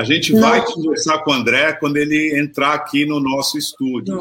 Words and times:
A 0.00 0.04
gente 0.04 0.32
Não. 0.32 0.40
vai 0.40 0.64
conversar 0.64 1.18
com 1.18 1.30
o 1.30 1.34
André 1.34 1.74
quando 1.74 1.98
ele 1.98 2.40
entrar 2.40 2.72
aqui 2.72 3.04
no 3.04 3.20
nosso 3.20 3.58
estúdio. 3.58 4.18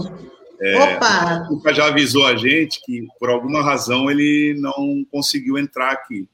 É, 0.61 0.77
Opa! 0.77 1.47
O 1.49 1.73
já 1.73 1.87
avisou 1.87 2.27
a 2.27 2.35
gente 2.35 2.81
que, 2.83 3.07
por 3.17 3.29
alguma 3.29 3.63
razão, 3.63 4.11
ele 4.11 4.57
não 4.59 5.05
conseguiu 5.09 5.57
entrar 5.57 5.91
aqui. 5.91 6.27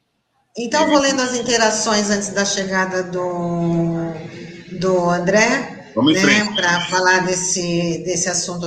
Então, 0.57 0.87
vou 0.87 0.97
lendo 0.97 1.21
as 1.21 1.35
interações 1.35 2.09
antes 2.09 2.29
da 2.29 2.43
chegada 2.43 3.03
do, 3.03 4.13
do 4.79 5.09
André. 5.11 5.91
Vamos 5.93 6.19
né, 6.19 6.43
Para 6.55 6.81
falar 6.87 7.19
desse, 7.19 8.01
desse 8.03 8.27
assunto 8.27 8.65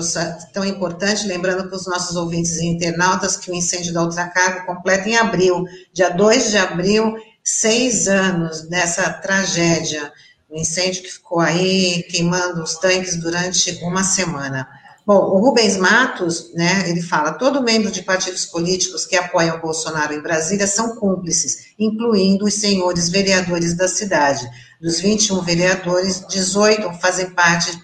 tão 0.53 0.65
importante, 0.65 1.27
lembrando 1.27 1.69
para 1.69 1.77
os 1.77 1.89
nossos 1.89 2.15
ouvintes 2.15 2.57
e 2.59 2.67
internautas 2.67 3.37
que 3.37 3.51
o 3.51 3.55
incêndio 3.55 3.93
da 3.93 4.05
Ultracargo 4.05 4.65
completa 4.65 5.09
em 5.09 5.17
abril, 5.17 5.65
dia 5.93 6.09
2 6.09 6.53
de 6.53 6.57
abril, 6.57 7.17
seis 7.43 8.07
anos 8.07 8.63
dessa 8.69 9.11
tragédia. 9.11 10.13
Um 10.51 10.61
incêndio 10.61 11.03
que 11.03 11.11
ficou 11.11 11.41
aí 11.41 12.03
queimando 12.05 12.63
os 12.63 12.77
tanques 12.77 13.17
durante 13.17 13.79
uma 13.83 14.03
semana. 14.03 14.67
Bom, 15.09 15.21
o 15.21 15.39
Rubens 15.39 15.79
Matos, 15.79 16.53
né, 16.53 16.89
ele 16.89 17.01
fala, 17.01 17.33
todo 17.33 17.63
membro 17.63 17.91
de 17.91 18.03
partidos 18.03 18.45
políticos 18.45 19.07
que 19.07 19.17
apoiam 19.17 19.57
o 19.57 19.61
Bolsonaro 19.61 20.13
em 20.13 20.21
Brasília 20.21 20.67
são 20.67 20.97
cúmplices, 20.97 21.73
incluindo 21.79 22.45
os 22.45 22.53
senhores 22.53 23.09
vereadores 23.09 23.75
da 23.75 23.89
cidade. 23.89 24.47
Dos 24.79 25.01
21 25.01 25.41
vereadores, 25.41 26.27
18 26.29 26.93
fazem 27.01 27.31
parte 27.31 27.79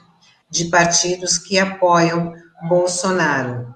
de 0.51 0.67
partidos 0.67 1.39
que 1.39 1.59
apoiam 1.59 2.35
Bolsonaro. 2.69 3.75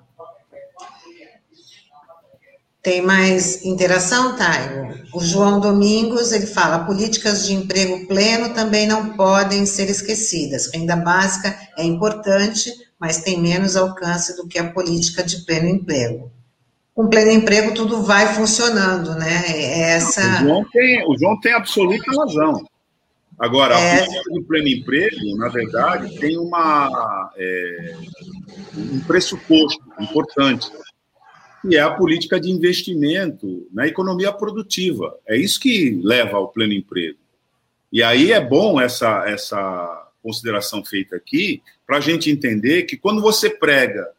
Tem 2.83 3.03
mais 3.03 3.65
interação, 3.65 4.37
Taio? 4.37 5.05
O 5.13 5.21
João 5.21 5.59
Domingos, 5.59 6.33
ele 6.33 6.47
fala, 6.47 6.85
políticas 6.85 7.47
de 7.47 7.55
emprego 7.55 8.07
pleno 8.07 8.55
também 8.55 8.87
não 8.87 9.11
podem 9.17 9.67
ser 9.67 9.91
esquecidas. 9.91 10.71
Renda 10.73 10.95
básica 10.95 11.57
é 11.77 11.85
importante, 11.85 12.73
mas 12.99 13.19
tem 13.19 13.41
menos 13.41 13.77
alcance 13.77 14.37
do 14.37 14.47
que 14.47 14.59
a 14.59 14.71
política 14.71 15.25
de 15.25 15.45
pleno 15.45 15.69
emprego. 15.69 16.31
Com 16.95 17.09
pleno 17.09 17.31
emprego, 17.33 17.75
tudo 17.75 18.03
vai 18.03 18.35
funcionando, 18.35 19.15
né? 19.15 19.45
É 19.49 19.91
essa... 19.93 20.21
O, 20.21 20.47
João 20.47 20.65
tem, 20.71 21.05
o 21.07 21.19
João 21.19 21.41
tem 21.41 21.53
absoluta 21.53 22.11
razão. 22.17 22.65
Agora, 23.39 23.79
é... 23.79 23.95
a 23.95 24.05
política 24.05 24.33
de 24.33 24.43
pleno 24.43 24.69
emprego, 24.69 25.37
na 25.37 25.49
verdade, 25.49 26.19
tem 26.19 26.37
uma, 26.39 27.31
é, 27.37 27.95
um 28.77 29.01
pressuposto 29.01 29.81
importante, 30.01 30.71
que 31.63 31.77
é 31.77 31.81
a 31.81 31.95
política 31.95 32.41
de 32.41 32.51
investimento 32.51 33.67
na 33.73 33.87
economia 33.87 34.33
produtiva. 34.33 35.19
É 35.27 35.37
isso 35.37 35.59
que 35.61 36.01
leva 36.03 36.37
ao 36.37 36.49
pleno 36.49 36.73
emprego. 36.73 37.19
E 37.93 38.03
aí 38.03 38.33
é 38.33 38.41
bom 38.41 38.81
essa, 38.81 39.29
essa 39.29 40.11
consideração 40.23 40.85
feita 40.85 41.17
aqui, 41.17 41.63
para 41.87 41.97
a 41.97 42.01
gente 42.01 42.31
entender 42.31 42.83
que 42.83 42.97
quando 42.97 43.23
você 43.23 43.49
prega 43.49 44.11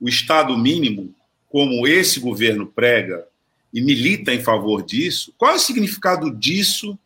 o 0.00 0.08
Estado 0.08 0.56
mínimo, 0.56 1.14
como 1.48 1.86
esse 1.86 2.20
governo 2.20 2.66
prega, 2.66 3.26
e 3.72 3.80
milita 3.80 4.32
em 4.32 4.40
favor 4.40 4.82
disso, 4.82 5.32
qual 5.36 5.52
é 5.52 5.56
o 5.56 5.58
significado 5.58 6.30
disso 6.30 6.98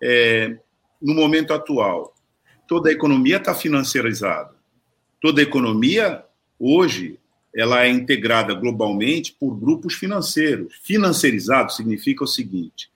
é, 0.00 0.56
no 1.00 1.14
momento 1.14 1.52
atual? 1.52 2.14
Toda 2.68 2.88
a 2.88 2.92
economia 2.92 3.36
está 3.36 3.54
financiarizada. 3.54 4.54
Toda 5.20 5.40
a 5.40 5.42
economia, 5.42 6.24
hoje, 6.58 7.18
ela 7.54 7.84
é 7.84 7.88
integrada 7.88 8.54
globalmente 8.54 9.32
por 9.38 9.54
grupos 9.54 9.94
financeiros. 9.94 10.74
Financeirizado 10.82 11.72
significa 11.72 12.24
o 12.24 12.28
seguinte: 12.28 12.90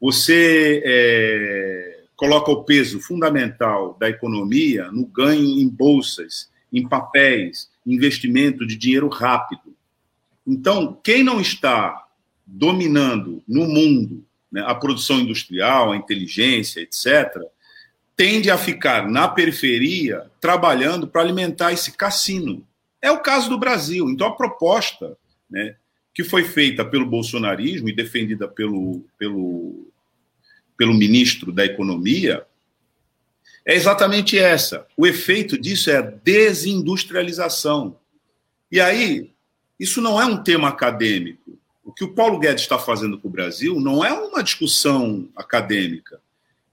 você 0.00 0.82
é, 0.84 2.00
coloca 2.16 2.50
o 2.50 2.64
peso 2.64 3.00
fundamental 3.00 3.96
da 3.98 4.08
economia 4.08 4.90
no 4.90 5.06
ganho 5.06 5.58
em 5.58 5.68
bolsas, 5.68 6.50
em 6.72 6.86
papéis, 6.86 7.70
investimento 7.86 8.66
de 8.66 8.76
dinheiro 8.76 9.08
rápido. 9.08 9.74
Então, 10.46 10.98
quem 11.02 11.22
não 11.24 11.40
está 11.40 12.04
dominando 12.46 13.42
no 13.48 13.66
mundo 13.66 14.24
né, 14.52 14.62
a 14.66 14.74
produção 14.74 15.20
industrial, 15.20 15.92
a 15.92 15.96
inteligência, 15.96 16.80
etc., 16.80 17.42
tende 18.16 18.50
a 18.50 18.56
ficar 18.58 19.08
na 19.10 19.26
periferia 19.26 20.30
trabalhando 20.40 21.08
para 21.08 21.22
alimentar 21.22 21.72
esse 21.72 21.96
cassino. 21.96 22.64
É 23.04 23.10
o 23.10 23.20
caso 23.20 23.48
do 23.48 23.58
Brasil. 23.58 24.08
Então, 24.08 24.26
a 24.26 24.34
proposta 24.34 25.16
né, 25.50 25.76
que 26.14 26.24
foi 26.24 26.44
feita 26.44 26.84
pelo 26.84 27.04
bolsonarismo 27.04 27.88
e 27.88 27.94
defendida 27.94 28.48
pelo, 28.48 29.04
pelo 29.18 29.92
pelo 30.76 30.94
ministro 30.94 31.52
da 31.52 31.64
Economia 31.64 32.46
é 33.64 33.74
exatamente 33.74 34.38
essa. 34.38 34.86
O 34.96 35.06
efeito 35.06 35.58
disso 35.58 35.90
é 35.90 35.96
a 35.96 36.02
desindustrialização. 36.02 37.96
E 38.70 38.80
aí, 38.80 39.32
isso 39.78 40.00
não 40.00 40.20
é 40.20 40.26
um 40.26 40.42
tema 40.42 40.68
acadêmico. 40.68 41.58
O 41.82 41.92
que 41.92 42.04
o 42.04 42.12
Paulo 42.12 42.38
Guedes 42.38 42.62
está 42.62 42.78
fazendo 42.78 43.18
com 43.18 43.28
o 43.28 43.30
Brasil 43.30 43.80
não 43.80 44.04
é 44.04 44.12
uma 44.12 44.42
discussão 44.42 45.28
acadêmica. 45.36 46.20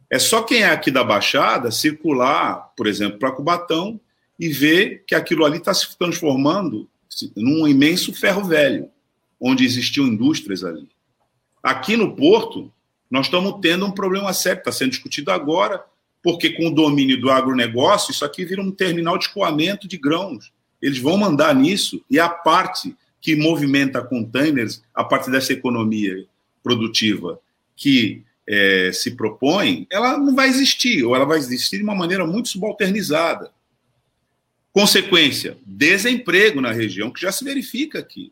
É 0.09 0.19
só 0.19 0.43
quem 0.43 0.63
é 0.63 0.69
aqui 0.69 0.91
da 0.91 1.03
Baixada 1.03 1.71
circular, 1.71 2.73
por 2.75 2.87
exemplo, 2.87 3.19
para 3.19 3.31
Cubatão 3.31 3.99
e 4.41 4.49
ver 4.49 5.03
que 5.05 5.13
aquilo 5.13 5.45
ali 5.45 5.59
está 5.59 5.71
se 5.71 5.95
transformando 5.95 6.89
num 7.37 7.67
imenso 7.67 8.11
ferro 8.11 8.43
velho, 8.43 8.89
onde 9.39 9.63
existiam 9.63 10.07
indústrias 10.07 10.63
ali. 10.63 10.89
Aqui 11.61 11.95
no 11.95 12.15
Porto, 12.15 12.73
nós 13.09 13.27
estamos 13.27 13.59
tendo 13.61 13.85
um 13.85 13.91
problema 13.91 14.33
sério, 14.33 14.57
está 14.57 14.71
sendo 14.71 14.89
discutido 14.89 15.29
agora, 15.29 15.85
porque 16.23 16.49
com 16.49 16.69
o 16.69 16.73
domínio 16.73 17.21
do 17.21 17.29
agronegócio, 17.29 18.11
isso 18.11 18.25
aqui 18.25 18.43
vira 18.43 18.63
um 18.63 18.71
terminal 18.71 19.15
de 19.15 19.25
escoamento 19.25 19.87
de 19.87 19.97
grãos. 19.97 20.51
Eles 20.81 20.97
vão 20.97 21.17
mandar 21.17 21.53
nisso, 21.53 22.03
e 22.09 22.19
a 22.19 22.27
parte 22.27 22.95
que 23.21 23.35
movimenta 23.35 24.01
containers, 24.01 24.81
a 24.91 25.03
parte 25.03 25.29
dessa 25.29 25.53
economia 25.53 26.25
produtiva 26.63 27.39
que 27.75 28.23
é, 28.47 28.91
se 28.91 29.11
propõe, 29.11 29.85
ela 29.91 30.17
não 30.17 30.33
vai 30.33 30.49
existir, 30.49 31.03
ou 31.03 31.15
ela 31.15 31.25
vai 31.25 31.37
existir 31.37 31.77
de 31.77 31.83
uma 31.83 31.93
maneira 31.93 32.25
muito 32.25 32.49
subalternizada. 32.49 33.51
Consequência, 34.73 35.57
desemprego 35.65 36.61
na 36.61 36.71
região, 36.71 37.11
que 37.11 37.21
já 37.21 37.31
se 37.31 37.43
verifica 37.43 37.99
aqui. 37.99 38.31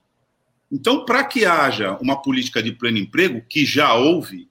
Então, 0.71 1.03
para 1.03 1.23
que 1.23 1.45
haja 1.45 1.97
uma 2.01 2.21
política 2.21 2.61
de 2.61 2.71
pleno 2.71 2.97
emprego, 2.97 3.41
que 3.47 3.65
já 3.65 3.93
houve, 3.93 4.47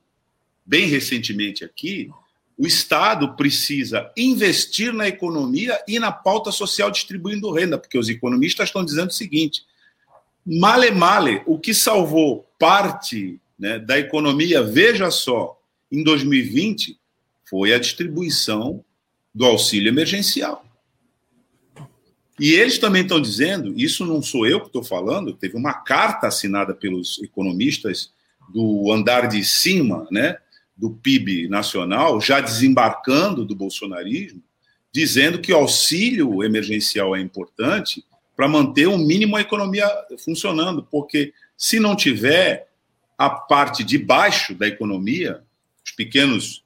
bem 0.67 0.87
recentemente 0.87 1.65
aqui, 1.65 2.11
o 2.59 2.67
Estado 2.67 3.35
precisa 3.37 4.11
investir 4.17 4.93
na 4.93 5.07
economia 5.07 5.81
e 5.87 5.99
na 6.01 6.11
pauta 6.11 6.51
social 6.51 6.91
distribuindo 6.91 7.53
renda, 7.53 7.79
porque 7.79 7.97
os 7.97 8.09
economistas 8.09 8.69
estão 8.69 8.85
dizendo 8.85 9.11
o 9.11 9.15
seguinte: 9.15 9.65
male 10.45 10.91
male, 10.91 11.41
o 11.47 11.57
que 11.59 11.73
salvou 11.73 12.45
parte 12.59 13.41
né, 13.59 13.79
da 13.79 13.99
economia, 13.99 14.63
veja 14.63 15.11
só, 15.11 15.57
em 15.91 16.03
2020, 16.03 16.99
foi 17.49 17.73
a 17.73 17.79
distribuição 17.79 18.85
do 19.33 19.47
auxílio 19.47 19.89
emergencial. 19.89 20.68
E 22.39 22.53
eles 22.53 22.79
também 22.79 23.03
estão 23.03 23.21
dizendo, 23.21 23.73
isso 23.77 24.07
não 24.07 24.23
sou 24.23 24.47
eu 24.47 24.61
que 24.61 24.67
estou 24.67 24.85
falando, 24.85 25.33
teve 25.33 25.57
uma 25.57 25.75
carta 25.75 26.29
assinada 26.29 26.75
pelos 26.75 27.21
economistas 27.23 28.13
do 28.49 28.93
andar 28.93 29.29
de 29.29 29.45
cima, 29.45 30.07
né, 30.11 30.39
do 30.77 30.91
PIB 30.91 31.49
nacional, 31.49 32.21
já 32.21 32.41
desembarcando 32.41 33.45
do 33.45 33.55
bolsonarismo, 33.55 34.43
dizendo 34.93 35.41
que 35.41 35.53
o 35.53 35.57
auxílio 35.57 36.43
emergencial 36.45 37.15
é 37.17 37.21
importante 37.21 38.05
para 38.37 38.47
manter 38.47 38.87
um 38.87 38.99
mínimo 38.99 39.37
a 39.37 39.41
economia 39.41 39.89
funcionando, 40.25 40.87
porque 40.89 41.33
se 41.57 41.81
não 41.81 41.97
tiver 41.97 42.69
a 43.19 43.29
parte 43.29 43.83
de 43.83 43.99
baixo 43.99 44.55
da 44.55 44.69
economia, 44.69 45.43
os 45.85 45.91
pequenos 45.91 46.63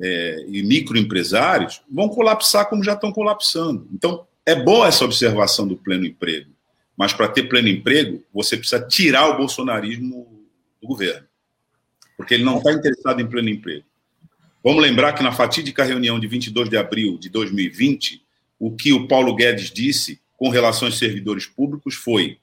é, 0.00 0.44
e 0.48 0.62
microempresários 0.64 1.82
vão 1.88 2.08
colapsar 2.08 2.68
como 2.68 2.82
já 2.82 2.94
estão 2.94 3.12
colapsando. 3.12 3.86
Então, 3.92 4.26
é 4.46 4.54
boa 4.54 4.88
essa 4.88 5.04
observação 5.04 5.66
do 5.66 5.76
pleno 5.76 6.06
emprego, 6.06 6.50
mas 6.96 7.12
para 7.12 7.28
ter 7.28 7.48
pleno 7.48 7.68
emprego, 7.68 8.22
você 8.32 8.56
precisa 8.56 8.86
tirar 8.86 9.28
o 9.28 9.36
bolsonarismo 9.36 10.46
do 10.80 10.88
governo 10.88 11.26
porque 12.16 12.34
ele 12.34 12.44
não 12.44 12.58
está 12.58 12.72
interessado 12.72 13.20
em 13.20 13.26
pleno 13.26 13.48
emprego. 13.48 13.84
Vamos 14.62 14.82
lembrar 14.82 15.12
que 15.12 15.22
na 15.22 15.32
fatídica 15.32 15.84
reunião 15.84 16.18
de 16.18 16.26
22 16.26 16.68
de 16.68 16.76
abril 16.76 17.18
de 17.18 17.28
2020, 17.28 18.22
o 18.58 18.74
que 18.74 18.92
o 18.92 19.06
Paulo 19.06 19.34
Guedes 19.34 19.70
disse 19.70 20.20
com 20.36 20.48
relação 20.48 20.88
aos 20.88 20.98
servidores 20.98 21.46
públicos 21.46 21.94
foi: 21.94 22.38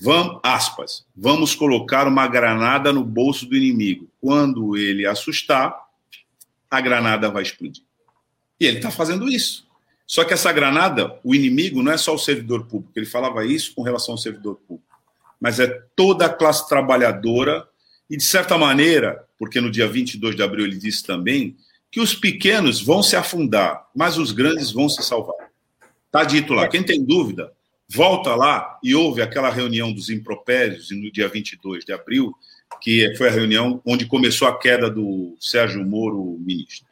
vamos, 0.00 0.38
aspas, 0.42 1.04
vamos 1.16 1.54
colocar 1.54 2.06
uma 2.06 2.28
granada 2.28 2.92
no 2.92 3.02
bolso 3.02 3.46
do 3.46 3.56
inimigo. 3.56 4.08
Quando 4.20 4.76
ele 4.76 5.06
assustar, 5.06 5.74
a 6.70 6.80
granada 6.80 7.30
vai 7.30 7.42
explodir. 7.42 7.82
E 8.60 8.66
ele 8.66 8.76
está 8.76 8.90
fazendo 8.90 9.28
isso. 9.28 9.65
Só 10.06 10.24
que 10.24 10.32
essa 10.32 10.52
granada, 10.52 11.18
o 11.24 11.34
inimigo 11.34 11.82
não 11.82 11.90
é 11.90 11.96
só 11.96 12.14
o 12.14 12.18
servidor 12.18 12.66
público, 12.66 12.92
ele 12.96 13.06
falava 13.06 13.44
isso 13.44 13.74
com 13.74 13.82
relação 13.82 14.14
ao 14.14 14.18
servidor 14.18 14.56
público, 14.56 14.88
mas 15.40 15.58
é 15.58 15.66
toda 15.96 16.26
a 16.26 16.32
classe 16.32 16.68
trabalhadora 16.68 17.66
E, 18.08 18.16
de 18.16 18.22
certa 18.22 18.56
maneira, 18.56 19.24
porque 19.36 19.60
no 19.60 19.68
dia 19.68 19.88
22 19.88 20.36
de 20.36 20.42
abril 20.42 20.64
ele 20.64 20.76
disse 20.76 21.04
também, 21.04 21.56
que 21.90 22.00
os 22.00 22.14
pequenos 22.14 22.80
vão 22.80 23.02
se 23.02 23.16
afundar, 23.16 23.86
mas 23.94 24.16
os 24.16 24.30
grandes 24.30 24.70
vão 24.70 24.88
se 24.88 25.02
salvar. 25.02 25.34
Está 26.06 26.22
dito 26.22 26.54
lá. 26.54 26.68
Quem 26.68 26.82
tem 26.82 27.04
dúvida, 27.04 27.52
volta 27.88 28.34
lá 28.34 28.78
e 28.82 28.94
ouve 28.94 29.22
aquela 29.22 29.50
reunião 29.50 29.92
dos 29.92 30.08
impropérios 30.08 30.90
no 30.90 31.10
dia 31.10 31.28
22 31.28 31.84
de 31.84 31.92
abril, 31.92 32.32
que 32.80 33.14
foi 33.16 33.28
a 33.28 33.32
reunião 33.32 33.80
onde 33.84 34.06
começou 34.06 34.46
a 34.46 34.58
queda 34.58 34.90
do 34.90 35.36
Sérgio 35.40 35.84
Moro, 35.84 36.38
ministro. 36.38 36.86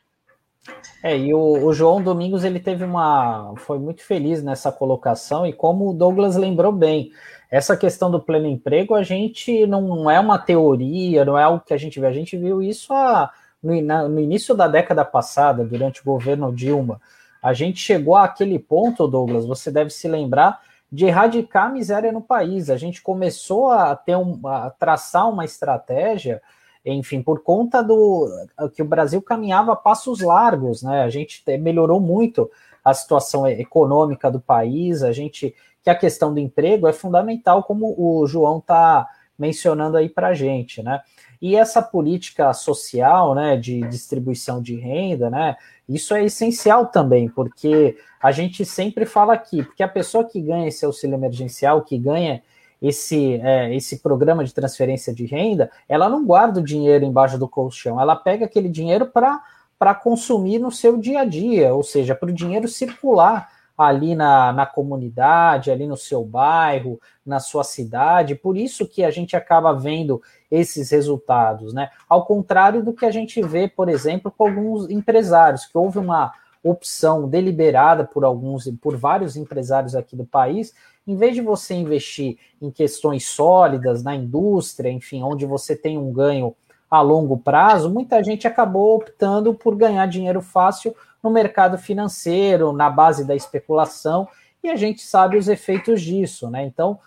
É, 1.04 1.18
e 1.18 1.34
o, 1.34 1.66
o, 1.66 1.72
João 1.74 2.02
Domingos 2.02 2.44
ele 2.44 2.58
teve 2.58 2.82
uma. 2.82 3.52
foi 3.58 3.78
muito 3.78 4.02
feliz 4.02 4.42
nessa 4.42 4.72
colocação, 4.72 5.46
e 5.46 5.52
como 5.52 5.90
o 5.90 5.92
Douglas 5.92 6.34
lembrou 6.34 6.72
bem, 6.72 7.12
essa 7.50 7.76
questão 7.76 8.10
do 8.10 8.18
pleno 8.18 8.46
emprego, 8.46 8.94
a 8.94 9.02
gente 9.02 9.66
não 9.66 10.10
é 10.10 10.18
uma 10.18 10.38
teoria, 10.38 11.22
não 11.22 11.38
é 11.38 11.42
algo 11.42 11.62
que 11.62 11.74
a 11.74 11.76
gente 11.76 12.00
vê, 12.00 12.06
a 12.06 12.12
gente 12.12 12.38
viu 12.38 12.62
isso 12.62 12.90
a, 12.94 13.30
no, 13.62 13.78
na, 13.82 14.08
no 14.08 14.18
início 14.18 14.54
da 14.54 14.66
década 14.66 15.04
passada, 15.04 15.62
durante 15.62 16.00
o 16.00 16.04
governo 16.04 16.50
Dilma. 16.50 16.98
A 17.42 17.52
gente 17.52 17.80
chegou 17.80 18.16
àquele 18.16 18.58
ponto, 18.58 19.06
Douglas, 19.06 19.44
você 19.44 19.70
deve 19.70 19.90
se 19.90 20.08
lembrar, 20.08 20.62
de 20.90 21.04
erradicar 21.04 21.66
a 21.66 21.70
miséria 21.70 22.12
no 22.12 22.22
país. 22.22 22.70
A 22.70 22.78
gente 22.78 23.02
começou 23.02 23.68
a 23.68 23.94
ter 23.94 24.16
um, 24.16 24.40
a 24.46 24.70
traçar 24.70 25.28
uma 25.28 25.44
estratégia 25.44 26.40
enfim, 26.84 27.22
por 27.22 27.42
conta 27.42 27.82
do 27.82 28.28
que 28.74 28.82
o 28.82 28.86
Brasil 28.86 29.22
caminhava 29.22 29.72
a 29.72 29.76
passos 29.76 30.20
largos, 30.20 30.82
né? 30.82 31.02
A 31.02 31.08
gente 31.08 31.42
melhorou 31.58 31.98
muito 31.98 32.50
a 32.84 32.92
situação 32.92 33.46
econômica 33.46 34.30
do 34.30 34.40
país, 34.40 35.02
a 35.02 35.12
gente 35.12 35.54
que 35.82 35.90
a 35.90 35.94
questão 35.94 36.32
do 36.32 36.40
emprego 36.40 36.88
é 36.88 36.92
fundamental, 36.92 37.62
como 37.62 37.94
o 37.98 38.26
João 38.26 38.58
está 38.58 39.06
mencionando 39.38 39.96
aí 39.96 40.08
para 40.08 40.28
a 40.28 40.34
gente, 40.34 40.82
né? 40.82 41.00
E 41.42 41.56
essa 41.56 41.82
política 41.82 42.54
social, 42.54 43.34
né, 43.34 43.54
de 43.56 43.82
distribuição 43.88 44.62
de 44.62 44.76
renda, 44.76 45.28
né, 45.28 45.56
isso 45.86 46.14
é 46.14 46.24
essencial 46.24 46.86
também, 46.86 47.28
porque 47.28 47.98
a 48.22 48.32
gente 48.32 48.64
sempre 48.64 49.04
fala 49.04 49.34
aqui, 49.34 49.62
porque 49.62 49.82
a 49.82 49.88
pessoa 49.88 50.24
que 50.24 50.40
ganha 50.40 50.68
esse 50.68 50.86
auxílio 50.86 51.16
emergencial, 51.16 51.82
que 51.82 51.98
ganha 51.98 52.42
esse, 52.86 53.40
é, 53.42 53.74
esse 53.74 54.00
programa 54.00 54.44
de 54.44 54.52
transferência 54.52 55.14
de 55.14 55.24
renda, 55.24 55.70
ela 55.88 56.06
não 56.06 56.24
guarda 56.24 56.60
o 56.60 56.64
dinheiro 56.64 57.02
embaixo 57.02 57.38
do 57.38 57.48
colchão, 57.48 57.98
ela 57.98 58.14
pega 58.14 58.44
aquele 58.44 58.68
dinheiro 58.68 59.06
para 59.06 59.94
consumir 59.94 60.58
no 60.58 60.70
seu 60.70 60.98
dia 60.98 61.20
a 61.20 61.24
dia, 61.24 61.74
ou 61.74 61.82
seja, 61.82 62.14
para 62.14 62.28
o 62.28 62.34
dinheiro 62.34 62.68
circular 62.68 63.48
ali 63.76 64.14
na, 64.14 64.52
na 64.52 64.66
comunidade, 64.66 65.70
ali 65.70 65.86
no 65.86 65.96
seu 65.96 66.22
bairro, 66.24 67.00
na 67.24 67.40
sua 67.40 67.64
cidade, 67.64 68.34
por 68.34 68.54
isso 68.56 68.86
que 68.86 69.02
a 69.02 69.10
gente 69.10 69.34
acaba 69.34 69.72
vendo 69.72 70.22
esses 70.50 70.90
resultados, 70.90 71.72
né? 71.72 71.88
Ao 72.08 72.24
contrário 72.24 72.84
do 72.84 72.92
que 72.92 73.06
a 73.06 73.10
gente 73.10 73.42
vê, 73.42 73.66
por 73.66 73.88
exemplo, 73.88 74.30
com 74.30 74.46
alguns 74.46 74.90
empresários, 74.90 75.64
que 75.64 75.76
houve 75.76 75.98
uma 75.98 76.32
opção 76.62 77.28
deliberada 77.28 78.04
por 78.04 78.24
alguns, 78.24 78.70
por 78.80 78.96
vários 78.96 79.36
empresários 79.36 79.94
aqui 79.94 80.14
do 80.14 80.24
país, 80.24 80.72
em 81.06 81.16
vez 81.16 81.34
de 81.34 81.40
você 81.40 81.74
investir 81.74 82.38
em 82.60 82.70
questões 82.70 83.26
sólidas 83.26 84.02
na 84.02 84.14
indústria, 84.14 84.90
enfim, 84.90 85.22
onde 85.22 85.44
você 85.44 85.76
tem 85.76 85.98
um 85.98 86.12
ganho 86.12 86.54
a 86.90 87.00
longo 87.00 87.38
prazo, 87.38 87.90
muita 87.90 88.22
gente 88.22 88.46
acabou 88.46 88.96
optando 88.96 89.52
por 89.54 89.74
ganhar 89.74 90.06
dinheiro 90.06 90.40
fácil 90.40 90.94
no 91.22 91.30
mercado 91.30 91.76
financeiro, 91.76 92.72
na 92.72 92.88
base 92.88 93.24
da 93.24 93.34
especulação, 93.34 94.28
e 94.62 94.70
a 94.70 94.76
gente 94.76 95.02
sabe 95.02 95.36
os 95.36 95.48
efeitos 95.48 96.00
disso, 96.00 96.48
né? 96.48 96.64
Então, 96.64 96.98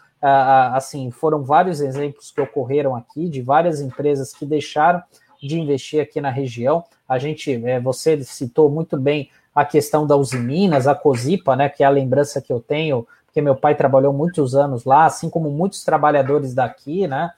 assim, 0.74 1.10
foram 1.12 1.44
vários 1.44 1.80
exemplos 1.80 2.32
que 2.32 2.42
ocorreram 2.42 2.96
aqui 2.96 3.30
de 3.30 3.42
várias 3.42 3.80
empresas 3.80 4.34
que 4.34 4.46
deixaram 4.46 5.02
de 5.42 5.60
investir 5.60 6.02
aqui 6.02 6.20
na 6.20 6.30
região. 6.30 6.84
A 7.08 7.18
gente, 7.20 7.54
é, 7.66 7.80
você 7.80 8.22
citou 8.24 8.70
muito 8.70 8.98
bem 8.98 9.30
a 9.54 9.64
questão 9.64 10.06
da 10.06 10.16
Usiminas, 10.16 10.88
a 10.88 10.96
Cosipa, 10.96 11.56
né, 11.56 11.70
que 11.70 11.84
é 11.84 11.86
a 11.86 11.92
lembrança 11.92 12.42
que 12.42 12.52
eu 12.52 12.60
tenho 12.60 13.08
porque 13.38 13.42
meu 13.44 13.56
pai 13.56 13.76
trabalhou 13.76 14.12
muitos 14.12 14.56
anos 14.56 14.84
lá, 14.84 15.06
assim 15.06 15.30
como 15.30 15.52
muitos 15.52 15.84
trabalhadores 15.84 16.56
daqui, 16.56 17.08
né? 17.08 17.30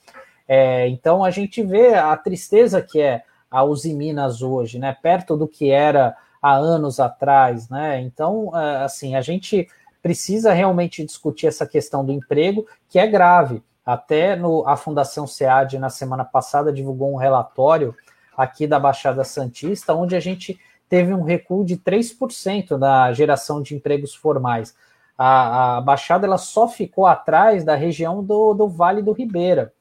É, 0.48 0.88
então 0.88 1.26
a 1.26 1.30
gente 1.30 1.62
vê 1.62 1.94
a 1.94 2.16
tristeza 2.16 2.82
que 2.82 3.02
é 3.02 3.24
a 3.52 3.66
Uzi 3.66 3.94
Minas 3.94 4.42
hoje, 4.42 4.80
né? 4.80 4.96
Perto 5.02 5.36
do 5.36 5.46
que 5.46 5.70
era 5.70 6.16
há 6.42 6.56
anos 6.56 7.02
atrás, 7.02 7.68
né? 7.68 8.00
Então, 8.00 8.58
é, 8.58 8.78
assim, 8.86 9.14
a 9.18 9.20
gente 9.20 9.68
precisa 10.02 10.54
realmente 10.54 11.04
discutir 11.04 11.48
essa 11.48 11.68
questão 11.68 12.06
do 12.06 12.14
emprego, 12.14 12.66
que 12.88 12.98
é 12.98 13.06
grave. 13.06 13.62
Até 13.86 14.38
no, 14.38 14.66
a 14.66 14.78
Fundação 14.78 15.28
SEAD, 15.28 15.78
na 15.80 15.90
semana 15.90 16.24
passada, 16.24 16.72
divulgou 16.72 17.12
um 17.12 17.18
relatório 17.18 17.94
aqui 18.38 18.66
da 18.66 18.80
Baixada 18.80 19.26
Santista, 19.26 19.94
onde 19.94 20.16
a 20.16 20.20
gente 20.22 20.58
teve 20.88 21.14
um 21.14 21.24
recuo 21.24 21.66
de 21.66 21.76
3% 21.76 22.78
na 22.78 23.12
geração 23.12 23.62
de 23.62 23.76
empregos 23.76 24.16
formais 24.16 24.74
a, 25.22 25.76
a 25.76 25.82
Baixada 25.82 26.26
ela 26.26 26.38
só 26.38 26.66
ficou 26.66 27.06
atrás 27.06 27.66
da 27.66 27.76
região 27.76 28.24
do, 28.24 28.54
do 28.54 28.70
Vale 28.70 29.02
do 29.02 29.12
Ribeira. 29.12 29.74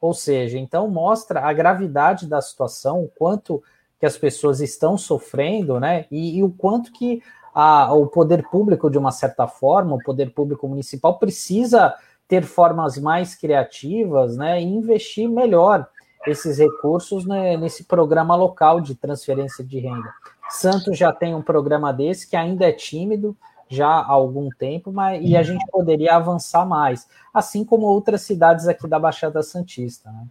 Ou 0.00 0.14
seja, 0.14 0.56
então 0.56 0.88
mostra 0.88 1.40
a 1.40 1.52
gravidade 1.52 2.28
da 2.28 2.40
situação, 2.40 3.02
o 3.02 3.08
quanto 3.08 3.60
que 3.98 4.06
as 4.06 4.16
pessoas 4.16 4.60
estão 4.60 4.96
sofrendo, 4.96 5.80
né? 5.80 6.06
E, 6.08 6.38
e 6.38 6.42
o 6.44 6.50
quanto 6.50 6.92
que 6.92 7.20
a, 7.52 7.92
o 7.94 8.06
poder 8.06 8.48
público, 8.48 8.88
de 8.88 8.96
uma 8.96 9.10
certa 9.10 9.48
forma, 9.48 9.96
o 9.96 10.04
poder 10.04 10.32
público 10.32 10.68
municipal 10.68 11.18
precisa 11.18 11.92
ter 12.28 12.44
formas 12.44 12.96
mais 12.96 13.34
criativas, 13.34 14.36
né? 14.36 14.60
E 14.60 14.64
investir 14.64 15.28
melhor 15.28 15.88
esses 16.28 16.58
recursos 16.58 17.26
né, 17.26 17.56
nesse 17.56 17.84
programa 17.84 18.36
local 18.36 18.80
de 18.80 18.94
transferência 18.94 19.64
de 19.64 19.80
renda. 19.80 20.12
Santos 20.48 20.96
já 20.96 21.12
tem 21.12 21.34
um 21.34 21.42
programa 21.42 21.92
desse 21.92 22.28
que 22.28 22.36
ainda 22.36 22.66
é 22.68 22.72
tímido, 22.72 23.36
já 23.68 23.88
há 23.88 24.12
algum 24.12 24.48
tempo, 24.50 24.92
mas 24.92 25.22
e 25.24 25.36
a 25.36 25.42
gente 25.42 25.64
poderia 25.70 26.14
avançar 26.14 26.64
mais, 26.64 27.08
assim 27.34 27.64
como 27.64 27.86
outras 27.86 28.22
cidades 28.22 28.68
aqui 28.68 28.86
da 28.86 28.98
Baixada 28.98 29.42
Santista. 29.42 30.10
Né? 30.10 30.26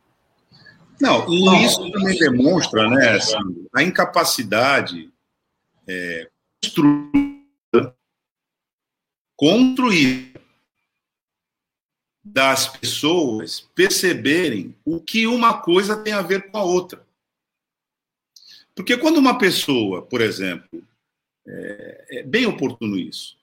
Não, 1.02 1.28
e 1.30 1.66
isso 1.66 1.92
também 1.92 2.18
demonstra, 2.18 2.90
né, 2.90 3.20
Sandro, 3.20 3.68
a 3.74 3.84
incapacidade 3.84 5.12
é, 5.88 6.30
construir 9.36 10.34
das 12.24 12.68
pessoas 12.68 13.70
perceberem 13.76 14.76
o 14.84 15.00
que 15.00 15.28
uma 15.28 15.62
coisa 15.62 15.96
tem 15.98 16.14
a 16.14 16.22
ver 16.22 16.50
com 16.50 16.58
a 16.58 16.64
outra. 16.64 17.06
Porque 18.74 18.98
quando 18.98 19.18
uma 19.18 19.38
pessoa, 19.38 20.02
por 20.02 20.22
exemplo, 20.22 20.84
é, 21.48 22.20
é 22.20 22.24
bem 22.24 22.46
oportuno 22.46 22.98
isso. 22.98 23.38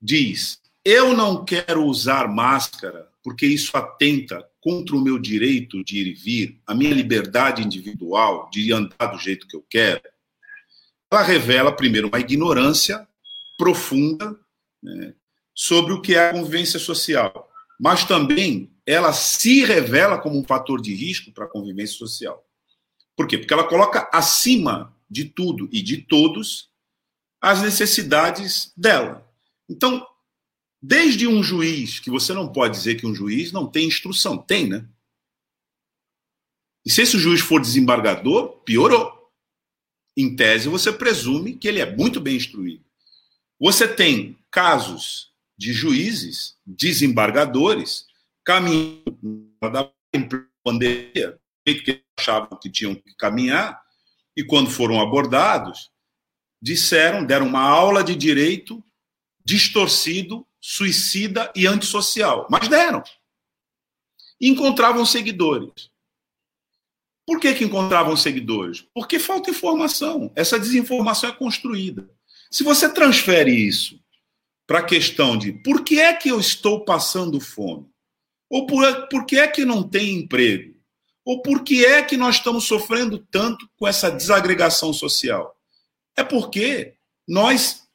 Diz: 0.00 0.60
eu 0.84 1.16
não 1.16 1.44
quero 1.44 1.84
usar 1.84 2.28
máscara 2.28 3.08
porque 3.22 3.46
isso 3.46 3.74
atenta 3.74 4.46
contra 4.60 4.94
o 4.94 5.00
meu 5.00 5.18
direito 5.18 5.82
de 5.82 5.98
ir 5.98 6.06
e 6.08 6.14
vir, 6.14 6.60
a 6.66 6.74
minha 6.74 6.92
liberdade 6.92 7.62
individual 7.62 8.50
de 8.52 8.70
andar 8.70 9.06
do 9.06 9.18
jeito 9.18 9.48
que 9.48 9.56
eu 9.56 9.64
quero. 9.68 10.02
Ela 11.10 11.22
revela, 11.22 11.74
primeiro, 11.74 12.08
uma 12.08 12.20
ignorância 12.20 13.06
profunda 13.56 14.38
né, 14.82 15.14
sobre 15.54 15.94
o 15.94 16.02
que 16.02 16.14
é 16.14 16.28
a 16.28 16.32
convivência 16.32 16.78
social, 16.78 17.50
mas 17.80 18.04
também 18.04 18.70
ela 18.86 19.12
se 19.12 19.64
revela 19.64 20.18
como 20.18 20.38
um 20.38 20.44
fator 20.44 20.80
de 20.82 20.94
risco 20.94 21.32
para 21.32 21.46
a 21.46 21.48
convivência 21.50 21.96
social. 21.96 22.44
Por 23.16 23.26
quê? 23.26 23.38
Porque 23.38 23.54
ela 23.54 23.64
coloca 23.64 24.10
acima 24.12 24.94
de 25.08 25.24
tudo 25.24 25.68
e 25.72 25.80
de 25.80 25.98
todos 25.98 26.68
as 27.44 27.60
necessidades 27.60 28.72
dela. 28.74 29.30
Então, 29.68 30.06
desde 30.82 31.28
um 31.28 31.42
juiz, 31.42 32.00
que 32.00 32.08
você 32.08 32.32
não 32.32 32.50
pode 32.50 32.74
dizer 32.74 32.94
que 32.94 33.06
um 33.06 33.14
juiz 33.14 33.52
não 33.52 33.70
tem 33.70 33.86
instrução, 33.86 34.38
tem, 34.38 34.66
né? 34.66 34.88
E 36.86 36.90
se 36.90 37.02
esse 37.02 37.18
juiz 37.18 37.42
for 37.42 37.60
desembargador, 37.60 38.62
piorou. 38.62 39.30
Em 40.16 40.34
tese, 40.34 40.70
você 40.70 40.90
presume 40.90 41.54
que 41.54 41.68
ele 41.68 41.80
é 41.80 41.94
muito 41.94 42.18
bem 42.18 42.34
instruído. 42.34 42.82
Você 43.60 43.86
tem 43.86 44.38
casos 44.50 45.30
de 45.54 45.70
juízes, 45.74 46.56
desembargadores, 46.64 48.06
caminhando 48.42 49.52
da 49.60 49.92
pandemia, 50.64 51.38
que 51.66 52.02
achavam 52.18 52.58
que 52.58 52.70
tinham 52.70 52.94
que 52.94 53.14
caminhar, 53.16 53.82
e 54.34 54.42
quando 54.42 54.70
foram 54.70 54.98
abordados, 54.98 55.92
disseram, 56.64 57.26
deram 57.26 57.46
uma 57.46 57.60
aula 57.60 58.02
de 58.02 58.16
direito 58.16 58.82
distorcido, 59.44 60.46
suicida 60.58 61.52
e 61.54 61.66
antissocial. 61.66 62.46
Mas 62.50 62.68
deram. 62.68 63.04
Encontravam 64.40 65.04
seguidores. 65.04 65.90
Por 67.26 67.38
que, 67.38 67.52
que 67.52 67.64
encontravam 67.64 68.16
seguidores? 68.16 68.80
Porque 68.94 69.18
falta 69.18 69.50
informação. 69.50 70.32
Essa 70.34 70.58
desinformação 70.58 71.28
é 71.28 71.32
construída. 71.32 72.08
Se 72.50 72.64
você 72.64 72.88
transfere 72.88 73.50
isso 73.50 74.00
para 74.66 74.78
a 74.78 74.84
questão 74.84 75.36
de 75.36 75.52
por 75.52 75.84
que 75.84 76.00
é 76.00 76.14
que 76.14 76.30
eu 76.30 76.40
estou 76.40 76.82
passando 76.82 77.40
fome? 77.40 77.86
Ou 78.48 78.66
por, 78.66 79.08
por 79.08 79.26
que 79.26 79.36
é 79.36 79.46
que 79.46 79.66
não 79.66 79.82
tem 79.82 80.16
emprego? 80.16 80.74
Ou 81.26 81.42
por 81.42 81.62
que 81.62 81.84
é 81.84 82.02
que 82.02 82.16
nós 82.16 82.36
estamos 82.36 82.64
sofrendo 82.64 83.18
tanto 83.18 83.68
com 83.76 83.86
essa 83.86 84.10
desagregação 84.10 84.94
social? 84.94 85.53
É 86.16 86.22
porque 86.22 86.94
nós, 87.26 87.88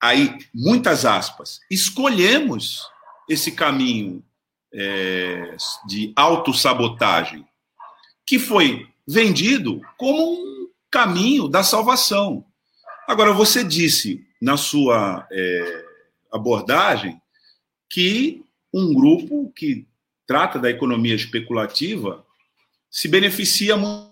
aí, 0.00 0.38
muitas 0.54 1.04
aspas, 1.04 1.60
escolhemos 1.70 2.88
esse 3.28 3.52
caminho 3.52 4.24
é, 4.72 5.56
de 5.86 6.12
autossabotagem, 6.16 7.46
que 8.26 8.38
foi 8.38 8.88
vendido 9.06 9.80
como 9.96 10.34
um 10.34 10.70
caminho 10.90 11.48
da 11.48 11.62
salvação. 11.62 12.44
Agora, 13.06 13.32
você 13.32 13.64
disse 13.64 14.26
na 14.40 14.56
sua 14.56 15.26
é, 15.32 15.84
abordagem 16.32 17.20
que 17.90 18.44
um 18.72 18.94
grupo 18.94 19.50
que 19.54 19.86
trata 20.26 20.58
da 20.58 20.70
economia 20.70 21.14
especulativa 21.14 22.24
se 22.90 23.08
beneficia 23.08 23.76
muito. 23.76 24.08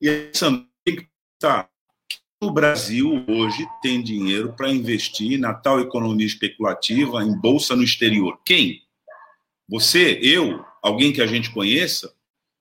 E 0.00 0.08
aí, 0.08 0.30
tem 0.84 0.96
que 0.96 1.08
estar 1.34 1.68
o 2.46 2.52
Brasil 2.52 3.24
hoje 3.26 3.66
tem 3.82 4.02
dinheiro 4.02 4.52
para 4.52 4.70
investir 4.70 5.38
na 5.38 5.52
tal 5.52 5.80
economia 5.80 6.26
especulativa 6.26 7.22
em 7.22 7.36
bolsa 7.36 7.74
no 7.74 7.82
exterior. 7.82 8.38
Quem? 8.44 8.82
Você, 9.68 10.18
eu, 10.22 10.64
alguém 10.80 11.12
que 11.12 11.20
a 11.20 11.26
gente 11.26 11.50
conheça, 11.50 12.14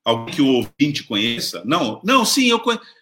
alguém 0.04 0.34
que 0.34 0.42
o 0.42 0.48
ouvinte 0.48 1.04
conheça? 1.04 1.64
Não, 1.66 2.02
não, 2.04 2.26
sim, 2.26 2.50
eu, 2.50 2.62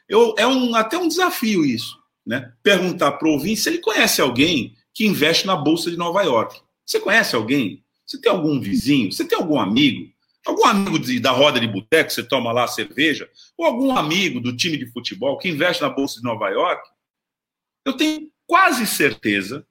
eu 0.10 0.36
é 0.38 0.46
um 0.46 0.75
até 0.75 0.98
um 0.98 1.08
desafio 1.08 1.66
isso, 1.66 1.98
né? 2.25 2.52
Perguntar 2.62 3.13
para 3.13 3.28
o 3.28 3.32
ouvinte 3.32 3.62
se 3.62 3.70
ele 3.70 3.80
conhece 3.80 4.22
alguém 4.22 4.75
que 4.94 5.06
investe 5.06 5.48
na 5.48 5.56
bolsa 5.56 5.90
de 5.90 5.98
Nova 5.98 6.22
York. 6.22 6.60
Você 6.86 7.00
conhece 7.00 7.36
alguém? 7.36 7.82
Você 8.06 8.20
tem 8.20 8.32
algum 8.32 8.60
vizinho? 8.60 9.12
Você 9.12 9.25
tem 9.25 9.38
algum 9.38 9.60
amigo? 9.60 10.12
Algum 10.46 10.66
amigo 10.66 11.00
de, 11.00 11.20
da 11.20 11.32
roda 11.32 11.60
de 11.60 11.68
boteco, 11.68 12.12
você 12.12 12.24
toma 12.24 12.52
lá 12.52 12.68
cerveja? 12.68 13.30
Ou 13.58 13.66
algum 13.66 13.98
amigo 13.98 14.40
do 14.40 14.56
time 14.56 14.78
de 14.78 14.92
futebol 14.92 15.38
que 15.38 15.50
investe 15.50 15.82
na 15.82 15.90
Bolsa 15.90 16.18
de 16.18 16.24
Nova 16.24 16.50
York? 16.50 16.88
Eu 17.86 17.94
tenho 17.94 18.30
quase 18.46 18.86
certeza 18.86 19.66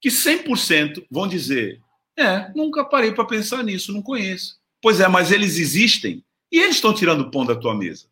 que 0.00 0.08
100% 0.08 1.06
vão 1.10 1.26
dizer: 1.26 1.80
é, 2.18 2.52
nunca 2.54 2.84
parei 2.84 3.12
para 3.12 3.24
pensar 3.24 3.62
nisso, 3.64 3.92
não 3.92 4.02
conheço. 4.02 4.60
Pois 4.82 5.00
é, 5.00 5.08
mas 5.08 5.30
eles 5.30 5.58
existem 5.58 6.24
e 6.52 6.58
eles 6.58 6.76
estão 6.76 6.94
tirando 6.94 7.20
o 7.20 7.30
pão 7.30 7.46
da 7.46 7.54
tua 7.54 7.74
mesa. 7.74 8.06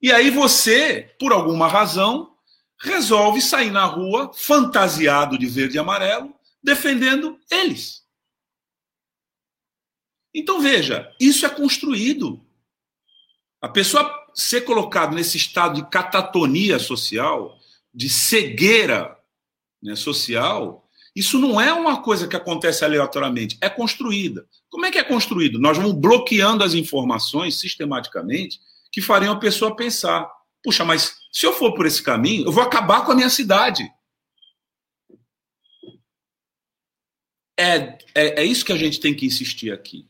E 0.00 0.12
aí 0.12 0.30
você, 0.30 1.14
por 1.18 1.32
alguma 1.32 1.66
razão, 1.66 2.34
resolve 2.80 3.40
sair 3.40 3.70
na 3.70 3.84
rua 3.84 4.32
fantasiado 4.32 5.36
de 5.36 5.46
verde 5.46 5.76
e 5.76 5.78
amarelo, 5.78 6.32
defendendo 6.62 7.38
eles. 7.50 8.04
Então 10.34 10.60
veja, 10.60 11.12
isso 11.18 11.46
é 11.46 11.48
construído. 11.48 12.40
A 13.60 13.68
pessoa 13.68 14.26
ser 14.34 14.62
colocada 14.62 15.14
nesse 15.14 15.36
estado 15.36 15.76
de 15.76 15.90
catatonia 15.90 16.78
social, 16.78 17.58
de 17.92 18.08
cegueira 18.08 19.16
né, 19.82 19.96
social, 19.96 20.88
isso 21.14 21.38
não 21.38 21.60
é 21.60 21.72
uma 21.72 22.00
coisa 22.00 22.28
que 22.28 22.36
acontece 22.36 22.84
aleatoriamente, 22.84 23.58
é 23.60 23.68
construída. 23.68 24.46
Como 24.70 24.86
é 24.86 24.90
que 24.90 24.98
é 24.98 25.02
construído? 25.02 25.58
Nós 25.58 25.76
vamos 25.76 25.94
bloqueando 25.94 26.62
as 26.62 26.74
informações 26.74 27.58
sistematicamente 27.58 28.60
que 28.92 29.00
fariam 29.02 29.34
a 29.34 29.40
pessoa 29.40 29.74
pensar: 29.74 30.30
puxa, 30.62 30.84
mas 30.84 31.16
se 31.32 31.44
eu 31.44 31.52
for 31.52 31.74
por 31.74 31.86
esse 31.86 32.02
caminho, 32.02 32.46
eu 32.46 32.52
vou 32.52 32.62
acabar 32.62 33.04
com 33.04 33.12
a 33.12 33.14
minha 33.16 33.30
cidade. 33.30 33.90
É, 37.58 37.98
é, 38.14 38.42
é 38.42 38.44
isso 38.44 38.64
que 38.64 38.72
a 38.72 38.76
gente 38.76 39.00
tem 39.00 39.12
que 39.12 39.26
insistir 39.26 39.72
aqui. 39.72 40.06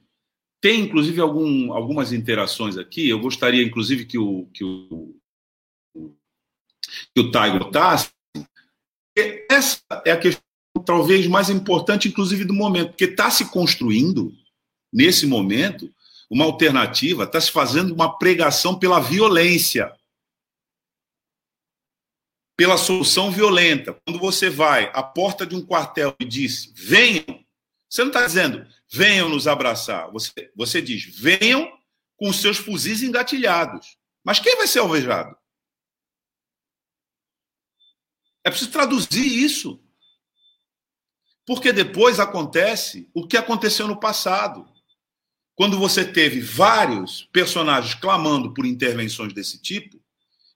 Tem, 0.61 0.81
inclusive, 0.81 1.21
algum, 1.21 1.73
algumas 1.73 2.13
interações 2.13 2.77
aqui. 2.77 3.09
Eu 3.09 3.21
gostaria, 3.21 3.63
inclusive, 3.63 4.05
que 4.05 4.19
o, 4.19 4.47
que 4.53 4.65
o, 4.65 5.15
que 7.15 7.21
o 7.21 7.31
Taigo 7.31 7.59
botasse. 7.59 8.11
Essa 9.51 9.81
é 10.05 10.13
a 10.13 10.19
questão, 10.19 10.43
talvez, 10.85 11.27
mais 11.27 11.51
importante, 11.51 12.09
inclusive, 12.09 12.45
do 12.45 12.55
momento, 12.55 12.91
porque 12.91 13.05
está 13.05 13.31
se 13.31 13.51
construindo, 13.51 14.33
nesse 14.93 15.27
momento, 15.27 15.93
uma 16.31 16.45
alternativa, 16.45 17.25
está 17.25 17.41
se 17.41 17.51
fazendo 17.51 17.95
uma 17.95 18.19
pregação 18.19 18.79
pela 18.79 19.01
violência. 19.01 19.93
Pela 22.57 22.77
solução 22.77 23.31
violenta. 23.31 23.97
Quando 24.05 24.19
você 24.19 24.51
vai 24.51 24.91
à 24.93 25.03
porta 25.03 25.47
de 25.47 25.55
um 25.55 25.65
quartel 25.65 26.15
e 26.19 26.25
diz, 26.25 26.73
venham, 26.75 27.45
você 27.89 28.03
não 28.03 28.09
está 28.09 28.27
dizendo, 28.27 28.67
venham 28.91 29.29
nos 29.29 29.47
abraçar. 29.47 30.11
Você, 30.11 30.51
você 30.55 30.83
diz, 30.83 31.05
venham 31.05 31.71
com 32.17 32.33
seus 32.33 32.57
fuzis 32.57 33.03
engatilhados. 33.03 33.97
Mas 34.25 34.41
quem 34.41 34.57
vai 34.57 34.67
ser 34.67 34.81
alvejado? 34.81 35.37
É 38.45 38.51
preciso 38.51 38.71
traduzir 38.71 39.27
isso. 39.27 39.83
Porque 41.47 41.73
depois 41.73 42.21
acontece 42.21 43.11
o 43.15 43.27
que 43.27 43.37
aconteceu 43.37 43.87
no 43.87 43.99
passado. 43.99 44.69
Quando 45.55 45.79
você 45.79 46.05
teve 46.05 46.41
vários 46.41 47.23
personagens 47.33 47.95
clamando 47.95 48.53
por 48.53 48.67
intervenções 48.67 49.33
desse 49.33 49.61
tipo, 49.61 49.99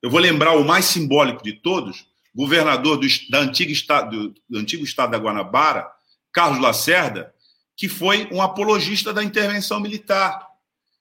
eu 0.03 0.11
vou 0.11 0.21
lembrar 0.21 0.57
o 0.57 0.65
mais 0.65 0.85
simbólico 0.85 1.43
de 1.43 1.55
todos, 1.55 2.07
governador 2.35 2.99
do, 2.99 3.07
da 3.31 3.45
estado, 3.51 4.35
do 4.49 4.59
antigo 4.59 4.85
estado 4.85 5.13
da 5.13 5.19
Guanabara, 5.19 5.91
Carlos 6.33 6.61
Lacerda, 6.61 7.32
que 7.77 7.89
foi 7.89 8.29
um 8.33 8.41
apologista 8.41 9.13
da 9.13 9.23
intervenção 9.23 9.81
militar. 9.81 10.47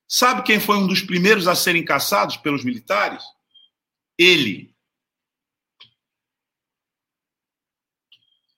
Sabe 0.07 0.43
quem 0.43 0.59
foi 0.59 0.77
um 0.77 0.87
dos 0.87 1.01
primeiros 1.01 1.47
a 1.47 1.55
serem 1.55 1.85
caçados 1.85 2.37
pelos 2.37 2.63
militares? 2.63 3.23
Ele. 4.17 4.73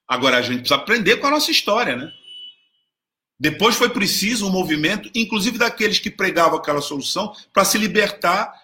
Agora 0.06 0.38
a 0.38 0.42
gente 0.42 0.60
precisa 0.60 0.76
aprender 0.76 1.16
com 1.16 1.26
a 1.26 1.30
nossa 1.30 1.50
história, 1.50 1.96
né? 1.96 2.12
Depois 3.38 3.74
foi 3.76 3.90
preciso 3.90 4.46
um 4.46 4.50
movimento, 4.50 5.10
inclusive 5.14 5.58
daqueles 5.58 5.98
que 5.98 6.10
pregavam 6.10 6.58
aquela 6.58 6.80
solução, 6.80 7.34
para 7.52 7.64
se 7.64 7.76
libertar 7.78 8.54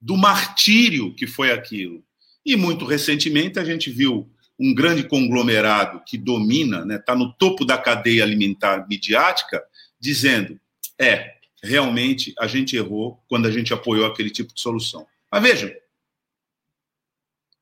do 0.00 0.16
martírio 0.16 1.14
que 1.14 1.26
foi 1.26 1.50
aquilo. 1.50 2.04
E 2.44 2.56
muito 2.56 2.84
recentemente 2.84 3.58
a 3.58 3.64
gente 3.64 3.90
viu 3.90 4.30
um 4.60 4.74
grande 4.74 5.02
conglomerado 5.04 6.02
que 6.04 6.18
domina, 6.18 6.80
está 6.80 6.86
né, 6.86 6.98
tá 6.98 7.16
no 7.16 7.32
topo 7.32 7.64
da 7.64 7.78
cadeia 7.78 8.22
alimentar 8.22 8.86
midiática, 8.86 9.64
dizendo: 9.98 10.60
é, 10.98 11.36
realmente 11.62 12.34
a 12.38 12.46
gente 12.46 12.76
errou 12.76 13.24
quando 13.26 13.46
a 13.46 13.50
gente 13.50 13.72
apoiou 13.72 14.04
aquele 14.04 14.28
tipo 14.28 14.52
de 14.52 14.60
solução. 14.60 15.06
Mas 15.32 15.42
vejam, 15.42 15.70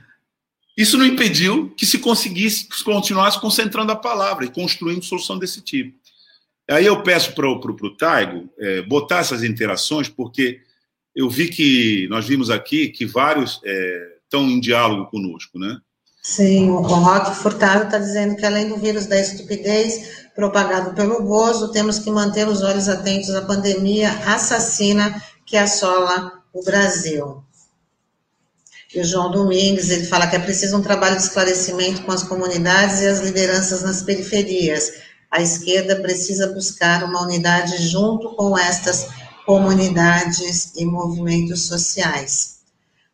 isso 0.78 0.96
não 0.96 1.06
impediu 1.06 1.72
que 1.72 1.88
se 1.88 1.98
conseguisse, 1.98 2.70
que 2.70 2.78
se 2.78 2.84
continuasse 2.84 3.42
concentrando 3.42 3.92
a 3.92 3.96
palavra 3.96 4.46
e 4.46 4.52
construindo 4.52 5.04
solução 5.04 5.40
desse 5.40 5.60
tipo. 5.60 5.98
Aí 6.70 6.86
eu 6.86 7.02
peço 7.02 7.34
para 7.34 7.50
o 7.50 7.96
Taigo 7.96 8.48
é, 8.60 8.82
botar 8.84 9.20
essas 9.20 9.44
interações, 9.44 10.08
porque 10.08 10.62
eu 11.16 11.30
vi 11.30 11.50
que 11.50 12.08
nós 12.10 12.28
vimos 12.28 12.50
aqui 12.52 12.90
que 12.90 13.06
vários 13.06 13.60
é, 13.66 14.18
estão 14.24 14.50
em 14.50 14.60
diálogo 14.60 15.10
conosco, 15.10 15.58
né? 15.60 15.80
Sim, 16.26 16.70
o 16.70 16.80
Roque 16.80 17.36
Furtado 17.36 17.84
está 17.84 17.98
dizendo 17.98 18.38
que 18.38 18.46
além 18.46 18.70
do 18.70 18.78
vírus 18.78 19.06
da 19.08 19.20
estupidez 19.20 20.24
propagado 20.34 20.94
pelo 20.94 21.22
Bozo, 21.22 21.74
temos 21.74 22.00
que 22.00 22.10
manter 22.10 22.48
os 22.48 22.64
olhos 22.64 22.88
atentos 22.88 23.36
à 23.36 23.42
pandemia 23.42 24.10
assassina 24.26 25.22
que 25.46 25.58
assola 25.58 26.42
o 26.54 26.64
Brasil. 26.64 27.44
E 28.96 29.02
o 29.02 29.04
João 29.04 29.32
Domingues, 29.32 29.90
ele 29.90 30.06
fala 30.06 30.26
que 30.26 30.38
é 30.38 30.40
preciso 30.40 30.78
um 30.78 30.82
trabalho 30.82 31.18
de 31.18 31.24
esclarecimento 31.24 32.04
com 32.04 32.14
as 32.14 32.24
comunidades 32.24 33.02
e 33.02 33.08
as 33.08 33.20
lideranças 33.20 33.84
nas 33.84 34.02
periferias. 34.02 34.94
A 35.30 35.42
esquerda 35.42 35.98
precisa 35.98 36.54
buscar 36.54 37.04
uma 37.04 37.22
unidade 37.22 37.86
junto 37.90 38.34
com 38.36 38.58
estas 38.58 39.08
comunidades 39.46 40.72
e 40.78 40.86
movimentos 40.86 41.66
sociais. 41.66 42.60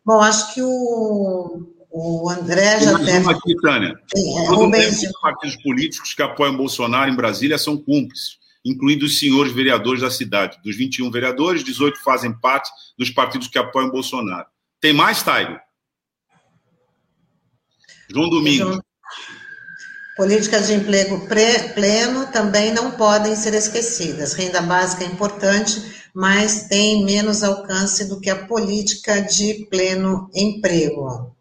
Bom, 0.04 0.20
acho 0.20 0.54
que 0.54 0.62
o, 0.62 1.66
o 1.90 2.30
André 2.30 2.80
já 2.80 2.96
tem. 2.96 3.06
deve... 3.06 3.30
aqui, 3.30 3.56
Tânia. 3.60 3.98
É, 4.16 4.46
Rubens... 4.48 5.02
Os 5.02 5.20
partidos 5.20 5.56
políticos 5.56 6.14
que 6.14 6.22
apoiam 6.22 6.56
Bolsonaro 6.56 7.10
em 7.10 7.16
Brasília 7.16 7.58
são 7.58 7.76
cúmplices, 7.76 8.38
incluindo 8.64 9.04
os 9.04 9.18
senhores 9.18 9.52
vereadores 9.52 10.00
da 10.00 10.10
cidade. 10.10 10.58
Dos 10.62 10.76
21 10.76 11.10
vereadores, 11.10 11.64
18 11.64 12.00
fazem 12.02 12.32
parte 12.32 12.70
dos 12.96 13.10
partidos 13.10 13.48
que 13.48 13.58
apoiam 13.58 13.90
Bolsonaro. 13.90 14.46
Tem 14.80 14.92
mais, 14.92 15.22
Taigo? 15.22 15.58
João 18.08 18.30
Domingos. 18.30 18.80
Políticas 20.16 20.66
de 20.66 20.74
emprego 20.74 21.26
pleno 21.74 22.26
também 22.26 22.72
não 22.72 22.90
podem 22.92 23.34
ser 23.34 23.54
esquecidas. 23.54 24.34
Renda 24.34 24.60
básica 24.60 25.04
é 25.04 25.06
importante, 25.06 25.82
mas 26.14 26.68
tem 26.68 27.04
menos 27.04 27.42
alcance 27.42 28.08
do 28.08 28.20
que 28.20 28.28
a 28.28 28.46
política 28.46 29.22
de 29.22 29.66
pleno 29.70 30.28
emprego. 30.34 31.34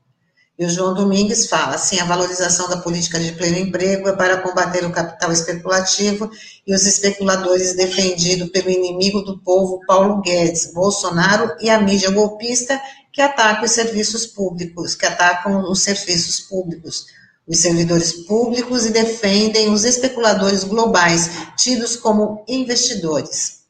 E 0.60 0.66
o 0.66 0.70
João 0.70 0.94
Domingues 0.94 1.48
fala 1.48 1.75
assim: 1.75 2.01
a 2.01 2.06
valorização 2.06 2.68
da 2.70 2.75
política 2.75 3.18
de 3.18 3.32
pleno 3.32 3.58
emprego 3.58 4.10
é 4.10 4.13
para 4.13 4.42
combater 4.42 4.86
o 4.86 4.92
capital 4.92 5.32
especulativo 5.32 6.30
e 6.68 6.75
os 6.75 6.86
especuladores 6.86 7.78
defendido 7.78 8.50
pelo 8.50 8.70
inimigo 8.70 9.22
do 9.22 9.39
povo 9.39 9.80
Paulo 9.88 10.20
Guedes, 10.22 10.74
Bolsonaro 10.74 11.56
e 11.62 11.70
a 11.70 11.80
mídia 11.80 12.12
golpista 12.12 12.80
que 13.13 13.22
ataca 13.22 13.63
os 13.63 13.72
serviços 13.72 14.28
públicos, 14.28 14.96
que 14.96 15.06
atacam 15.06 15.63
os 15.72 15.82
serviços 15.82 16.42
públicos, 16.42 17.06
os 17.48 17.58
servidores 17.58 18.12
públicos 18.12 18.86
e 18.86 18.92
defendem 18.92 19.72
os 19.72 19.86
especuladores 19.86 20.66
globais, 20.66 21.32
tidos 21.56 21.96
como 21.96 22.44
investidores. 22.50 23.62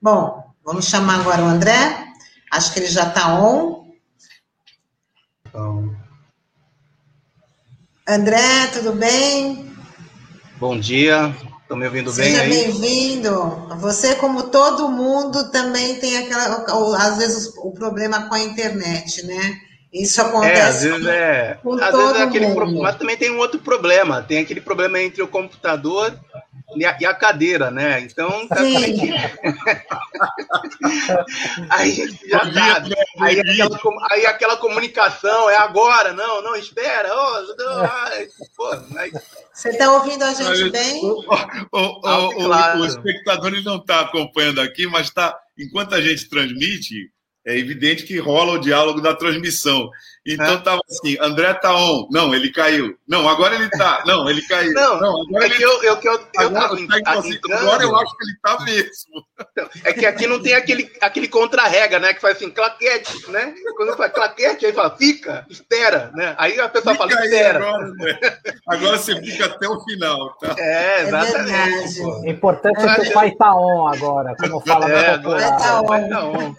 Bom, 0.00 0.44
vamos 0.62 0.84
chamar 0.84 1.20
agora 1.20 1.42
o 1.42 1.46
André. 1.46 2.04
Acho 2.52 2.70
que 2.70 2.80
ele 2.80 2.88
já 2.88 3.08
está 3.08 3.42
on. 3.42 3.86
Então. 5.46 5.93
André, 8.06 8.66
tudo 8.70 8.92
bem? 8.92 9.72
Bom 10.58 10.78
dia, 10.78 11.34
estão 11.62 11.74
me 11.74 11.86
ouvindo 11.86 12.12
Seja 12.12 12.42
bem 12.42 12.52
Seja 12.52 12.72
bem-vindo. 12.72 13.68
Você, 13.80 14.14
como 14.16 14.42
todo 14.44 14.90
mundo, 14.90 15.50
também 15.50 15.94
tem 15.94 16.18
aquela, 16.18 16.66
às 16.98 17.16
vezes, 17.16 17.54
o 17.56 17.72
problema 17.72 18.28
com 18.28 18.34
a 18.34 18.40
internet, 18.40 19.24
né? 19.24 19.58
Isso 19.90 20.20
acontece. 20.20 20.58
É, 20.58 20.62
às 20.62 20.82
vezes 20.82 21.06
é. 21.06 21.58
às 21.80 21.96
vezes 21.96 22.16
é 22.16 22.22
aquele 22.24 22.46
mundo. 22.48 22.82
Mas 22.82 22.96
também 22.96 23.16
tem 23.16 23.30
um 23.30 23.38
outro 23.38 23.58
problema. 23.60 24.20
Tem 24.20 24.40
aquele 24.40 24.60
problema 24.60 25.00
entre 25.00 25.22
o 25.22 25.28
computador 25.28 26.12
e 26.76 26.84
a, 26.84 26.96
e 27.00 27.06
a 27.06 27.14
cadeira, 27.14 27.70
né? 27.70 28.00
Então, 28.00 28.48
tá 28.48 28.56
que... 28.56 28.60
aí 31.70 32.18
já 32.28 32.40
tá. 32.40 32.84
Aí 33.20 33.40
aquela, 33.40 33.78
aí 34.10 34.26
aquela 34.26 34.56
comunicação 34.56 35.48
é 35.50 35.56
agora, 35.56 36.12
não, 36.12 36.42
não, 36.42 36.56
espera. 36.56 37.08
Oh, 37.12 37.44
pô, 38.56 38.70
aí... 38.98 39.12
Você 39.52 39.68
está 39.70 39.92
ouvindo 39.92 40.24
a 40.24 40.32
gente 40.32 40.70
bem? 40.70 41.04
O, 41.04 41.24
o, 41.72 41.72
o, 41.72 42.00
claro. 42.46 42.80
o 42.80 42.86
espectador 42.86 43.52
ele 43.52 43.62
não 43.62 43.76
está 43.76 44.00
acompanhando 44.00 44.60
aqui, 44.60 44.86
mas 44.86 45.10
tá, 45.10 45.36
enquanto 45.58 45.94
a 45.94 46.00
gente 46.00 46.28
transmite, 46.28 47.10
é 47.46 47.56
evidente 47.56 48.04
que 48.04 48.18
rola 48.18 48.52
o 48.52 48.60
diálogo 48.60 49.00
da 49.00 49.14
transmissão. 49.14 49.90
Então 50.26 50.54
estava 50.56 50.80
assim, 50.88 51.16
André 51.20 51.52
tá 51.54 51.74
on. 51.74 52.08
Não, 52.10 52.34
ele 52.34 52.50
caiu. 52.50 52.96
Não, 53.06 53.28
agora 53.28 53.54
ele 53.54 53.68
tá. 53.70 54.02
Não, 54.06 54.28
ele 54.28 54.40
caiu. 54.42 54.72
Não, 54.72 54.98
não 54.98 55.22
agora 55.22 55.44
é 55.44 55.48
ele... 55.48 55.56
que 55.56 55.62
eu, 55.62 55.82
eu, 55.82 55.96
que 55.98 56.08
eu, 56.08 56.14
agora, 56.38 56.80
eu, 56.80 56.88
tá 57.02 57.12
assim, 57.12 57.38
agora 57.52 57.82
eu 57.82 57.96
acho 57.96 58.16
que 58.16 58.24
ele 58.24 58.36
tá 58.42 58.64
mesmo. 58.64 59.24
É 59.84 59.92
que 59.92 60.06
aqui 60.06 60.26
não 60.26 60.42
tem 60.42 60.54
aquele, 60.54 60.90
aquele 61.00 61.28
contra-rega, 61.28 61.98
né? 61.98 62.14
Que 62.14 62.20
faz 62.20 62.36
assim, 62.36 62.50
claquete, 62.50 63.30
né? 63.30 63.54
Quando 63.76 63.96
faz 63.96 64.12
claquete, 64.12 64.64
aí 64.64 64.72
fala, 64.72 64.96
fica, 64.96 65.44
espera, 65.50 66.10
né? 66.14 66.34
Aí 66.38 66.58
a 66.58 66.68
pessoa 66.68 66.94
fica 66.94 67.08
fala, 67.08 67.24
espera. 67.24 67.58
Agora, 67.58 67.90
né? 67.90 68.18
agora, 68.66 68.98
você 68.98 69.20
fica 69.20 69.44
até 69.44 69.68
o 69.68 69.80
final, 69.84 70.34
tá? 70.38 70.54
É, 70.58 71.02
exatamente. 71.02 72.00
É, 72.26 72.30
importante 72.30 72.80
é 72.80 72.94
que 72.94 73.08
o 73.08 73.12
pai 73.12 73.30
tá 73.32 73.54
on 73.54 73.88
agora, 73.88 74.34
como 74.36 74.60
fala 74.60 74.90
é, 74.90 75.10
agora, 75.10 75.52
tá 75.58 75.80
on. 75.82 75.86
Pai 75.86 76.08
tá 76.08 76.24
on. 76.24 76.54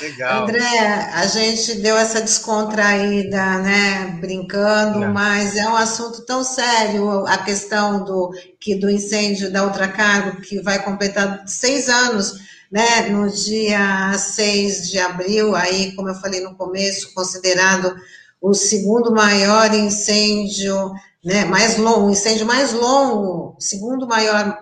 Legal. 0.00 0.44
André, 0.44 0.78
a 1.14 1.26
gente 1.26 1.74
deu 1.76 1.96
essa 1.96 2.20
descontraída, 2.58 3.58
né, 3.58 4.18
brincando, 4.20 5.04
é. 5.04 5.08
mas 5.08 5.56
é 5.56 5.68
um 5.68 5.76
assunto 5.76 6.24
tão 6.24 6.42
sério 6.42 7.26
a 7.26 7.38
questão 7.38 8.04
do 8.04 8.32
que 8.58 8.74
do 8.74 8.90
incêndio 8.90 9.52
da 9.52 9.64
Ultracargo, 9.64 10.40
que 10.40 10.60
vai 10.60 10.82
completar 10.82 11.44
seis 11.46 11.88
anos, 11.88 12.34
né, 12.70 13.08
no 13.08 13.30
dia 13.30 14.12
6 14.16 14.90
de 14.90 14.98
abril, 14.98 15.54
aí, 15.54 15.92
como 15.92 16.08
eu 16.08 16.14
falei 16.16 16.40
no 16.40 16.54
começo, 16.54 17.14
considerado 17.14 17.96
o 18.40 18.52
segundo 18.52 19.12
maior 19.12 19.72
incêndio, 19.72 20.92
né, 21.24 21.44
mais 21.44 21.76
longo, 21.78 22.06
o 22.06 22.10
incêndio 22.10 22.46
mais 22.46 22.72
longo, 22.72 23.56
segundo 23.58 24.06
maior, 24.06 24.58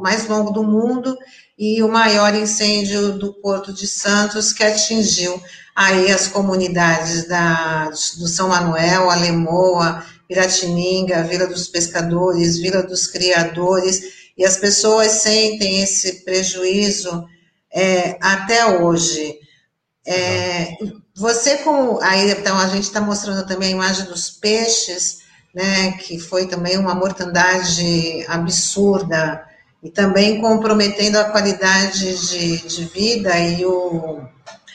mais 0.00 0.26
longo 0.26 0.52
do 0.52 0.62
mundo, 0.62 1.16
e 1.58 1.82
o 1.82 1.88
maior 1.88 2.34
incêndio 2.34 3.18
do 3.18 3.34
Porto 3.34 3.72
de 3.72 3.86
Santos, 3.86 4.52
que 4.52 4.64
atingiu 4.64 5.40
aí 5.80 6.10
as 6.10 6.26
comunidades 6.26 7.26
da, 7.26 7.88
do 7.88 8.28
São 8.28 8.48
Manuel, 8.48 9.08
Alemoa, 9.08 10.04
Piratininga, 10.28 11.24
Vila 11.24 11.46
dos 11.46 11.68
Pescadores, 11.68 12.58
Vila 12.58 12.82
dos 12.82 13.06
Criadores, 13.06 14.30
e 14.36 14.44
as 14.44 14.58
pessoas 14.58 15.12
sentem 15.12 15.82
esse 15.82 16.22
prejuízo 16.22 17.24
é, 17.72 18.18
até 18.20 18.78
hoje. 18.78 19.38
É, 20.06 20.76
você 21.16 21.56
como 21.58 21.98
aí 22.02 22.30
então 22.30 22.58
a 22.58 22.68
gente 22.68 22.84
está 22.84 23.00
mostrando 23.00 23.46
também 23.46 23.68
a 23.68 23.76
imagem 23.76 24.04
dos 24.04 24.30
peixes, 24.30 25.20
né, 25.54 25.92
que 25.92 26.18
foi 26.18 26.46
também 26.46 26.76
uma 26.76 26.94
mortandade 26.94 28.22
absurda 28.28 29.46
e 29.82 29.88
também 29.88 30.42
comprometendo 30.42 31.16
a 31.16 31.24
qualidade 31.24 32.28
de, 32.28 32.68
de 32.68 32.84
vida 32.84 33.34
e 33.38 33.64
o, 33.64 34.20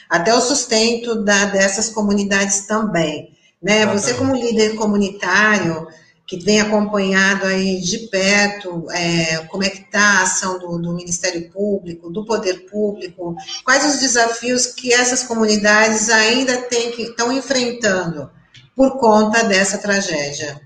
até 0.08 0.34
o 0.34 0.40
sustento 0.40 1.22
da, 1.22 1.46
dessas 1.46 1.88
comunidades 1.88 2.66
também. 2.66 3.36
Né? 3.62 3.86
Você, 3.86 4.14
como 4.14 4.34
líder 4.34 4.74
comunitário, 4.76 5.86
que 6.26 6.38
tem 6.38 6.60
acompanhado 6.60 7.46
aí 7.46 7.80
de 7.80 7.98
perto 8.08 8.86
é, 8.90 9.38
como 9.46 9.62
é 9.62 9.70
que 9.70 9.82
está 9.82 10.00
a 10.00 10.22
ação 10.22 10.58
do, 10.58 10.78
do, 10.78 10.92
Ministério 10.92 11.50
Público, 11.50 12.10
do 12.10 12.24
Poder 12.24 12.66
Público, 12.68 13.36
quais 13.64 13.84
os 13.84 14.00
desafios 14.00 14.66
que 14.66 14.92
essas 14.92 15.22
comunidades 15.22 16.10
ainda 16.10 16.62
têm 16.62 16.90
que 16.90 17.02
estão 17.02 17.32
enfrentando 17.32 18.28
por 18.74 18.98
conta 18.98 19.44
dessa 19.44 19.78
tragédia. 19.78 20.60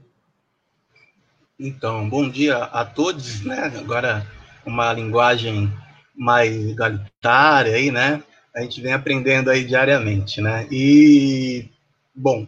Então, 1.59 2.09
bom 2.09 2.29
dia 2.29 2.57
a 2.57 2.85
todos, 2.87 3.45
né? 3.45 3.71
Agora, 3.79 4.27
uma 4.65 4.91
linguagem 4.95 5.71
mais 6.17 6.57
igualitária 6.57 7.77
aí, 7.77 7.91
né? 7.91 8.23
A 8.55 8.63
gente 8.63 8.81
vem 8.81 8.93
aprendendo 8.93 9.51
aí 9.51 9.65
diariamente, 9.65 10.41
né? 10.41 10.67
E, 10.71 11.69
bom, 12.15 12.47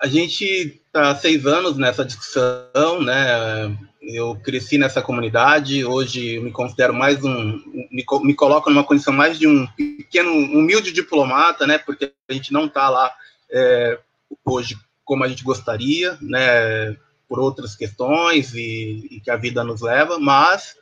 a 0.00 0.06
gente 0.06 0.44
está 0.44 1.14
seis 1.14 1.46
anos 1.46 1.76
nessa 1.76 2.04
discussão, 2.04 3.00
né? 3.02 3.76
Eu 4.02 4.36
cresci 4.36 4.76
nessa 4.76 5.00
comunidade, 5.00 5.84
hoje 5.84 6.40
me 6.40 6.50
considero 6.50 6.92
mais 6.92 7.24
um, 7.24 7.58
me, 7.90 8.04
me 8.22 8.34
coloco 8.34 8.68
numa 8.68 8.84
condição 8.84 9.12
mais 9.12 9.38
de 9.38 9.46
um 9.46 9.66
pequeno, 9.76 10.30
humilde 10.30 10.92
diplomata, 10.92 11.66
né? 11.66 11.78
Porque 11.78 12.12
a 12.28 12.32
gente 12.32 12.52
não 12.52 12.66
está 12.66 12.88
lá 12.90 13.14
é, 13.50 13.98
hoje 14.44 14.76
como 15.04 15.24
a 15.24 15.28
gente 15.28 15.44
gostaria, 15.44 16.18
né? 16.20 16.96
por 17.32 17.40
outras 17.40 17.74
questões 17.74 18.52
e, 18.52 19.08
e, 19.10 19.20
que 19.22 19.30
a 19.30 19.38
vida 19.38 19.64
nos 19.64 19.80
leva, 19.80 20.18
mas 20.18 20.76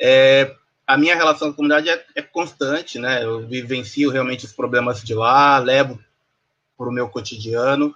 é, 0.00 0.52
a 0.86 0.96
minha 0.96 1.16
relação 1.16 1.48
com 1.48 1.52
a 1.52 1.56
comunidade 1.56 1.88
é, 1.88 2.04
é, 2.14 2.22
constante, 2.22 2.98
né? 2.98 3.24
Eu 3.24 3.46
vivencio 3.46 4.10
realmente 4.10 4.44
os 4.44 4.52
problemas 4.52 5.02
de 5.02 5.14
lá, 5.14 5.58
levo 5.58 5.98
para 6.76 6.88
o 6.88 6.92
meu 6.92 7.08
cotidiano. 7.08 7.94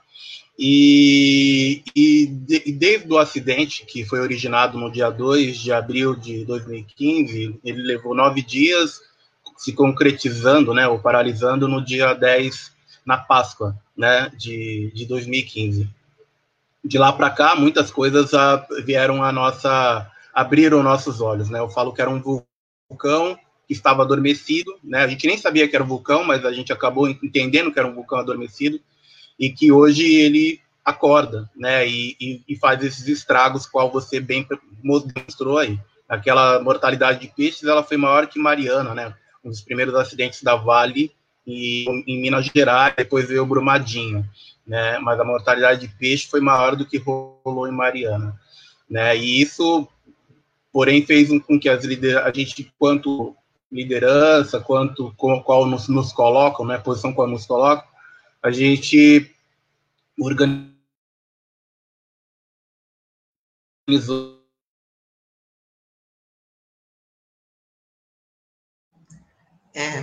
E, 0.59 1.83
e, 1.94 2.24
e, 2.66 2.72
desde 2.72 3.11
o 3.11 3.18
acidente, 3.18 3.87
que 3.87 4.05
foi 4.05 4.20
originado 4.20 4.79
no 4.79 4.90
dia 4.90 5.09
2 5.09 5.57
de 5.57 5.72
abril 5.72 6.14
de 6.14 6.44
2015, 6.44 7.59
ele 7.64 7.83
levou 7.83 8.14
nove 8.14 8.42
dias, 8.42 9.00
se 9.57 9.72
concretizando, 9.72 10.74
né, 10.74 10.87
ou 10.87 10.98
paralisando 10.98 11.66
no 11.66 11.83
dia 11.83 12.12
10, 12.12 12.72
na 13.07 13.16
Páscoa, 13.16 13.74
né, 13.96 14.31
de, 14.37 14.90
de 14.94 15.07
2015 15.07 15.88
de 16.85 16.98
lá 16.98 17.12
para 17.12 17.31
cá, 17.31 17.55
muitas 17.55 17.90
coisas 17.90 18.33
a, 18.35 18.66
vieram 18.85 19.22
a 19.22 19.33
nossa 19.33 20.11
abriram 20.33 20.83
nossos 20.83 21.20
olhos, 21.20 21.50
né? 21.50 21.59
Eu 21.59 21.68
falo 21.68 21.92
que 21.92 22.00
era 22.00 22.11
um 22.11 22.20
vulcão 22.90 23.38
que 23.66 23.72
estava 23.72 24.03
adormecido, 24.03 24.79
né? 24.83 24.98
A 24.98 25.09
gente 25.09 25.26
nem 25.26 25.38
sabia 25.38 25.66
que 25.66 25.74
era 25.74 25.85
um 25.85 25.88
vulcão, 25.88 26.24
mas 26.24 26.44
a 26.44 26.53
gente 26.53 26.72
acabou 26.72 27.09
entendendo 27.09 27.72
que 27.72 27.79
era 27.79 27.88
um 27.88 27.94
vulcão 27.94 28.18
adormecido 28.18 28.81
e 29.38 29.50
que 29.50 29.72
hoje 29.72 30.05
ele 30.14 30.61
acorda, 30.85 31.48
né? 31.57 31.87
E, 31.87 32.16
e, 32.20 32.42
e 32.48 32.57
faz 32.57 32.83
esses 32.83 33.07
estragos, 33.09 33.66
qual 33.66 33.90
você 33.90 34.20
bem 34.20 34.46
mostrou 34.83 35.59
aí. 35.59 35.79
Aquela 36.09 36.61
mortalidade 36.61 37.20
de 37.20 37.29
peixes, 37.29 37.62
ela 37.62 37.85
foi 37.85 37.96
maior 37.96 38.26
que 38.26 38.38
Mariana, 38.38 38.94
né? 38.94 39.14
Um 39.44 39.48
dos 39.48 39.61
primeiros 39.61 39.94
acidentes 39.94 40.42
da 40.42 40.57
Vale 40.57 41.12
e, 41.46 41.85
em 42.07 42.20
Minas 42.20 42.46
Gerais, 42.46 42.94
depois 42.96 43.29
veio 43.29 43.44
o 43.44 43.46
Brumadinho 43.46 44.29
né? 44.70 45.00
Mas 45.00 45.18
a 45.18 45.24
mortalidade 45.24 45.81
de 45.81 45.88
peixe 45.88 46.29
foi 46.29 46.40
maior 46.40 46.76
do 46.76 46.87
que 46.87 46.96
rolou 46.96 47.66
em 47.66 47.72
Mariana, 47.72 48.38
né? 48.88 49.16
E 49.16 49.42
isso, 49.42 49.88
porém, 50.73 51.05
fez 51.05 51.29
com 51.43 51.59
que 51.59 51.69
as 51.69 51.85
lider 51.85 52.19
a 52.19 52.33
gente, 52.33 52.73
quanto 52.79 53.37
liderança, 53.71 54.61
quanto 54.61 55.15
com, 55.17 55.43
qual 55.43 55.67
nos, 55.67 55.89
nos 55.89 56.13
colocam, 56.13 56.67
né? 56.67 56.79
Posição 56.79 57.13
qual 57.13 57.29
nos 57.29 57.47
colocam, 57.47 57.89
a 58.43 58.51
gente 58.51 59.35
organizou 60.19 60.71
É, 69.73 70.01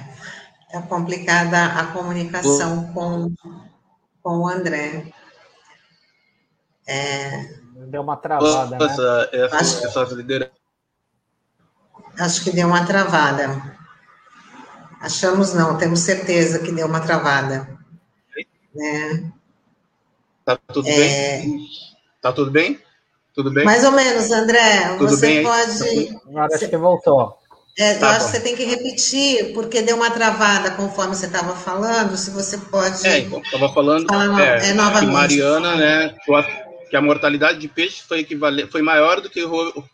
é 0.71 0.81
complicada 0.87 1.65
a 1.65 1.91
comunicação 1.91 2.91
com 2.93 3.33
com 4.27 4.39
o 4.39 4.47
André. 4.49 5.13
É... 6.85 7.67
Deu 7.87 8.01
uma 8.01 8.17
travada, 8.17 8.77
Nossa, 8.77 9.29
né? 9.29 9.29
Essa, 9.31 9.57
acho, 9.57 9.85
essas 9.85 10.11
lideranças. 10.11 10.56
Acho 12.19 12.43
que 12.43 12.51
deu 12.51 12.67
uma 12.67 12.85
travada. 12.85 13.77
Achamos 14.99 15.53
não, 15.53 15.77
temos 15.77 15.99
certeza 15.99 16.59
que 16.59 16.71
deu 16.71 16.87
uma 16.87 16.99
travada. 16.99 17.67
Né? 18.73 19.31
Tá 20.43 20.57
tudo 20.73 20.87
é... 20.87 20.95
bem? 20.95 21.67
Tá 22.21 22.31
tudo 22.31 22.51
bem? 22.51 22.79
Tudo 23.33 23.51
bem? 23.51 23.65
Mais 23.65 23.83
ou 23.83 23.91
menos, 23.91 24.31
André. 24.31 24.95
Tudo 24.97 25.09
você 25.11 25.27
bem 25.27 25.43
pode. 25.43 26.17
Agora 26.27 26.55
acho 26.55 26.69
que 26.69 26.77
voltou. 26.77 27.37
É, 27.77 27.93
tá 27.93 28.07
eu 28.07 28.09
acho 28.09 28.19
bom. 28.19 28.25
que 28.25 28.31
você 28.31 28.39
tem 28.39 28.55
que 28.55 28.65
repetir, 28.65 29.53
porque 29.53 29.83
deu 29.83 29.95
uma 29.95 30.09
travada 30.09 30.71
conforme 30.71 31.15
você 31.15 31.27
estava 31.27 31.55
falando. 31.55 32.17
Se 32.17 32.31
você 32.31 32.57
pode. 32.57 33.05
É, 33.05 33.19
estava 33.19 33.71
falando. 33.71 34.07
Falar, 34.07 34.41
é, 34.41 34.69
é, 34.69 34.73
novamente. 34.73 35.11
Mariana, 35.11 35.75
né? 35.75 36.15
Que 36.89 36.95
a 36.95 37.01
mortalidade 37.01 37.59
de 37.59 37.67
peixes 37.67 37.99
foi, 37.99 38.25
foi 38.71 38.81
maior 38.81 39.21
do 39.21 39.29
que 39.29 39.41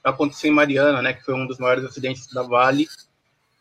aconteceu 0.03 0.51
em 0.51 0.53
Mariana, 0.53 1.01
né? 1.01 1.13
Que 1.13 1.23
foi 1.23 1.33
um 1.33 1.47
dos 1.47 1.57
maiores 1.57 1.83
acidentes 1.83 2.27
da 2.27 2.43
Vale 2.43 2.87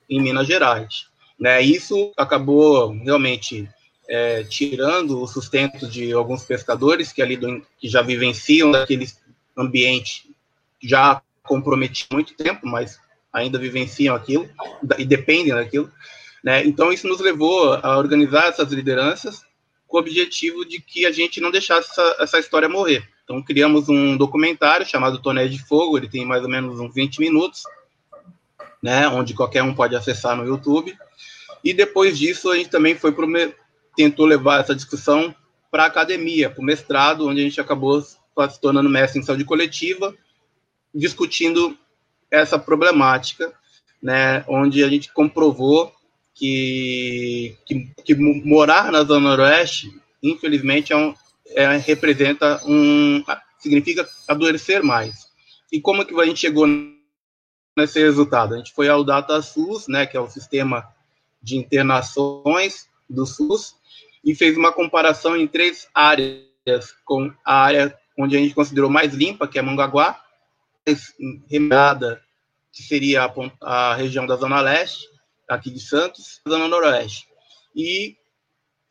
em 0.08 0.20
Minas 0.20 0.46
Gerais. 0.46 1.06
Né, 1.42 1.60
isso 1.60 2.12
acabou 2.16 2.92
realmente 2.92 3.68
é, 4.08 4.44
tirando 4.44 5.20
o 5.20 5.26
sustento 5.26 5.88
de 5.88 6.12
alguns 6.12 6.44
pescadores 6.44 7.12
que 7.12 7.20
ali 7.20 7.36
do, 7.36 7.66
que 7.78 7.88
já 7.88 8.00
vivenciam 8.00 8.70
daquele 8.70 9.08
ambiente 9.56 10.30
já 10.80 11.20
comprometido 11.42 12.08
há 12.10 12.14
muito 12.14 12.34
tempo, 12.34 12.66
mas 12.66 13.00
ainda 13.32 13.58
vivenciam 13.58 14.14
aquilo 14.14 14.48
e 14.98 15.04
dependem 15.04 15.54
daquilo. 15.54 15.90
Né? 16.44 16.64
Então, 16.64 16.92
isso 16.92 17.08
nos 17.08 17.20
levou 17.20 17.74
a 17.74 17.98
organizar 17.98 18.46
essas 18.46 18.70
lideranças 18.72 19.42
com 19.92 19.98
o 19.98 20.00
objetivo 20.00 20.64
de 20.64 20.80
que 20.80 21.04
a 21.04 21.12
gente 21.12 21.38
não 21.38 21.50
deixasse 21.50 21.90
essa, 21.90 22.16
essa 22.18 22.38
história 22.38 22.66
morrer. 22.66 23.06
Então, 23.22 23.42
criamos 23.42 23.90
um 23.90 24.16
documentário 24.16 24.86
chamado 24.86 25.20
Tonéis 25.20 25.52
de 25.52 25.62
Fogo, 25.62 25.98
ele 25.98 26.08
tem 26.08 26.24
mais 26.24 26.42
ou 26.42 26.48
menos 26.48 26.80
uns 26.80 26.94
20 26.94 27.20
minutos, 27.20 27.64
né, 28.82 29.06
onde 29.06 29.34
qualquer 29.34 29.62
um 29.62 29.74
pode 29.74 29.94
acessar 29.94 30.34
no 30.34 30.46
YouTube. 30.46 30.96
E 31.62 31.74
depois 31.74 32.18
disso, 32.18 32.50
a 32.50 32.56
gente 32.56 32.70
também 32.70 32.96
foi 32.96 33.12
pro, 33.12 33.28
tentou 33.94 34.24
levar 34.24 34.60
essa 34.60 34.74
discussão 34.74 35.34
para 35.70 35.84
a 35.84 35.88
academia, 35.88 36.48
para 36.48 36.62
o 36.62 36.64
mestrado, 36.64 37.28
onde 37.28 37.42
a 37.42 37.44
gente 37.44 37.60
acabou 37.60 38.00
se 38.00 38.16
tornando 38.62 38.88
mestre 38.88 39.20
em 39.20 39.22
saúde 39.22 39.44
coletiva, 39.44 40.14
discutindo 40.94 41.76
essa 42.30 42.58
problemática, 42.58 43.52
né, 44.02 44.42
onde 44.48 44.82
a 44.82 44.88
gente 44.88 45.12
comprovou 45.12 45.92
que, 46.42 47.56
que, 47.64 47.88
que 48.04 48.14
morar 48.16 48.90
na 48.90 49.04
Zona 49.04 49.28
Noroeste, 49.28 49.96
infelizmente, 50.20 50.92
é 50.92 50.96
um, 50.96 51.14
é, 51.50 51.76
representa 51.76 52.60
um. 52.66 53.22
significa 53.60 54.08
adoecer 54.26 54.82
mais. 54.82 55.28
E 55.70 55.80
como 55.80 56.04
que 56.04 56.20
a 56.20 56.24
gente 56.24 56.40
chegou 56.40 56.66
nesse 57.78 58.00
resultado? 58.00 58.54
A 58.54 58.58
gente 58.58 58.72
foi 58.72 58.88
ao 58.88 59.04
DataSUS, 59.04 59.86
né, 59.86 60.04
que 60.04 60.16
é 60.16 60.20
o 60.20 60.28
sistema 60.28 60.92
de 61.40 61.56
internações 61.56 62.88
do 63.08 63.24
SUS, 63.24 63.76
e 64.24 64.34
fez 64.34 64.56
uma 64.56 64.72
comparação 64.72 65.36
em 65.36 65.46
três 65.46 65.88
áreas, 65.94 66.42
com 67.04 67.32
a 67.44 67.54
área 67.54 67.96
onde 68.18 68.36
a 68.36 68.40
gente 68.40 68.52
considerou 68.52 68.90
mais 68.90 69.14
limpa, 69.14 69.46
que 69.46 69.60
é 69.60 69.62
Mongaguá, 69.62 70.20
remada, 71.48 72.20
que 72.72 72.82
seria 72.82 73.22
a, 73.22 73.32
a, 73.60 73.94
região 73.94 74.26
da 74.26 74.34
Zona 74.34 74.60
Leste, 74.60 75.11
aqui 75.48 75.70
de 75.70 75.80
Santos, 75.80 76.40
Zona 76.48 76.68
Noroeste. 76.68 77.28
E 77.74 78.16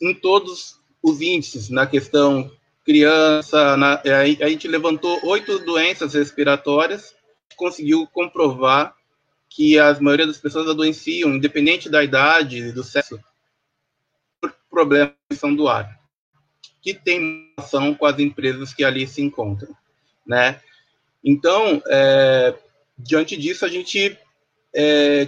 em 0.02 0.14
todos 0.14 0.80
os 1.02 1.22
índices, 1.22 1.70
na 1.70 1.86
questão 1.86 2.52
criança, 2.86 3.78
na, 3.78 3.96
a, 3.96 4.22
a 4.22 4.50
gente 4.50 4.68
levantou 4.68 5.20
oito 5.26 5.60
doenças 5.60 6.14
respiratórias, 6.14 7.16
conseguiu 7.56 8.08
comprovar 8.08 8.96
que 9.50 9.78
a 9.78 10.00
maioria 10.00 10.26
das 10.26 10.38
pessoas 10.38 10.68
adoeciam, 10.68 11.30
independente 11.32 11.90
da 11.90 12.04
idade 12.04 12.58
e 12.58 12.72
do 12.72 12.84
sexo, 12.84 13.20
por 14.40 14.56
problemas 14.70 15.14
do 15.56 15.68
ar, 15.68 16.00
que 16.82 16.94
tem 16.94 17.54
relação 17.58 17.94
com 17.94 18.06
as 18.06 18.18
empresas 18.18 18.74
que 18.74 18.84
ali 18.84 19.06
se 19.06 19.22
encontram, 19.22 19.76
né? 20.26 20.60
Então, 21.24 21.82
é, 21.88 22.56
diante 22.98 23.38
disso, 23.38 23.66
a 23.66 23.68
gente 23.68 24.18
é, 24.74 25.28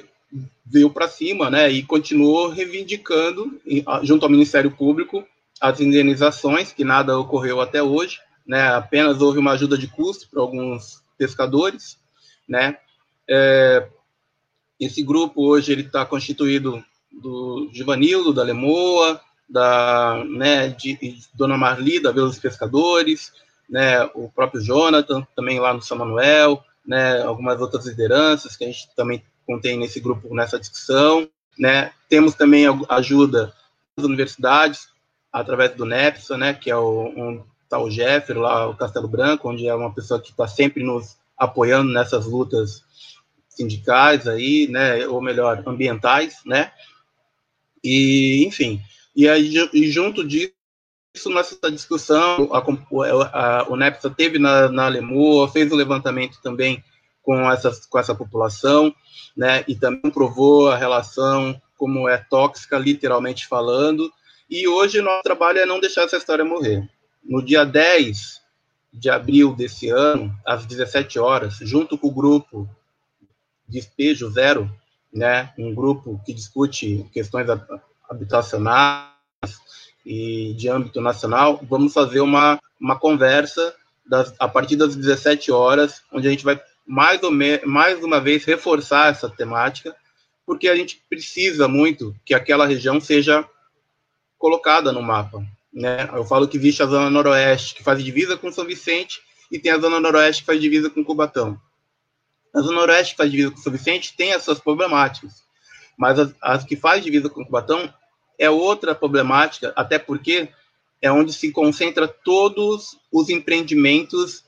veio 0.66 0.90
para 0.90 1.08
cima, 1.08 1.50
né, 1.50 1.70
e 1.70 1.84
continuou 1.84 2.50
reivindicando, 2.50 3.60
junto 4.02 4.24
ao 4.26 4.32
Ministério 4.32 4.72
Público, 4.72 5.26
as 5.62 5.80
indenizações, 5.80 6.72
que 6.72 6.84
nada 6.84 7.18
ocorreu 7.18 7.62
até 7.62 7.82
hoje, 7.82 8.20
né, 8.46 8.70
apenas 8.76 9.22
houve 9.22 9.40
uma 9.40 9.52
ajuda 9.52 9.78
de 9.78 9.88
custo 9.88 10.28
para 10.30 10.42
alguns 10.42 11.02
pescadores, 11.18 11.98
né, 12.48 12.78
é, 13.30 13.88
esse 14.80 15.04
grupo 15.04 15.48
hoje 15.48 15.72
ele 15.72 15.84
está 15.84 16.06
constituído 16.06 16.84
do 17.12 17.70
Givanildo, 17.72 18.34
da 18.34 18.44
Lemoa, 18.44 19.22
da 19.48 20.24
né, 20.28 20.70
de, 20.70 20.96
de 20.96 21.22
Dona 21.34 21.58
Marli, 21.58 22.02
da 22.02 22.12
Vila 22.12 22.28
dos 22.28 22.40
Pescadores, 22.40 23.32
né, 23.70 24.04
o 24.14 24.30
próprio 24.30 24.62
Jonathan, 24.62 25.26
também 25.36 25.60
lá 25.60 25.74
no 25.74 25.82
São 25.82 25.98
Manuel, 25.98 26.64
né, 26.86 27.22
algumas 27.22 27.62
outras 27.62 27.86
lideranças 27.86 28.56
que 28.56 28.64
a 28.64 28.68
gente 28.68 28.90
também 28.96 29.24
contém 29.46 29.78
nesse 29.78 30.00
grupo, 30.00 30.34
nessa 30.34 30.60
discussão. 30.60 31.28
Né. 31.58 31.92
Temos 32.10 32.36
também 32.36 32.66
ajuda 32.90 33.54
das 33.96 34.06
universidades, 34.06 34.88
através 35.34 35.76
do 35.76 35.86
NEPSA, 35.86 36.38
né, 36.38 36.54
que 36.54 36.70
é 36.70 36.78
o 36.78 37.08
um, 37.08 37.90
Jeffrey, 37.90 38.38
lá 38.38 38.70
o 38.70 38.78
Castelo 38.78 39.08
Branco, 39.08 39.50
onde 39.50 39.68
é 39.68 39.74
uma 39.74 39.92
pessoa 39.92 40.22
que 40.22 40.30
está 40.30 40.48
sempre 40.48 40.84
nos 40.84 41.18
apoiando 41.36 41.92
nessas 41.92 42.28
lutas 42.28 42.84
sindicais 43.50 44.28
aí, 44.28 44.68
né, 44.70 45.08
ou 45.08 45.20
melhor, 45.20 45.64
ambientais, 45.66 46.38
né, 46.46 46.72
e 47.84 48.46
enfim, 48.46 48.80
e 49.16 49.28
aí 49.28 49.54
e 49.74 49.90
junto 49.90 50.26
disso 50.26 50.54
nessa 51.28 51.70
discussão 51.70 52.50
a, 52.54 52.60
a, 52.60 53.60
a, 53.60 53.70
o 53.70 53.76
NEPSA 53.76 54.10
teve 54.10 54.40
na, 54.40 54.70
na 54.70 54.86
Alemoa, 54.86 55.52
fez 55.52 55.72
o 55.72 55.76
levantamento 55.76 56.40
também 56.42 56.84
com 57.24 57.50
essa 57.50 57.72
com 57.90 57.98
essa 57.98 58.14
população, 58.14 58.94
né, 59.36 59.64
e 59.68 59.76
também 59.76 60.12
provou 60.12 60.70
a 60.70 60.78
relação 60.78 61.60
como 61.78 62.08
é 62.08 62.18
tóxica, 62.18 62.78
literalmente 62.78 63.48
falando, 63.48 64.12
e 64.50 64.68
hoje 64.68 65.02
nosso 65.02 65.24
trabalho 65.24 65.60
é 65.60 65.66
não 65.66 65.80
deixar 65.80 66.04
essa 66.04 66.18
história 66.18 66.46
morrer. 66.46 66.88
No 67.24 67.44
dia 67.44 67.66
10 67.66 68.42
de 68.94 69.10
abril 69.10 69.56
desse 69.56 69.90
ano, 69.90 70.32
às 70.46 70.66
17 70.66 71.18
horas, 71.18 71.58
junto 71.62 71.98
com 71.98 72.08
o 72.08 72.14
grupo 72.14 72.70
Despejo 73.68 74.30
Zero, 74.30 74.70
né, 75.12 75.52
um 75.58 75.74
grupo 75.74 76.22
que 76.26 76.34
discute 76.34 77.10
questões 77.12 77.48
habitacionais 78.10 79.10
e 80.06 80.54
de 80.56 80.70
âmbito 80.70 81.02
nacional, 81.02 81.60
vamos 81.64 81.94
fazer 81.94 82.20
uma, 82.20 82.60
uma 82.80 83.00
conversa 83.00 83.74
das, 84.06 84.34
a 84.38 84.48
partir 84.48 84.76
das 84.76 84.96
17 84.96 85.52
horas, 85.52 86.02
onde 86.12 86.28
a 86.28 86.32
gente 86.32 86.44
vai 86.44 86.60
mais, 86.86 87.22
ou 87.24 87.32
me, 87.32 87.60
mais 87.66 88.04
uma 88.04 88.20
vez 88.20 88.44
reforçar 88.46 89.12
essa 89.12 89.30
temática, 89.30 89.96
porque 90.46 90.68
a 90.68 90.76
gente 90.76 91.02
precisa 91.10 91.68
muito 91.68 92.16
que 92.26 92.34
aquela 92.34 92.66
região 92.66 93.00
seja 93.00 93.48
colocada 94.38 94.92
no 94.92 95.02
mapa. 95.02 95.42
Né? 95.74 96.10
Eu 96.14 96.26
falo 96.26 96.48
que 96.48 96.58
existe 96.58 96.84
a 96.84 96.86
Zona 96.86 97.10
Noroeste, 97.10 97.76
que 97.76 97.84
faz 97.84 98.04
divisa 98.04 98.38
com 98.38 98.52
São 98.52 98.66
Vicente, 98.66 99.22
e 99.52 99.58
tem 99.58 99.72
a 99.72 99.80
Zona 99.80 100.00
Noroeste, 100.00 100.42
que 100.42 100.48
faz 100.48 100.60
divisa 100.60 100.90
com 100.90 101.04
Cubatão. 101.04 101.60
A 102.54 102.60
Zona 102.60 102.82
Noroeste, 102.82 103.14
que 103.14 103.18
faz 103.18 103.32
divisa 103.32 103.52
com 103.52 103.58
São 103.58 103.72
Vicente, 103.72 104.16
tem 104.16 104.34
essas 104.34 104.60
problemáticas. 104.60 105.44
Mas 105.98 106.20
as, 106.20 106.34
as 106.42 106.64
que 106.64 106.76
faz 106.76 107.04
divisa 107.04 107.30
com 107.30 107.46
Cubatão 107.46 107.92
é 108.38 108.50
outra 108.50 108.94
problemática, 108.94 109.72
até 109.76 109.98
porque 109.98 110.50
é 111.02 111.12
onde 111.12 111.34
se 111.34 111.52
concentra 111.52 112.08
todos 112.08 112.98
os 113.12 113.30
empreendimentos 113.30 114.43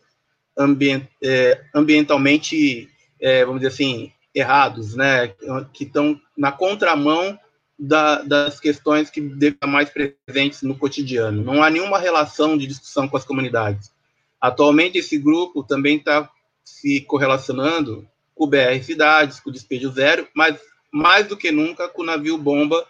ambient, 0.57 1.07
é, 1.21 1.61
ambientalmente, 1.73 2.89
é, 3.19 3.45
vamos 3.45 3.61
dizer 3.61 3.73
assim, 3.73 4.11
errados, 4.33 4.95
né? 4.95 5.29
Que 5.73 5.83
estão 5.85 6.19
na 6.37 6.51
contramão 6.51 7.39
da, 7.77 8.21
das 8.21 8.59
questões 8.59 9.09
que 9.09 9.21
devem 9.21 9.55
estar 9.55 9.67
mais 9.67 9.89
presentes 9.89 10.61
no 10.61 10.77
cotidiano. 10.77 11.43
Não 11.43 11.63
há 11.63 11.69
nenhuma 11.69 11.99
relação 11.99 12.57
de 12.57 12.67
discussão 12.67 13.07
com 13.07 13.17
as 13.17 13.25
comunidades. 13.25 13.91
Atualmente, 14.39 14.97
esse 14.97 15.17
grupo 15.17 15.63
também 15.63 15.97
está 15.97 16.29
se 16.63 17.01
correlacionando 17.01 18.07
com 18.33 18.45
o 18.45 18.47
BR 18.47 18.81
Cidades, 18.83 19.39
com 19.39 19.49
o 19.49 19.53
Despejo 19.53 19.91
Zero, 19.91 20.27
mas 20.33 20.59
mais 20.91 21.27
do 21.27 21.37
que 21.37 21.51
nunca 21.51 21.87
com 21.87 22.01
o 22.01 22.05
navio 22.05 22.37
bomba. 22.37 22.85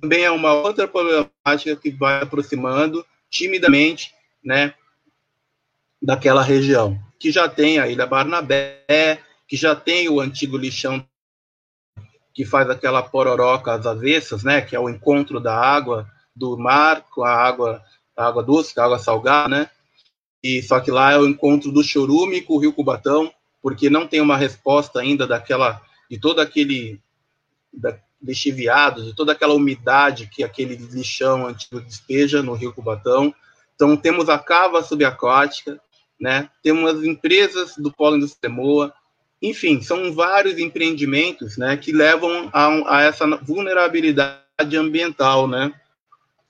Também 0.00 0.24
é 0.24 0.30
uma 0.30 0.52
outra 0.52 0.86
problemática 0.86 1.76
que 1.76 1.90
vai 1.90 2.22
aproximando 2.22 3.04
timidamente, 3.30 4.12
né, 4.44 4.74
daquela 6.00 6.42
região, 6.42 6.98
que 7.18 7.30
já 7.30 7.48
tem 7.48 7.78
a 7.78 7.88
Ilha 7.88 8.06
Barnabé, 8.06 9.20
que 9.46 9.56
já 9.56 9.74
tem 9.74 10.08
o 10.08 10.20
antigo 10.20 10.56
lixão 10.56 11.04
que 12.34 12.44
faz 12.44 12.70
aquela 12.70 13.02
pororoca 13.02 13.72
às 13.72 13.84
avessas, 13.84 14.44
né, 14.44 14.60
que 14.60 14.76
é 14.76 14.78
o 14.78 14.88
encontro 14.88 15.40
da 15.40 15.56
água 15.56 16.08
do 16.36 16.56
mar 16.56 17.04
com 17.10 17.24
a 17.24 17.32
água, 17.32 17.82
a 18.16 18.26
água 18.26 18.44
doce, 18.44 18.78
a 18.78 18.84
água 18.84 18.98
salgada, 18.98 19.48
né, 19.48 19.70
e 20.42 20.62
só 20.62 20.78
que 20.78 20.90
lá 20.90 21.12
é 21.12 21.18
o 21.18 21.26
encontro 21.26 21.72
do 21.72 21.82
chorume 21.82 22.42
com 22.42 22.54
o 22.54 22.58
Rio 22.58 22.72
Cubatão, 22.72 23.32
porque 23.60 23.90
não 23.90 24.06
tem 24.06 24.20
uma 24.20 24.36
resposta 24.36 25.00
ainda 25.00 25.26
daquela 25.26 25.82
de 26.08 26.18
todo 26.18 26.40
aquele 26.40 27.00
da, 27.72 27.98
lixiviado, 28.22 29.04
de 29.04 29.14
toda 29.14 29.32
aquela 29.32 29.54
umidade 29.54 30.28
que 30.28 30.42
aquele 30.42 30.76
lixão 30.76 31.46
antigo 31.46 31.80
despeja 31.80 32.42
no 32.42 32.54
Rio 32.54 32.72
Cubatão. 32.72 33.34
Então 33.74 33.96
temos 33.96 34.28
a 34.28 34.38
cava 34.38 34.82
subaquática, 34.82 35.80
né? 36.20 36.48
Temos 36.62 36.94
as 36.94 37.04
empresas 37.04 37.76
do 37.76 37.92
polo 37.92 38.16
industrial 38.16 38.92
enfim, 39.40 39.80
são 39.80 40.12
vários 40.12 40.58
empreendimentos, 40.58 41.56
né, 41.56 41.76
que 41.76 41.92
levam 41.92 42.50
a, 42.52 42.96
a 42.96 43.02
essa 43.02 43.24
vulnerabilidade 43.36 44.76
ambiental, 44.76 45.46
né? 45.46 45.72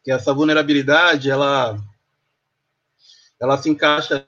Que 0.03 0.11
essa 0.11 0.33
vulnerabilidade, 0.33 1.31
ela 1.31 1.79
ela 3.41 3.57
se 3.57 3.71
encaixa 3.71 4.25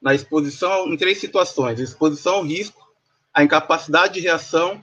na 0.00 0.14
exposição 0.14 0.86
em 0.86 0.96
três 0.96 1.18
situações: 1.18 1.80
exposição 1.80 2.36
ao 2.36 2.42
risco, 2.42 2.80
a 3.34 3.42
incapacidade 3.42 4.14
de 4.14 4.20
reação 4.20 4.82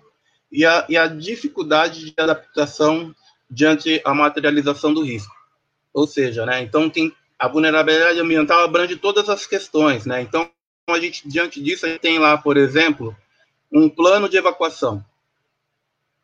e 0.52 0.66
a, 0.66 0.86
e 0.90 0.98
a 0.98 1.08
dificuldade 1.08 2.06
de 2.06 2.14
adaptação 2.18 3.16
diante 3.50 4.02
a 4.04 4.14
materialização 4.14 4.94
do 4.94 5.02
risco. 5.02 5.34
Ou 5.94 6.06
seja, 6.06 6.46
né, 6.46 6.62
então 6.62 6.90
tem 6.90 7.14
a 7.40 7.48
vulnerabilidade 7.48 8.20
ambiental 8.20 8.64
abrange 8.64 8.96
todas 8.96 9.30
as 9.30 9.46
questões, 9.46 10.06
né? 10.06 10.22
Então 10.22 10.50
a 10.90 11.00
gente 11.00 11.28
diante 11.28 11.62
disso 11.62 11.86
a 11.86 11.90
gente 11.90 12.00
tem 12.00 12.18
lá, 12.18 12.38
por 12.38 12.58
exemplo, 12.58 13.16
um 13.72 13.90
plano 13.90 14.30
de 14.30 14.38
evacuação. 14.38 15.04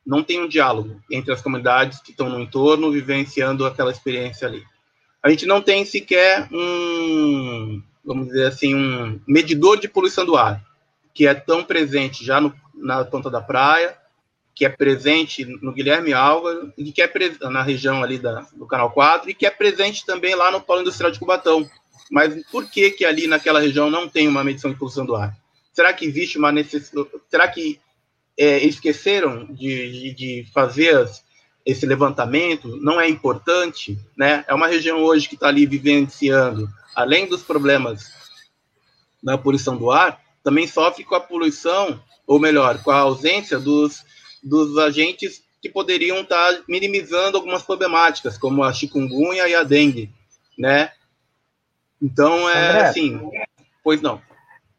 Não 0.05 0.23
tem 0.23 0.41
um 0.41 0.47
diálogo 0.47 1.01
entre 1.09 1.31
as 1.31 1.41
comunidades 1.41 2.01
que 2.01 2.11
estão 2.11 2.29
no 2.29 2.39
entorno 2.39 2.91
vivenciando 2.91 3.65
aquela 3.65 3.91
experiência 3.91 4.47
ali. 4.47 4.63
A 5.21 5.29
gente 5.29 5.45
não 5.45 5.61
tem 5.61 5.85
sequer 5.85 6.49
um, 6.51 7.81
vamos 8.03 8.27
dizer 8.27 8.47
assim, 8.47 8.75
um 8.75 9.21
medidor 9.25 9.79
de 9.79 9.87
poluição 9.87 10.25
do 10.25 10.35
ar, 10.35 10.61
que 11.13 11.25
é 11.25 11.33
tão 11.33 11.63
presente 11.63 12.25
já 12.25 12.41
no, 12.41 12.53
na 12.73 13.05
ponta 13.05 13.29
da 13.29 13.39
praia, 13.39 13.97
que 14.55 14.65
é 14.65 14.69
presente 14.69 15.45
no 15.45 15.73
Guilherme 15.73 16.13
Alva, 16.13 16.71
e 16.77 16.91
que 16.91 17.01
é 17.01 17.11
na 17.49 17.63
região 17.63 18.03
ali 18.03 18.19
da, 18.19 18.45
do 18.55 18.67
Canal 18.67 18.91
4, 18.91 19.29
e 19.29 19.33
que 19.33 19.45
é 19.45 19.49
presente 19.49 20.05
também 20.05 20.35
lá 20.35 20.51
no 20.51 20.61
Polo 20.61 20.81
Industrial 20.81 21.11
de 21.11 21.19
Cubatão. 21.19 21.69
Mas 22.11 22.45
por 22.51 22.69
que 22.69 22.91
que 22.91 23.05
ali 23.05 23.25
naquela 23.25 23.59
região 23.59 23.89
não 23.89 24.07
tem 24.07 24.27
uma 24.27 24.43
medição 24.43 24.71
de 24.71 24.77
poluição 24.77 25.05
do 25.05 25.15
ar? 25.15 25.35
Será 25.71 25.91
que 25.91 26.05
existe 26.05 26.37
uma 26.37 26.51
necessidade? 26.51 27.09
Será 27.29 27.47
que 27.47 27.79
é, 28.37 28.63
esqueceram 28.63 29.45
de, 29.45 29.91
de, 29.91 30.13
de 30.13 30.51
fazer 30.53 31.09
esse 31.65 31.85
levantamento, 31.85 32.77
não 32.81 32.99
é 32.99 33.07
importante, 33.07 33.97
né? 34.17 34.43
É 34.47 34.53
uma 34.53 34.67
região 34.67 35.01
hoje 35.01 35.29
que 35.29 35.35
está 35.35 35.47
ali 35.47 35.65
vivenciando, 35.65 36.69
além 36.93 37.25
dos 37.27 37.41
problemas 37.41 38.11
da 39.21 39.37
poluição 39.37 39.77
do 39.77 39.89
ar, 39.89 40.21
também 40.43 40.67
sofre 40.67 41.05
com 41.05 41.15
a 41.15 41.21
poluição, 41.21 42.01
ou 42.27 42.37
melhor, 42.37 42.83
com 42.83 42.91
a 42.91 42.99
ausência 42.99 43.57
dos, 43.57 44.03
dos 44.43 44.77
agentes 44.77 45.43
que 45.61 45.69
poderiam 45.69 46.19
estar 46.21 46.61
minimizando 46.67 47.37
algumas 47.37 47.63
problemáticas, 47.63 48.37
como 48.37 48.63
a 48.63 48.73
chikungunya 48.73 49.47
e 49.47 49.55
a 49.55 49.63
dengue, 49.63 50.11
né? 50.57 50.91
Então, 52.01 52.49
é 52.49 52.69
André, 52.69 52.81
assim, 52.81 53.31
pois 53.81 54.01
não. 54.01 54.21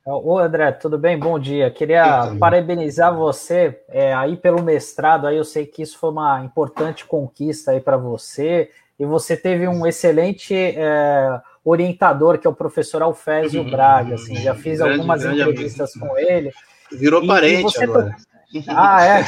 Ô 0.07 0.39
André, 0.39 0.71
tudo 0.73 0.99
bem? 0.99 1.19
Bom 1.19 1.39
dia. 1.39 1.71
Queria 1.71 2.37
parabenizar 2.39 3.17
você 3.17 3.81
é, 3.89 4.13
aí 4.13 4.37
pelo 4.37 4.63
mestrado. 4.63 5.27
Aí 5.27 5.39
eu 5.39 5.45
sei 5.45 5.65
que 5.65 5.81
isso 5.81 5.97
foi 5.97 6.11
uma 6.11 6.45
importante 6.45 7.07
conquista 7.07 7.71
aí 7.71 7.81
para 7.81 7.97
você. 7.97 8.71
E 8.99 9.07
você 9.07 9.35
teve 9.35 9.67
um 9.67 9.87
excelente 9.87 10.55
é, 10.55 11.41
orientador, 11.65 12.39
que 12.39 12.47
é 12.47 12.51
o 12.51 12.55
professor 12.55 13.01
Alfésio 13.01 13.63
uhum. 13.63 13.71
Braga. 13.71 14.17
Assim, 14.17 14.37
já 14.37 14.55
fiz 14.55 14.79
grande, 14.79 14.93
algumas 14.93 15.23
grande 15.23 15.41
entrevistas 15.41 15.97
amigo. 15.97 16.11
com 16.11 16.19
ele. 16.19 16.53
Virou 16.93 17.25
e, 17.25 17.27
parente 17.27 17.81
e 17.81 17.83
agora. 17.85 18.15
Ah, 18.69 19.05
é? 19.05 19.25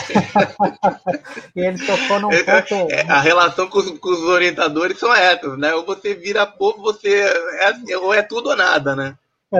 e 1.54 1.60
ele 1.66 1.84
tocou 1.84 2.20
num 2.20 2.32
é, 2.32 2.42
ponto. 2.42 2.92
É, 2.92 3.02
a 3.02 3.20
relação 3.20 3.68
com 3.68 3.78
os, 3.78 3.90
com 3.98 4.10
os, 4.10 4.20
orientadores 4.20 4.98
são 4.98 5.14
essas, 5.14 5.58
né? 5.58 5.74
Ou 5.74 5.84
você 5.84 6.14
vira 6.14 6.46
povo, 6.46 6.82
você 6.82 7.24
é, 7.60 7.96
ou 7.96 8.12
é 8.12 8.22
tudo 8.22 8.50
ou 8.50 8.56
nada, 8.56 8.94
né? 8.94 9.16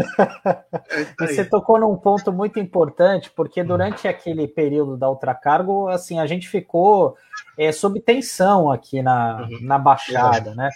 É 1.18 1.26
você 1.26 1.44
tocou 1.44 1.78
num 1.78 1.96
ponto 1.96 2.32
muito 2.32 2.58
importante, 2.58 3.30
porque 3.34 3.62
durante 3.62 4.08
aquele 4.08 4.46
período 4.48 4.96
da 4.96 5.08
ultracargo, 5.08 5.88
assim, 5.88 6.18
a 6.18 6.26
gente 6.26 6.48
ficou 6.48 7.16
é, 7.56 7.72
sob 7.72 8.00
tensão 8.00 8.70
aqui 8.70 9.02
na, 9.02 9.42
uhum. 9.42 9.58
na 9.62 9.78
Baixada, 9.78 10.54
né? 10.54 10.70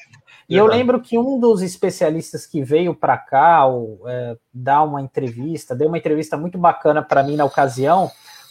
E 0.48 0.56
eu 0.56 0.66
lembro 0.66 1.00
que 1.00 1.16
um 1.16 1.38
dos 1.38 1.62
especialistas 1.62 2.44
que 2.44 2.62
veio 2.62 2.92
para 2.92 3.16
cá 3.16 3.64
ou, 3.66 4.00
é, 4.08 4.36
dar 4.52 4.82
uma 4.82 5.00
entrevista, 5.00 5.76
deu 5.76 5.86
uma 5.86 5.98
entrevista 5.98 6.36
muito 6.36 6.58
bacana 6.58 7.02
para 7.02 7.22
mim 7.22 7.36
na 7.36 7.44
ocasião, 7.44 8.10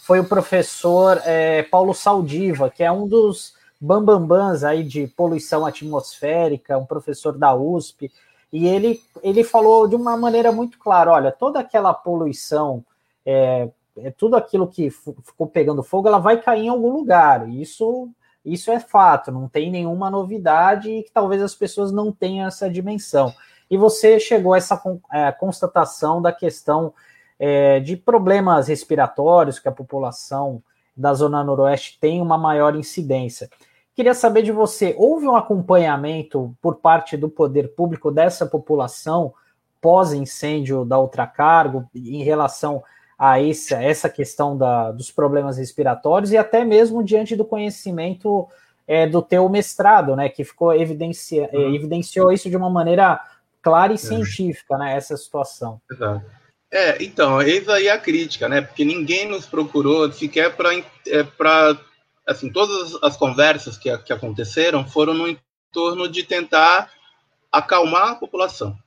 foi 0.09 0.19
o 0.19 0.25
professor 0.25 1.21
é, 1.23 1.61
Paulo 1.61 1.93
Saldiva, 1.93 2.67
que 2.67 2.83
é 2.83 2.91
um 2.91 3.07
dos 3.07 3.53
bambambans 3.79 4.63
aí 4.63 4.83
de 4.83 5.05
poluição 5.05 5.67
atmosférica, 5.67 6.79
um 6.79 6.85
professor 6.85 7.37
da 7.37 7.53
USP, 7.53 8.11
e 8.51 8.65
ele, 8.65 8.99
ele 9.21 9.43
falou 9.43 9.87
de 9.87 9.95
uma 9.95 10.17
maneira 10.17 10.51
muito 10.51 10.79
clara: 10.79 11.11
olha, 11.11 11.31
toda 11.31 11.59
aquela 11.59 11.93
poluição, 11.93 12.83
é, 13.23 13.69
é 13.97 14.09
tudo 14.09 14.35
aquilo 14.35 14.67
que 14.67 14.89
ficou 14.89 15.45
pegando 15.45 15.83
fogo, 15.83 16.07
ela 16.07 16.17
vai 16.17 16.41
cair 16.41 16.65
em 16.65 16.69
algum 16.69 16.91
lugar. 16.91 17.47
Isso, 17.47 18.09
isso 18.43 18.71
é 18.71 18.79
fato, 18.79 19.31
não 19.31 19.47
tem 19.47 19.69
nenhuma 19.69 20.09
novidade 20.09 20.89
e 20.89 21.03
que 21.03 21.11
talvez 21.11 21.39
as 21.39 21.53
pessoas 21.53 21.91
não 21.91 22.11
tenham 22.11 22.47
essa 22.47 22.67
dimensão. 22.67 23.31
E 23.69 23.77
você 23.77 24.19
chegou 24.19 24.55
a 24.55 24.57
essa 24.57 24.81
é, 25.11 25.31
constatação 25.33 26.19
da 26.19 26.31
questão 26.31 26.95
é, 27.39 27.79
de 27.79 27.95
problemas 27.95 28.67
respiratórios 28.67 29.59
que 29.59 29.69
a 29.69 29.71
população 29.71 30.61
da 30.95 31.13
Zona 31.13 31.43
Noroeste 31.43 31.97
tem 31.99 32.21
uma 32.21 32.37
maior 32.37 32.75
incidência. 32.75 33.49
Queria 33.95 34.13
saber 34.13 34.43
de 34.43 34.51
você: 34.51 34.93
houve 34.97 35.27
um 35.27 35.35
acompanhamento 35.35 36.55
por 36.61 36.75
parte 36.75 37.15
do 37.15 37.29
poder 37.29 37.73
público 37.75 38.11
dessa 38.11 38.45
população 38.45 39.33
pós-incêndio 39.81 40.83
da 40.83 40.99
Ultracargo 40.99 41.89
em 41.95 42.21
relação 42.23 42.83
a 43.17 43.41
essa, 43.41 43.81
essa 43.81 44.09
questão 44.09 44.57
da, 44.57 44.91
dos 44.91 45.11
problemas 45.11 45.57
respiratórios 45.57 46.31
e 46.31 46.37
até 46.37 46.63
mesmo 46.63 47.03
diante 47.03 47.35
do 47.35 47.45
conhecimento 47.45 48.47
é, 48.87 49.05
do 49.05 49.21
teu 49.21 49.47
mestrado, 49.49 50.15
né, 50.15 50.29
que 50.29 50.43
ficou 50.43 50.73
evidencia, 50.73 51.49
uhum. 51.53 51.75
evidenciou 51.75 52.31
isso 52.31 52.49
de 52.49 52.57
uma 52.57 52.69
maneira 52.69 53.21
clara 53.61 53.91
e 53.91 53.95
é. 53.95 53.97
científica, 53.97 54.77
né, 54.77 54.95
essa 54.95 55.15
situação. 55.17 55.81
Exato. 55.91 56.38
É, 56.71 57.03
então, 57.03 57.41
eis 57.41 57.67
aí 57.67 57.89
a 57.89 57.97
crítica, 57.97 58.47
né, 58.47 58.61
porque 58.61 58.85
ninguém 58.85 59.27
nos 59.27 59.45
procurou 59.45 60.11
sequer 60.11 60.55
para 60.55 60.71
é, 61.07 61.25
assim, 62.27 62.51
todas 62.51 62.95
as 63.01 63.17
conversas 63.17 63.77
que, 63.77 63.95
que 63.99 64.13
aconteceram 64.13 64.87
foram 64.87 65.15
no 65.15 65.27
entorno 65.27 66.07
de 66.07 66.23
tentar 66.23 66.91
acalmar 67.51 68.09
a 68.09 68.15
população. 68.15 68.77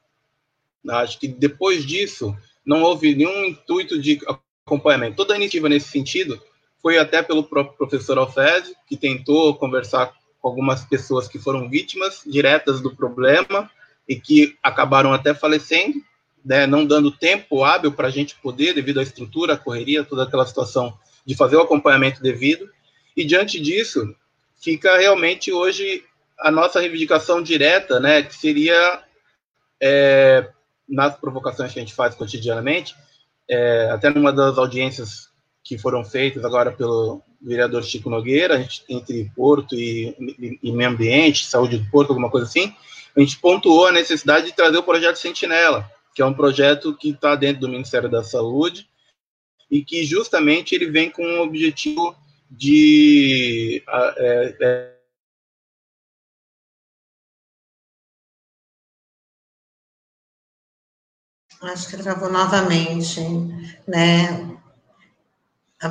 Acho 0.88 1.18
que 1.18 1.26
depois 1.26 1.84
disso 1.84 2.36
não 2.64 2.82
houve 2.82 3.14
nenhum 3.14 3.44
intuito 3.44 4.00
de 4.00 4.20
acompanhamento. 4.64 5.16
Toda 5.16 5.34
a 5.34 5.36
iniciativa 5.36 5.68
nesse 5.68 5.88
sentido 5.88 6.40
foi 6.80 6.98
até 6.98 7.22
pelo 7.22 7.44
próprio 7.44 7.76
professor 7.76 8.18
Alfésio, 8.18 8.74
que 8.86 8.96
tentou 8.96 9.56
conversar 9.56 10.12
com 10.40 10.48
algumas 10.48 10.84
pessoas 10.84 11.28
que 11.28 11.38
foram 11.38 11.68
vítimas 11.68 12.22
diretas 12.26 12.80
do 12.80 12.94
problema 12.94 13.70
e 14.08 14.16
que 14.16 14.56
acabaram 14.62 15.12
até 15.12 15.32
falecendo, 15.32 16.02
né, 16.44 16.66
não 16.66 16.84
dando 16.84 17.10
tempo 17.10 17.64
hábil 17.64 17.92
para 17.92 18.08
a 18.08 18.10
gente 18.10 18.34
poder, 18.36 18.74
devido 18.74 19.00
à 19.00 19.02
estrutura, 19.02 19.54
à 19.54 19.56
correria, 19.56 20.04
toda 20.04 20.24
aquela 20.24 20.46
situação 20.46 20.96
de 21.24 21.36
fazer 21.36 21.56
o 21.56 21.62
acompanhamento 21.62 22.22
devido. 22.22 22.68
E 23.16 23.24
diante 23.24 23.60
disso, 23.60 24.14
fica 24.60 24.96
realmente 24.98 25.52
hoje 25.52 26.04
a 26.38 26.50
nossa 26.50 26.80
reivindicação 26.80 27.42
direta, 27.42 28.00
né, 28.00 28.22
que 28.22 28.34
seria 28.34 29.02
é, 29.80 30.48
nas 30.88 31.16
provocações 31.16 31.72
que 31.72 31.78
a 31.78 31.82
gente 31.82 31.94
faz 31.94 32.14
cotidianamente, 32.14 32.94
é, 33.48 33.90
até 33.90 34.10
numa 34.10 34.32
das 34.32 34.58
audiências 34.58 35.30
que 35.64 35.78
foram 35.78 36.04
feitas 36.04 36.44
agora 36.44 36.72
pelo 36.72 37.22
vereador 37.40 37.82
Chico 37.82 38.10
Nogueira, 38.10 38.54
a 38.54 38.58
gente, 38.58 38.84
entre 38.88 39.30
Porto 39.34 39.74
e, 39.74 40.16
e, 40.38 40.58
e, 40.62 40.72
Meio 40.72 40.90
Ambiente, 40.90 41.46
Saúde 41.46 41.78
do 41.78 41.90
Porto, 41.90 42.10
alguma 42.10 42.30
coisa 42.30 42.46
assim, 42.46 42.74
a 43.16 43.20
gente 43.20 43.38
pontuou 43.38 43.86
a 43.86 43.92
necessidade 43.92 44.46
de 44.46 44.52
trazer 44.52 44.78
o 44.78 44.82
projeto 44.82 45.16
Sentinela, 45.16 45.88
que 46.14 46.22
é 46.22 46.26
um 46.26 46.34
projeto 46.34 46.96
que 46.96 47.10
está 47.10 47.34
dentro 47.34 47.62
do 47.62 47.68
Ministério 47.68 48.10
da 48.10 48.22
Saúde 48.22 48.88
e 49.70 49.84
que 49.84 50.04
justamente 50.04 50.74
ele 50.74 50.90
vem 50.90 51.10
com 51.10 51.22
o 51.22 51.42
objetivo 51.42 52.14
de 52.50 53.82
é, 53.88 54.56
é, 54.60 54.92
Acho 61.62 61.88
que 61.88 61.96
travou 61.96 62.28
novamente, 62.28 63.20
né? 63.86 64.58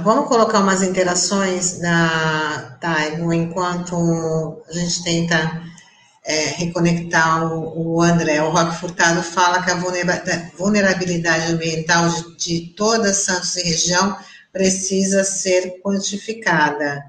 Vamos 0.03 0.27
colocar 0.27 0.59
umas 0.59 0.83
interações 0.83 1.79
da 1.79 2.77
Taigo 2.81 3.31
enquanto 3.31 4.61
a 4.67 4.73
gente 4.73 5.03
tenta 5.03 5.70
é, 6.23 6.45
reconectar 6.49 7.51
o, 7.53 7.95
o, 7.95 8.01
André. 8.01 8.41
O 8.43 8.51
Roque 8.51 8.79
Furtado 8.79 9.21
fala 9.23 9.61
que 9.63 9.71
a 9.71 9.79
vulnerabilidade 10.57 11.51
ambiental 11.51 12.09
de, 12.09 12.35
de 12.37 12.67
toda 12.75 13.13
Santos 13.13 13.55
e 13.57 13.63
região 13.63 14.15
precisa 14.51 15.23
ser 15.23 15.81
quantificada. 15.81 17.03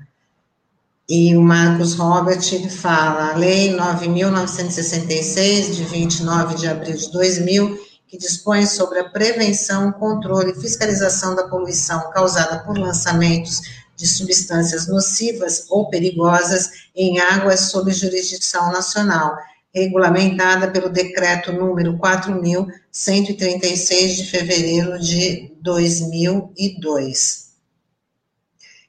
E 1.09 1.37
o 1.37 1.42
Marcos 1.42 1.94
Robert 1.94 2.40
ele 2.53 2.70
fala, 2.70 3.33
a 3.33 3.37
Lei 3.37 3.75
9.966, 3.77 5.75
de 5.75 5.85
29 5.85 6.55
de 6.55 6.68
abril 6.68 6.96
de 6.96 7.11
2000, 7.11 7.79
que 8.07 8.16
dispõe 8.16 8.66
sobre 8.66 9.01
a 9.01 9.09
prevenção, 9.09 9.90
controle 9.92 10.53
e 10.53 10.61
fiscalização 10.61 11.35
da 11.35 11.48
poluição 11.48 12.11
causada 12.12 12.61
por 12.61 12.79
lançamentos 12.79 13.82
de 13.97 14.07
substâncias 14.07 14.87
nocivas 14.89 15.67
ou 15.69 15.89
perigosas 15.89 16.71
em 16.95 17.19
águas 17.21 17.71
sob 17.71 17.93
jurisdição 17.93 18.73
nacional, 18.73 19.37
regulamentada 19.75 20.71
pelo 20.71 20.89
decreto 20.89 21.53
número 21.53 21.99
4136 21.99 24.17
de 24.17 24.25
fevereiro 24.27 24.99
de 24.99 25.53
2002. 25.61 27.53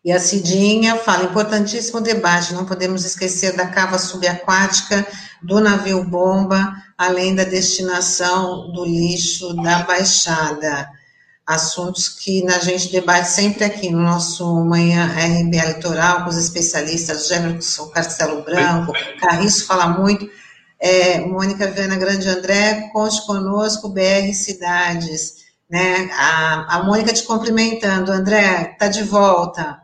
E 0.04 0.12
a 0.12 0.20
Cidinha 0.20 0.98
fala, 0.98 1.24
importantíssimo 1.24 2.02
debate, 2.02 2.54
não 2.54 2.66
podemos 2.66 3.06
esquecer 3.06 3.56
da 3.56 3.68
cava 3.68 3.98
subaquática, 3.98 5.08
do 5.42 5.62
navio 5.62 6.04
bomba, 6.04 6.76
além 6.98 7.34
da 7.34 7.46
destinação 7.46 8.70
do 8.74 8.84
lixo 8.84 9.54
da 9.54 9.84
Baixada. 9.84 10.90
Assuntos 11.46 12.08
que 12.08 12.46
a 12.48 12.60
gente 12.60 12.92
debate 12.92 13.28
sempre 13.28 13.66
aqui 13.66 13.90
no 13.90 14.02
nosso 14.02 14.64
Manhã 14.64 15.06
RBA 15.08 15.74
Litoral, 15.74 16.24
com 16.24 16.30
os 16.30 16.38
especialistas, 16.38 17.28
Jefferson 17.28 17.88
Castelo 17.90 18.44
Branco, 18.44 18.94
Carriço 19.20 19.66
fala 19.66 19.88
muito, 19.88 20.30
é, 20.80 21.20
Mônica 21.20 21.68
Viana 21.68 21.98
Grande 21.98 22.30
André, 22.30 22.90
conte 22.94 23.26
conosco, 23.26 23.90
BR 23.90 24.32
Cidades, 24.34 25.44
né? 25.70 26.10
A, 26.18 26.78
a 26.78 26.84
Mônica 26.84 27.12
te 27.12 27.24
cumprimentando, 27.24 28.12
André, 28.12 28.72
está 28.72 28.88
de 28.88 29.04
volta. 29.04 29.82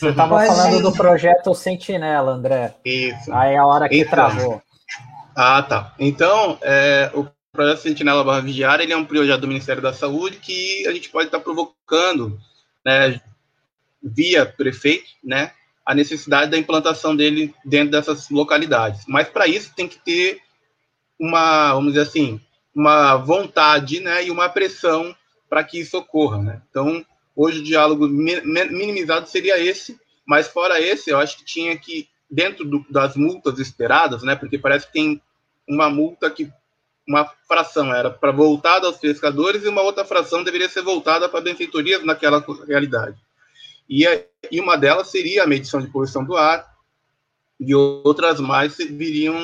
Você 0.00 0.08
estava 0.08 0.46
falando 0.46 0.82
do 0.82 0.92
projeto 0.92 1.54
Sentinela, 1.54 2.32
André. 2.32 2.74
Isso. 2.84 3.32
Aí 3.32 3.54
é 3.54 3.58
a 3.58 3.66
hora 3.66 3.88
que 3.88 3.98
então, 3.98 4.10
travou. 4.10 4.62
Ah, 5.36 5.62
tá. 5.62 5.94
Então, 5.98 6.58
é, 6.62 7.10
o 7.12 7.26
projeto 7.52 7.80
Sentinela 7.80 8.24
Barra 8.24 8.40
Vigiar, 8.40 8.80
ele 8.80 8.92
é 8.92 8.96
um 8.96 9.04
projeto 9.04 9.40
do 9.40 9.48
Ministério 9.48 9.82
da 9.82 9.92
Saúde 9.92 10.38
que 10.38 10.86
a 10.86 10.92
gente 10.92 11.08
pode 11.08 11.26
estar 11.26 11.40
provocando, 11.40 12.38
né, 12.84 13.20
via 14.02 14.46
prefeito, 14.46 15.10
né, 15.22 15.52
a 15.84 15.94
necessidade 15.94 16.50
da 16.50 16.58
implantação 16.58 17.16
dele 17.16 17.54
dentro 17.64 17.90
dessas 17.90 18.30
localidades. 18.30 19.04
Mas 19.08 19.28
para 19.28 19.46
isso 19.46 19.74
tem 19.74 19.88
que 19.88 19.98
ter 19.98 20.40
uma, 21.18 21.74
vamos 21.74 21.92
dizer 21.92 22.06
assim, 22.06 22.40
uma 22.74 23.16
vontade, 23.16 24.00
né, 24.00 24.24
e 24.24 24.30
uma 24.30 24.48
pressão 24.48 25.14
para 25.48 25.64
que 25.64 25.80
isso 25.80 25.98
ocorra, 25.98 26.38
né? 26.38 26.62
Então, 26.70 27.04
Hoje 27.42 27.60
o 27.60 27.64
diálogo 27.64 28.06
minimizado 28.06 29.26
seria 29.26 29.58
esse, 29.58 29.98
mas 30.26 30.48
fora 30.48 30.78
esse, 30.78 31.08
eu 31.08 31.18
acho 31.18 31.38
que 31.38 31.44
tinha 31.46 31.74
que, 31.74 32.06
dentro 32.30 32.66
do, 32.66 32.84
das 32.90 33.16
multas 33.16 33.58
esperadas, 33.58 34.22
né, 34.22 34.36
porque 34.36 34.58
parece 34.58 34.86
que 34.86 34.92
tem 34.92 35.22
uma 35.66 35.88
multa 35.88 36.30
que 36.30 36.52
uma 37.10 37.28
fração 37.48 37.92
era 37.92 38.08
para 38.08 38.30
voltada 38.30 38.86
aos 38.86 38.96
pescadores 38.96 39.64
e 39.64 39.68
uma 39.68 39.82
outra 39.82 40.04
fração 40.04 40.44
deveria 40.44 40.68
ser 40.68 40.82
voltada 40.82 41.28
para 41.28 41.40
benfeitorias 41.40 42.04
naquela 42.04 42.44
realidade. 42.68 43.16
E, 43.88 44.04
e 44.50 44.60
uma 44.60 44.76
delas 44.76 45.08
seria 45.08 45.42
a 45.42 45.46
medição 45.46 45.80
de 45.80 45.88
poluição 45.88 46.24
do 46.24 46.36
ar, 46.36 46.70
e 47.58 47.74
outras 47.74 48.38
mais 48.38 48.76
viriam 48.76 49.34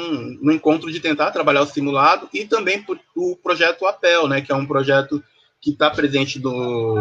no 0.41 0.53
encontro 0.53 0.93
de 0.93 1.01
tentar 1.01 1.33
trabalhar 1.33 1.63
o 1.63 1.67
simulado 1.67 2.29
e 2.33 2.47
também 2.47 2.81
por, 2.83 2.99
o 3.17 3.37
projeto 3.37 3.85
APEL, 3.85 4.29
né, 4.29 4.41
que 4.41 4.53
é 4.53 4.55
um 4.55 4.65
projeto 4.65 5.23
que 5.61 5.73
está 5.73 5.91
presente 5.91 6.39
no, 6.39 6.95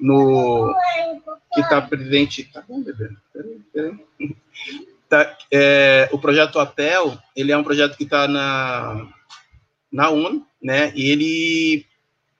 no 0.00 0.72
que 1.52 1.60
está 1.60 1.82
presente 1.82 2.44
tá 2.44 2.62
bom 2.66 2.82
bebê 2.82 3.10
peraí, 3.32 3.60
peraí. 3.72 4.36
Tá, 5.08 5.36
é, 5.50 6.08
o 6.12 6.18
projeto 6.18 6.60
APEL 6.60 7.18
ele 7.34 7.50
é 7.50 7.58
um 7.58 7.64
projeto 7.64 7.96
que 7.96 8.04
está 8.04 8.28
na 8.28 9.06
na 9.90 10.10
ONU 10.10 10.46
né 10.62 10.92
e 10.94 11.10
ele 11.10 11.86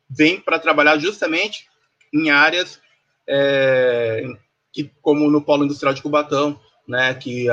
vem 0.09 0.41
para 0.41 0.59
trabalhar 0.59 0.99
justamente 0.99 1.67
em 2.13 2.31
áreas 2.31 2.81
é, 3.27 4.25
que 4.73 4.91
como 5.03 5.31
no 5.31 5.43
polo 5.43 5.65
industrial 5.65 5.95
de 5.95 6.03
Cubatão 6.03 6.59
né 6.87 7.15
que 7.15 7.47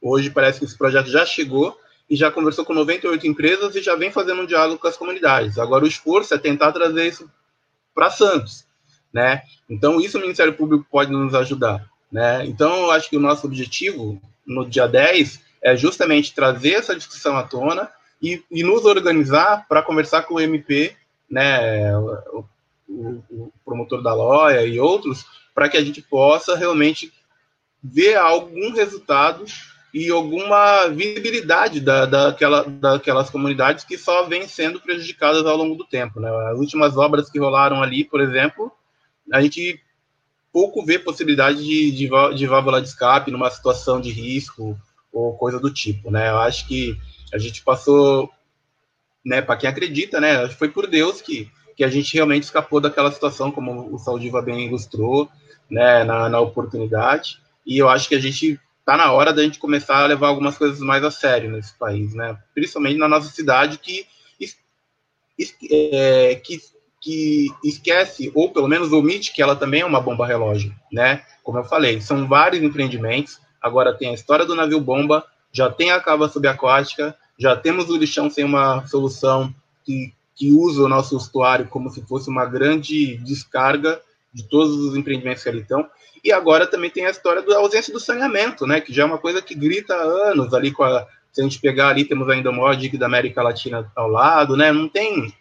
hoje 0.00 0.30
parece 0.30 0.58
que 0.58 0.64
esse 0.64 0.76
projeto 0.76 1.08
já 1.08 1.24
chegou 1.26 1.78
e 2.08 2.16
já 2.16 2.30
conversou 2.30 2.64
com 2.64 2.72
98 2.72 3.26
empresas 3.26 3.74
e 3.76 3.82
já 3.82 3.94
vem 3.94 4.10
fazendo 4.10 4.42
um 4.42 4.46
diálogo 4.46 4.80
com 4.80 4.88
as 4.88 4.96
comunidades. 4.96 5.58
Agora, 5.58 5.84
o 5.84 5.88
esforço 5.88 6.32
é 6.34 6.38
tentar 6.38 6.72
trazer 6.72 7.06
isso 7.06 7.30
para 7.94 8.10
Santos, 8.10 8.64
né? 9.12 9.42
Então, 9.68 10.00
isso 10.00 10.16
o 10.16 10.20
Ministério 10.20 10.54
Público 10.54 10.86
pode 10.90 11.10
nos 11.10 11.34
ajudar, 11.34 11.86
né? 12.10 12.46
Então, 12.46 12.84
eu 12.84 12.90
acho 12.90 13.10
que 13.10 13.16
o 13.16 13.20
nosso 13.20 13.46
objetivo, 13.46 14.20
no 14.46 14.66
dia 14.66 14.86
10, 14.86 15.40
é 15.60 15.76
justamente 15.76 16.34
trazer 16.34 16.74
essa 16.74 16.96
discussão 16.96 17.36
à 17.36 17.42
tona 17.42 17.90
e, 18.22 18.42
e 18.50 18.62
nos 18.62 18.84
organizar 18.84 19.66
para 19.68 19.82
conversar 19.82 20.22
com 20.22 20.34
o 20.34 20.40
MP, 20.40 20.94
né, 21.30 21.96
o, 21.96 22.44
o, 22.88 23.24
o 23.30 23.52
promotor 23.64 24.02
da 24.02 24.14
loja 24.14 24.62
e 24.64 24.80
outros, 24.80 25.24
para 25.54 25.68
que 25.68 25.76
a 25.76 25.84
gente 25.84 26.02
possa 26.02 26.56
realmente 26.56 27.12
ver 27.82 28.16
algum 28.16 28.72
resultado 28.72 29.44
e 29.92 30.10
alguma 30.10 30.88
visibilidade 30.88 31.80
da, 31.80 32.04
daquela, 32.04 32.64
daquelas 32.64 33.30
comunidades 33.30 33.84
que 33.84 33.96
só 33.96 34.24
vêm 34.24 34.46
sendo 34.46 34.80
prejudicadas 34.80 35.46
ao 35.46 35.56
longo 35.56 35.74
do 35.74 35.84
tempo. 35.84 36.20
Né? 36.20 36.28
As 36.50 36.58
últimas 36.58 36.96
obras 36.96 37.30
que 37.30 37.38
rolaram 37.38 37.82
ali, 37.82 38.04
por 38.04 38.20
exemplo, 38.20 38.70
a 39.32 39.40
gente 39.40 39.80
pouco 40.52 40.84
vê 40.84 40.98
possibilidade 40.98 41.58
de, 41.64 41.90
de, 41.90 42.36
de 42.36 42.46
válvula 42.46 42.80
de 42.80 42.88
escape 42.88 43.30
numa 43.30 43.50
situação 43.50 44.00
de 44.00 44.10
risco 44.10 44.78
ou 45.12 45.36
coisa 45.36 45.58
do 45.58 45.72
tipo. 45.72 46.10
Né? 46.10 46.30
Eu 46.30 46.38
acho 46.38 46.66
que 46.66 46.98
a 47.32 47.38
gente 47.38 47.62
passou, 47.62 48.30
né, 49.24 49.42
para 49.42 49.56
quem 49.56 49.68
acredita, 49.68 50.20
né, 50.20 50.48
foi 50.48 50.68
por 50.68 50.86
Deus 50.86 51.20
que, 51.20 51.50
que 51.76 51.84
a 51.84 51.88
gente 51.88 52.14
realmente 52.14 52.44
escapou 52.44 52.80
daquela 52.80 53.12
situação, 53.12 53.50
como 53.50 53.94
o 53.94 53.98
Saldiva 53.98 54.42
bem 54.42 54.66
ilustrou, 54.66 55.28
né, 55.70 56.04
na, 56.04 56.28
na 56.28 56.40
oportunidade. 56.40 57.40
E 57.66 57.78
eu 57.78 57.88
acho 57.88 58.08
que 58.08 58.14
a 58.14 58.20
gente 58.20 58.58
tá 58.88 58.96
na 58.96 59.12
hora 59.12 59.34
da 59.34 59.42
gente 59.42 59.58
começar 59.58 60.02
a 60.02 60.06
levar 60.06 60.28
algumas 60.28 60.56
coisas 60.56 60.80
mais 60.80 61.04
a 61.04 61.10
sério 61.10 61.50
nesse 61.50 61.76
país, 61.76 62.14
né? 62.14 62.38
Principalmente 62.54 62.96
na 62.96 63.06
nossa 63.06 63.28
cidade 63.28 63.76
que, 63.76 64.06
é, 65.70 66.36
que, 66.36 66.58
que 66.98 67.48
esquece, 67.62 68.32
ou 68.34 68.50
pelo 68.50 68.66
menos 68.66 68.90
omite 68.90 69.34
que 69.34 69.42
ela 69.42 69.54
também 69.54 69.82
é 69.82 69.84
uma 69.84 70.00
bomba 70.00 70.26
relógio, 70.26 70.74
né? 70.90 71.22
Como 71.42 71.58
eu 71.58 71.64
falei, 71.64 72.00
são 72.00 72.26
vários 72.26 72.62
empreendimentos, 72.62 73.38
agora 73.60 73.92
tem 73.92 74.08
a 74.08 74.14
história 74.14 74.46
do 74.46 74.54
navio 74.54 74.80
bomba, 74.80 75.22
já 75.52 75.70
tem 75.70 75.90
a 75.90 76.00
cava 76.00 76.28
subaquática, 76.28 77.16
já 77.38 77.56
temos 77.56 77.88
o 77.88 77.96
lixão 77.96 78.28
sem 78.28 78.44
uma 78.44 78.86
solução 78.86 79.54
que, 79.84 80.12
que 80.34 80.52
usa 80.52 80.82
o 80.82 80.88
nosso 80.88 81.16
estuário 81.16 81.68
como 81.68 81.90
se 81.90 82.02
fosse 82.02 82.28
uma 82.28 82.44
grande 82.44 83.16
descarga 83.18 84.00
de 84.32 84.42
todos 84.44 84.74
os 84.74 84.96
empreendimentos 84.96 85.42
que 85.42 85.48
ali 85.48 85.60
estão. 85.60 85.88
E 86.22 86.32
agora 86.32 86.66
também 86.66 86.90
tem 86.90 87.06
a 87.06 87.10
história 87.10 87.42
da 87.42 87.58
ausência 87.58 87.92
do 87.92 88.00
saneamento, 88.00 88.66
né? 88.66 88.80
Que 88.80 88.92
já 88.92 89.02
é 89.02 89.06
uma 89.06 89.18
coisa 89.18 89.40
que 89.40 89.54
grita 89.54 89.94
há 89.94 90.30
anos 90.30 90.52
ali 90.52 90.72
com 90.72 90.82
a. 90.82 91.06
Se 91.32 91.40
a 91.40 91.44
gente 91.44 91.60
pegar 91.60 91.88
ali, 91.88 92.04
temos 92.04 92.28
ainda 92.28 92.50
o 92.50 92.52
maior 92.52 92.74
dique 92.74 92.98
da 92.98 93.06
América 93.06 93.42
Latina 93.42 93.90
ao 93.94 94.08
lado, 94.08 94.56
né? 94.56 94.72
Não 94.72 94.88
tem. 94.88 95.32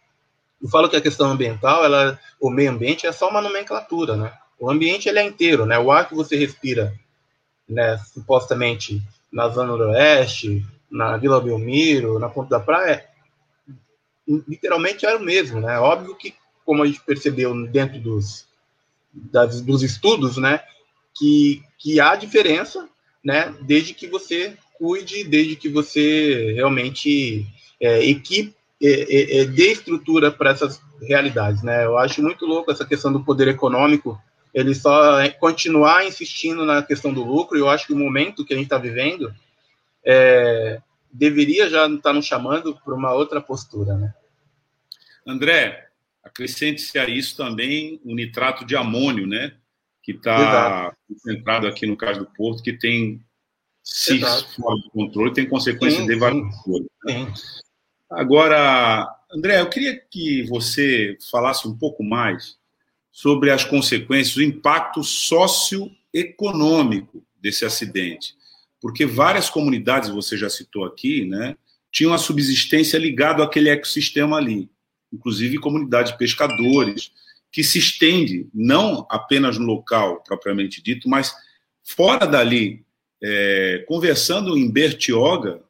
Eu 0.62 0.70
falo 0.70 0.90
que 0.90 0.96
a 0.96 1.02
questão 1.02 1.32
ambiental, 1.32 1.84
ela, 1.84 2.20
o 2.40 2.50
meio 2.50 2.72
ambiente 2.72 3.08
é 3.08 3.12
só 3.12 3.30
uma 3.30 3.42
nomenclatura, 3.42 4.16
né? 4.16 4.32
O 4.60 4.70
ambiente 4.70 5.08
ele 5.08 5.20
é 5.20 5.24
inteiro, 5.24 5.66
né? 5.66 5.80
O 5.80 5.92
ar 5.92 6.08
que 6.08 6.16
você 6.16 6.36
respira, 6.36 6.94
né? 7.68 7.98
Supostamente 8.14 9.02
na 9.32 9.50
Zona 9.50 9.68
Noroeste, 9.68 10.66
na 10.90 11.18
Vila 11.18 11.42
Belmiro, 11.42 12.20
na 12.20 12.30
Ponta 12.30 12.50
da 12.50 12.60
Praia, 12.60 13.06
literalmente 14.48 15.06
era 15.06 15.18
o 15.18 15.24
mesmo, 15.24 15.60
né? 15.60 15.80
Óbvio 15.80 16.16
que, 16.16 16.34
como 16.66 16.84
a 16.84 16.86
gente 16.86 17.02
percebeu 17.02 17.54
dentro 17.68 18.00
dos, 18.00 18.48
das, 19.14 19.62
dos 19.62 19.84
estudos, 19.84 20.38
né, 20.38 20.62
que, 21.16 21.64
que 21.78 22.00
há 22.00 22.16
diferença, 22.16 22.88
né, 23.24 23.54
desde 23.62 23.94
que 23.94 24.08
você 24.08 24.56
cuide, 24.78 25.24
desde 25.24 25.56
que 25.56 25.70
você 25.70 26.54
realmente 26.54 27.46
é, 27.80 28.06
equipe, 28.06 28.56
é, 28.82 28.90
é, 28.90 29.42
é 29.42 29.46
dê 29.46 29.72
estrutura 29.72 30.32
para 30.32 30.52
essas 30.52 30.80
realidades, 31.02 31.64
né? 31.64 31.86
Eu 31.86 31.98
acho 31.98 32.22
muito 32.22 32.46
louco 32.46 32.72
essa 32.72 32.86
questão 32.86 33.12
do 33.12 33.24
poder 33.24 33.48
econômico, 33.48 34.22
ele 34.60 34.74
só 34.74 35.20
é 35.20 35.30
continuar 35.30 36.06
insistindo 36.06 36.66
na 36.66 36.82
questão 36.82 37.14
do 37.14 37.24
lucro, 37.24 37.58
e 37.58 37.62
eu 37.62 37.70
acho 37.70 37.88
que 37.88 37.94
o 37.94 37.98
momento 37.98 38.46
que 38.46 38.54
a 38.54 38.58
gente 38.58 38.66
está 38.66 38.78
vivendo 38.78 39.34
é, 40.06 40.82
deveria 41.12 41.70
já 41.70 41.86
estar 41.88 42.02
tá 42.02 42.14
nos 42.14 42.26
chamando 42.26 42.76
para 42.84 42.94
uma 42.94 43.14
outra 43.14 43.42
postura, 43.42 43.96
né? 43.96 44.14
André, 45.26 45.88
Acrescente-se 46.28 47.00
a 47.00 47.08
isso 47.08 47.38
também 47.38 48.02
o 48.04 48.14
nitrato 48.14 48.66
de 48.66 48.76
amônio, 48.76 49.26
né? 49.26 49.54
Que 50.04 50.12
está 50.12 50.94
concentrado 51.08 51.68
aqui 51.68 51.86
no 51.88 51.96
caso 51.96 52.20
do 52.20 52.26
Porto, 52.26 52.62
que 52.62 52.74
tem 52.74 53.22
se 53.82 54.18
Exato. 54.18 54.62
fora 54.62 54.76
do 54.76 54.90
controle, 54.92 55.34
tem 55.34 55.48
consequências 55.48 56.02
sim, 56.02 56.08
devastadoras. 56.08 56.88
Né? 57.06 57.34
Agora, 58.10 59.08
André, 59.32 59.62
eu 59.62 59.70
queria 59.70 59.98
que 59.98 60.44
você 60.44 61.18
falasse 61.32 61.68
um 61.68 61.78
pouco 61.78 62.04
mais 62.04 62.58
sobre 63.18 63.50
as 63.50 63.66
consequências, 63.66 64.38
o 64.38 64.44
impacto 64.44 65.04
socioeconômico 65.04 67.26
desse 67.42 67.66
acidente. 67.66 68.36
Porque 68.80 69.08
várias 69.08 69.50
comunidades, 69.50 70.10
você 70.10 70.38
já 70.38 70.52
citou 70.52 70.86
aqui, 70.86 71.26
né, 71.26 71.58
tinham 71.92 72.14
a 72.14 72.20
subsistência 72.20 73.00
ligada 73.00 73.44
àquele 73.44 73.70
ecossistema 73.70 74.38
ali, 74.38 74.70
inclusive 75.12 75.58
comunidade 75.58 76.12
de 76.12 76.18
pescadores, 76.20 77.12
que 77.52 77.64
se 77.64 77.80
estende 77.80 78.48
não 78.54 79.08
apenas 79.10 79.58
no 79.58 79.66
local 79.66 80.22
propriamente 80.22 80.80
dito, 80.80 81.10
mas 81.10 81.34
fora 81.84 82.28
dali. 82.28 82.86
É, 83.20 83.84
conversando 83.88 84.56
em 84.56 84.70
Bertioga, 84.70 85.64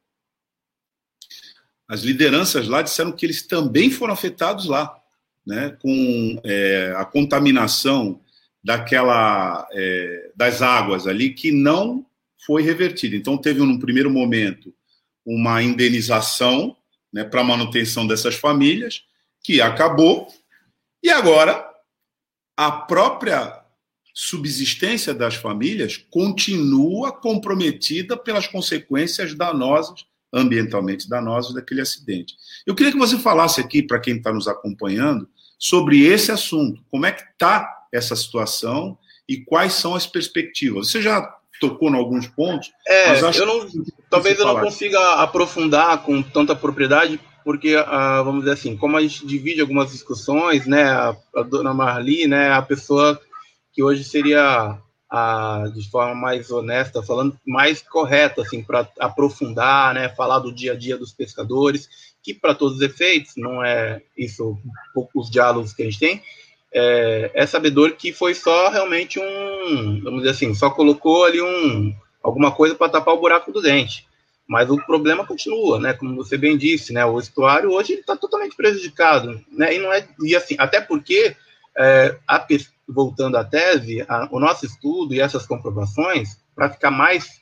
as 1.87 2.01
lideranças 2.01 2.67
lá 2.67 2.81
disseram 2.81 3.13
que 3.13 3.25
eles 3.25 3.41
também 3.41 3.89
foram 3.89 4.13
afetados 4.13 4.65
lá, 4.65 5.01
né, 5.47 5.77
com 5.81 6.41
é, 6.43 6.93
a 6.97 7.05
contaminação 7.05 8.19
daquela 8.61 9.65
é, 9.71 10.31
das 10.35 10.61
águas 10.61 11.07
ali 11.07 11.33
que 11.33 11.53
não 11.53 12.05
foi 12.45 12.61
revertida. 12.61 13.15
Então 13.15 13.37
teve 13.37 13.61
no 13.61 13.79
primeiro 13.79 14.09
momento 14.11 14.73
uma 15.25 15.63
indenização 15.63 16.75
né, 17.13 17.23
para 17.23 17.45
manutenção 17.45 18.05
dessas 18.05 18.35
famílias 18.35 19.03
que 19.41 19.61
acabou 19.61 20.27
e 21.01 21.09
agora 21.09 21.65
a 22.57 22.69
própria 22.69 23.63
subsistência 24.13 25.13
das 25.13 25.35
famílias 25.35 25.95
continua 25.95 27.13
comprometida 27.13 28.17
pelas 28.17 28.47
consequências 28.47 29.33
danosas 29.33 30.05
ambientalmente 30.33 31.09
danosas 31.09 31.53
daquele 31.53 31.81
acidente. 31.81 32.35
Eu 32.65 32.75
queria 32.75 32.91
que 32.91 32.97
você 32.97 33.17
falasse 33.17 33.61
aqui 33.61 33.81
para 33.81 33.99
quem 33.99 34.17
está 34.17 34.31
nos 34.31 34.47
acompanhando 34.47 35.27
sobre 35.57 36.05
esse 36.05 36.31
assunto. 36.31 36.81
Como 36.89 37.05
é 37.05 37.11
que 37.11 37.23
está 37.23 37.67
essa 37.91 38.15
situação 38.15 38.97
e 39.27 39.37
quais 39.37 39.73
são 39.73 39.95
as 39.95 40.05
perspectivas? 40.05 40.89
Você 40.89 41.01
já 41.01 41.21
tocou 41.59 41.89
em 41.89 41.95
alguns 41.95 42.27
pontos, 42.27 42.71
é, 42.87 43.19
eu 43.19 43.45
não, 43.45 43.65
que 43.67 43.91
talvez 44.11 44.37
eu 44.37 44.45
não 44.45 44.59
consiga 44.59 45.13
aprofundar 45.15 46.03
com 46.03 46.21
tanta 46.21 46.55
propriedade, 46.55 47.19
porque, 47.43 47.75
ah, 47.75 48.21
vamos 48.23 48.41
dizer 48.41 48.53
assim, 48.53 48.77
como 48.77 48.95
a 48.95 49.01
gente 49.01 49.25
divide 49.25 49.61
algumas 49.61 49.91
discussões, 49.91 50.67
né, 50.67 50.83
a, 50.83 51.15
a 51.35 51.41
dona 51.41 51.73
Marli, 51.73 52.27
né, 52.27 52.51
a 52.51 52.61
pessoa 52.61 53.19
que 53.73 53.81
hoje 53.81 54.03
seria 54.03 54.77
a, 55.09 55.65
de 55.73 55.89
forma 55.89 56.13
mais 56.13 56.51
honesta, 56.51 57.01
falando 57.01 57.39
mais 57.45 57.81
correta, 57.81 58.41
assim, 58.41 58.63
para 58.63 58.87
aprofundar, 58.99 59.93
né, 59.93 60.09
falar 60.09 60.39
do 60.39 60.51
dia 60.51 60.73
a 60.73 60.75
dia 60.75 60.97
dos 60.97 61.13
pescadores, 61.13 61.89
que 62.21 62.33
para 62.33 62.53
todos 62.53 62.77
os 62.77 62.81
efeitos, 62.81 63.33
não 63.37 63.63
é 63.63 64.01
isso, 64.17 64.57
poucos 64.93 65.29
diálogos 65.29 65.73
que 65.73 65.81
a 65.81 65.85
gente 65.85 65.99
tem, 65.99 66.21
é, 66.73 67.31
é 67.33 67.45
sabedor 67.45 67.93
que 67.93 68.11
foi 68.11 68.33
só 68.33 68.69
realmente 68.69 69.19
um, 69.19 70.01
vamos 70.03 70.19
dizer 70.19 70.31
assim, 70.31 70.53
só 70.53 70.69
colocou 70.69 71.23
ali 71.25 71.41
um, 71.41 71.95
alguma 72.21 72.51
coisa 72.51 72.75
para 72.75 72.89
tapar 72.91 73.13
o 73.13 73.19
buraco 73.19 73.51
do 73.51 73.61
dente. 73.61 74.05
Mas 74.47 74.69
o 74.69 74.77
problema 74.77 75.25
continua, 75.25 75.77
né? 75.77 75.93
Como 75.93 76.15
você 76.15 76.37
bem 76.37 76.57
disse, 76.57 76.93
né? 76.93 77.05
O 77.05 77.19
estuário 77.19 77.71
hoje 77.71 77.93
está 77.93 78.15
totalmente 78.15 78.55
prejudicado, 78.55 79.43
né? 79.51 79.75
E 79.75 79.79
não 79.79 79.91
é 79.91 80.07
e 80.23 80.33
assim, 80.37 80.55
até 80.57 80.79
porque 80.79 81.35
é, 81.77 82.15
a, 82.25 82.47
voltando 82.87 83.37
à 83.37 83.43
tese, 83.43 84.05
a, 84.07 84.27
o 84.31 84.39
nosso 84.39 84.65
estudo 84.65 85.13
e 85.13 85.19
essas 85.19 85.45
comprovações, 85.45 86.37
para 86.55 86.69
ficar 86.69 86.91
mais 86.91 87.41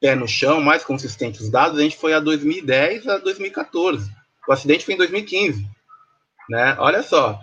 pé 0.00 0.14
no 0.14 0.28
chão, 0.28 0.60
mais 0.60 0.84
consistente 0.84 1.42
os 1.42 1.50
dados, 1.50 1.78
a 1.78 1.82
gente 1.82 1.96
foi 1.96 2.12
a 2.12 2.20
2010 2.20 3.08
a 3.08 3.18
2014. 3.18 4.10
O 4.48 4.52
acidente 4.52 4.84
foi 4.84 4.94
em 4.94 4.98
2015, 4.98 5.68
né? 6.48 6.76
Olha 6.78 7.02
só, 7.02 7.42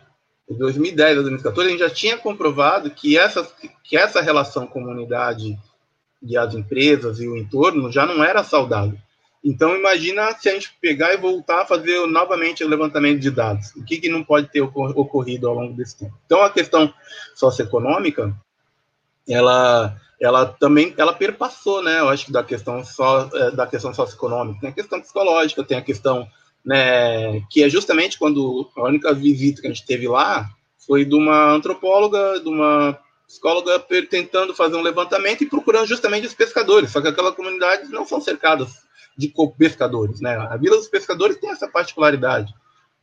de 0.49 0.57
2010 0.57 1.19
a 1.19 1.21
2014 1.21 1.67
a 1.67 1.71
gente 1.71 1.79
já 1.79 1.89
tinha 1.89 2.17
comprovado 2.17 2.89
que 2.89 3.17
essa 3.17 3.43
que 3.83 3.97
essa 3.97 4.21
relação 4.21 4.65
comunidade 4.65 5.57
e 6.21 6.37
as 6.37 6.53
empresas 6.55 7.19
e 7.19 7.27
o 7.27 7.37
entorno 7.37 7.91
já 7.91 8.05
não 8.05 8.23
era 8.23 8.43
saudável. 8.43 8.97
Então, 9.45 9.77
imagina 9.77 10.33
se 10.33 10.49
a 10.49 10.53
gente 10.53 10.75
pegar 10.81 11.13
e 11.13 11.17
voltar 11.17 11.61
a 11.61 11.65
fazer 11.67 12.03
novamente 12.07 12.63
o 12.63 12.67
levantamento 12.67 13.19
de 13.19 13.29
dados. 13.29 13.75
O 13.75 13.85
que, 13.85 13.99
que 13.99 14.09
não 14.09 14.23
pode 14.23 14.47
ter 14.47 14.61
ocorrido 14.61 15.47
ao 15.47 15.53
longo 15.53 15.75
desse 15.75 15.99
tempo? 15.99 16.17
Então, 16.25 16.41
a 16.41 16.49
questão 16.49 16.91
socioeconômica, 17.35 18.35
ela, 19.29 19.95
ela 20.19 20.47
também 20.47 20.95
ela 20.97 21.13
perpassou, 21.13 21.83
né? 21.83 21.99
Eu 21.99 22.09
acho 22.09 22.25
que 22.25 22.31
da 22.31 22.43
questão 22.43 22.83
só 22.83 23.29
é, 23.35 23.51
da 23.51 23.67
questão 23.67 23.93
socioeconômica, 23.93 24.61
tem 24.61 24.69
a 24.71 24.73
questão 24.73 24.99
psicológica, 24.99 25.63
tem 25.63 25.77
a 25.77 25.83
questão, 25.83 26.27
né? 26.65 27.39
Que 27.51 27.63
é 27.63 27.69
justamente 27.69 28.17
quando 28.17 28.67
a 28.75 28.81
única 28.81 29.13
visita 29.13 29.61
que 29.61 29.67
a 29.67 29.69
gente 29.69 29.85
teve 29.85 30.07
lá 30.07 30.49
foi 30.87 31.05
de 31.05 31.13
uma 31.13 31.51
antropóloga, 31.51 32.39
de 32.39 32.49
uma 32.49 32.97
psicóloga 33.27 33.79
tentando 34.09 34.55
fazer 34.55 34.75
um 34.75 34.81
levantamento 34.81 35.43
e 35.43 35.49
procurando 35.49 35.85
justamente 35.85 36.25
os 36.25 36.33
pescadores. 36.33 36.89
Só 36.89 36.99
que 36.99 37.07
aquelas 37.07 37.35
comunidades 37.35 37.91
não 37.91 38.07
são 38.07 38.19
cercadas 38.19 38.84
de 39.17 39.33
pescadores, 39.57 40.19
né? 40.19 40.35
A 40.35 40.57
Vila 40.57 40.77
dos 40.77 40.87
Pescadores 40.87 41.37
tem 41.37 41.49
essa 41.49 41.67
particularidade. 41.67 42.53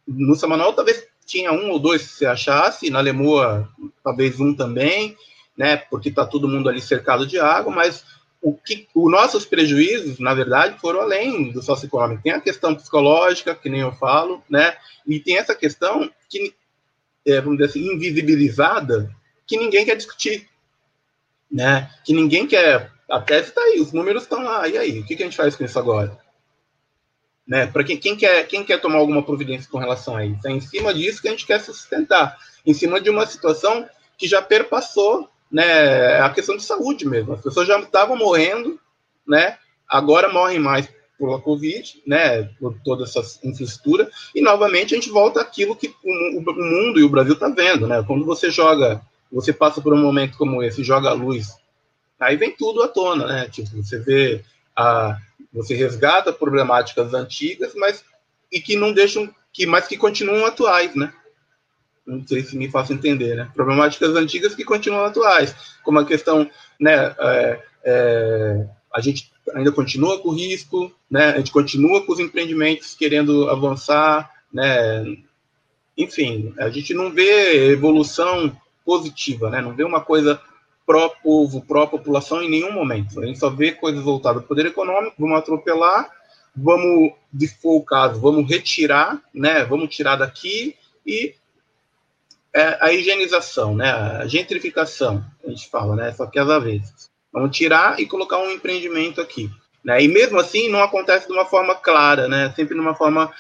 No 0.07 0.35
Samanol 0.35 0.73
talvez 0.73 1.07
tinha 1.25 1.53
um 1.53 1.71
ou 1.71 1.79
dois 1.79 2.03
se 2.03 2.27
achasse, 2.27 2.91
na 2.91 3.01
Lemoa 3.01 3.69
talvez 4.05 4.39
um 4.39 4.55
também, 4.55 5.17
né? 5.57 5.77
Porque 5.77 6.09
está 6.09 6.27
todo 6.27 6.49
mundo 6.49 6.69
ali 6.69 6.81
cercado 6.81 7.27
de 7.27 7.39
água, 7.39 7.73
mas 7.73 8.05
o 8.43 8.53
que 8.53 8.89
os 8.95 9.11
nossos 9.11 9.47
prejuízos, 9.47 10.19
na 10.19 10.35
verdade, 10.35 10.79
foram 10.81 11.01
além 11.01 11.53
do 11.53 11.63
socioeconômico. 11.63 12.23
Tem 12.25 12.33
a 12.33 12.41
questão 12.41 12.75
psicológica, 12.75 13.55
que 13.55 13.71
nem 13.71 13.81
eu 13.81 13.93
falo, 13.93 14.43
né? 14.51 14.77
E 15.07 15.21
tem 15.21 15.39
essa 15.39 15.55
questão 15.55 16.11
que, 16.29 16.53
é, 17.25 17.41
vamos 17.41 17.59
dizer 17.59 17.71
assim, 17.71 17.95
invisibilizada, 17.95 19.15
que 19.47 19.57
ninguém 19.57 19.85
quer 19.85 19.97
discutir, 19.97 20.49
né? 21.51 21.89
Que 22.05 22.13
ninguém 22.13 22.47
quer 22.47 22.91
a 23.13 23.21
tese 23.21 23.49
está 23.49 23.61
aí, 23.61 23.79
os 23.79 23.93
números 23.93 24.23
estão 24.23 24.43
lá. 24.43 24.67
E 24.67 24.79
aí, 24.79 25.01
o 25.01 25.05
que, 25.05 25.15
que, 25.15 25.23
a 25.23 25.27
gente 25.27 25.37
faz 25.37 25.55
com 25.55 25.65
isso 25.65 25.79
agora? 25.79 26.19
Né? 27.47 27.67
Para 27.67 27.85
quem, 27.85 27.99
quem, 27.99 28.17
quer, 28.17 28.47
quem 28.47 28.65
quer 28.65 28.81
tomar 28.81 28.99
alguma 28.99 29.23
providência 29.23 29.71
com 29.71 29.77
relação 29.77 30.17
a 30.17 30.25
isso? 30.25 30.49
É 30.49 30.51
em 30.51 30.61
cima 30.63 30.95
disso 30.95 31.21
que 31.21 31.29
a 31.29 31.31
gente 31.31 31.45
quer 31.45 31.61
sustentar, 31.61 32.39
em 32.65 32.73
cima 32.73 32.99
de 32.99 33.11
uma 33.11 33.27
situação 33.27 33.87
que 34.17 34.27
já 34.27 34.41
perpassou 34.41 35.29
né, 35.51 36.21
a 36.21 36.31
questão 36.31 36.57
de 36.57 36.63
saúde 36.63 37.07
mesmo. 37.07 37.35
As 37.35 37.43
pessoas 37.43 37.69
já 37.69 37.79
estavam 37.79 38.17
morrendo, 38.17 38.81
né? 39.29 39.59
agora 39.87 40.33
morrem 40.33 40.59
mais 40.59 40.89
pela 41.19 41.39
Covid, 41.39 42.03
né, 42.07 42.45
por 42.59 42.75
toda 42.83 43.05
essa 43.05 43.21
infraestrutura, 43.45 44.11
e 44.35 44.41
novamente 44.41 44.95
a 44.95 44.97
gente 44.97 45.11
volta 45.11 45.43
àquilo 45.43 45.77
que 45.77 45.95
o, 46.03 46.39
o 46.39 46.43
mundo 46.43 46.99
e 46.99 47.05
o 47.05 47.11
Brasil 47.11 47.35
está 47.35 47.49
vendo, 47.49 47.87
né? 47.87 48.03
Quando 48.05 48.25
você 48.25 48.51
joga, 48.51 49.03
você 49.31 49.53
passa 49.53 49.81
por 49.81 49.93
um 49.93 50.01
momento 50.01 50.37
como 50.37 50.63
esse, 50.63 50.83
joga 50.83 51.11
a 51.11 51.13
luz 51.13 51.62
aí 52.23 52.37
vem 52.37 52.51
tudo 52.51 52.83
à 52.83 52.89
tona, 52.89 53.27
né? 53.27 53.49
Tipo, 53.49 53.70
você 53.77 53.99
vê 53.99 54.45
a, 54.77 55.18
você 55.53 55.75
resgata 55.75 56.33
problemáticas 56.33 57.12
antigas, 57.12 57.75
mas 57.75 58.05
e 58.51 58.61
que 58.61 58.77
não 58.77 58.93
deixam, 58.93 59.33
que 59.53 59.66
mas 59.66 59.87
que 59.87 59.97
continuam 59.97 60.47
atuais, 60.47 60.95
né? 60.95 61.12
Não 62.07 62.27
sei 62.27 62.43
se 62.43 62.57
me 62.57 62.70
faço 62.70 62.93
entender, 62.93 63.37
né? 63.37 63.51
Problemáticas 63.55 64.14
antigas 64.16 64.55
que 64.55 64.64
continuam 64.64 65.05
atuais, 65.05 65.55
como 65.83 65.99
a 65.99 66.05
questão, 66.05 66.49
né? 66.79 67.14
É, 67.18 67.62
é, 67.85 68.66
a 68.93 69.01
gente 69.01 69.33
ainda 69.55 69.73
continua 69.73 70.20
com 70.20 70.31
risco, 70.31 70.93
né? 71.11 71.31
A 71.31 71.39
gente 71.39 71.53
continua 71.53 72.05
com 72.05 72.12
os 72.12 72.20
empreendimentos 72.20 72.95
querendo 72.95 73.49
avançar, 73.49 74.31
né? 74.53 75.05
Enfim, 75.97 76.55
a 76.59 76.70
gente 76.70 76.95
não 76.95 77.11
vê 77.11 77.70
evolução 77.70 78.57
positiva, 78.85 79.51
né? 79.51 79.61
Não 79.61 79.75
vê 79.75 79.85
uma 79.85 80.01
coisa 80.01 80.41
pró-povo, 80.93 81.62
pró-população 81.62 82.43
em 82.43 82.51
nenhum 82.51 82.70
momento. 82.70 83.18
A 83.18 83.24
gente 83.24 83.38
só 83.38 83.49
vê 83.49 83.72
coisas 83.72 84.05
voltadas 84.05 84.43
ao 84.43 84.49
poder 84.49 84.66
econômico, 84.66 85.16
vamos 85.18 85.38
atropelar, 85.38 86.11
vamos, 86.55 87.12
se 87.38 87.49
for 87.49 87.76
o 87.76 87.82
caso, 87.82 88.20
vamos 88.20 88.47
retirar, 88.47 89.18
né, 89.32 89.64
vamos 89.64 89.95
tirar 89.95 90.16
daqui 90.16 90.76
e 91.07 91.34
é, 92.53 92.76
a 92.78 92.93
higienização, 92.93 93.74
né, 93.74 93.90
a 93.90 94.26
gentrificação, 94.26 95.24
a 95.43 95.49
gente 95.49 95.70
fala, 95.70 95.97
né, 95.97 96.12
só 96.12 96.26
que 96.26 96.38
às 96.38 96.62
vezes. 96.62 97.11
Vamos 97.32 97.57
tirar 97.57 97.99
e 97.99 98.05
colocar 98.05 98.36
um 98.36 98.51
empreendimento 98.51 99.18
aqui. 99.18 99.51
Né, 99.82 100.03
e 100.03 100.09
mesmo 100.09 100.38
assim 100.38 100.68
não 100.68 100.82
acontece 100.82 101.26
de 101.26 101.32
uma 101.32 101.47
forma 101.47 101.74
clara, 101.74 102.28
né, 102.28 102.53
sempre 102.55 102.74
de 102.74 102.80
uma 102.80 102.95
forma 102.95 103.32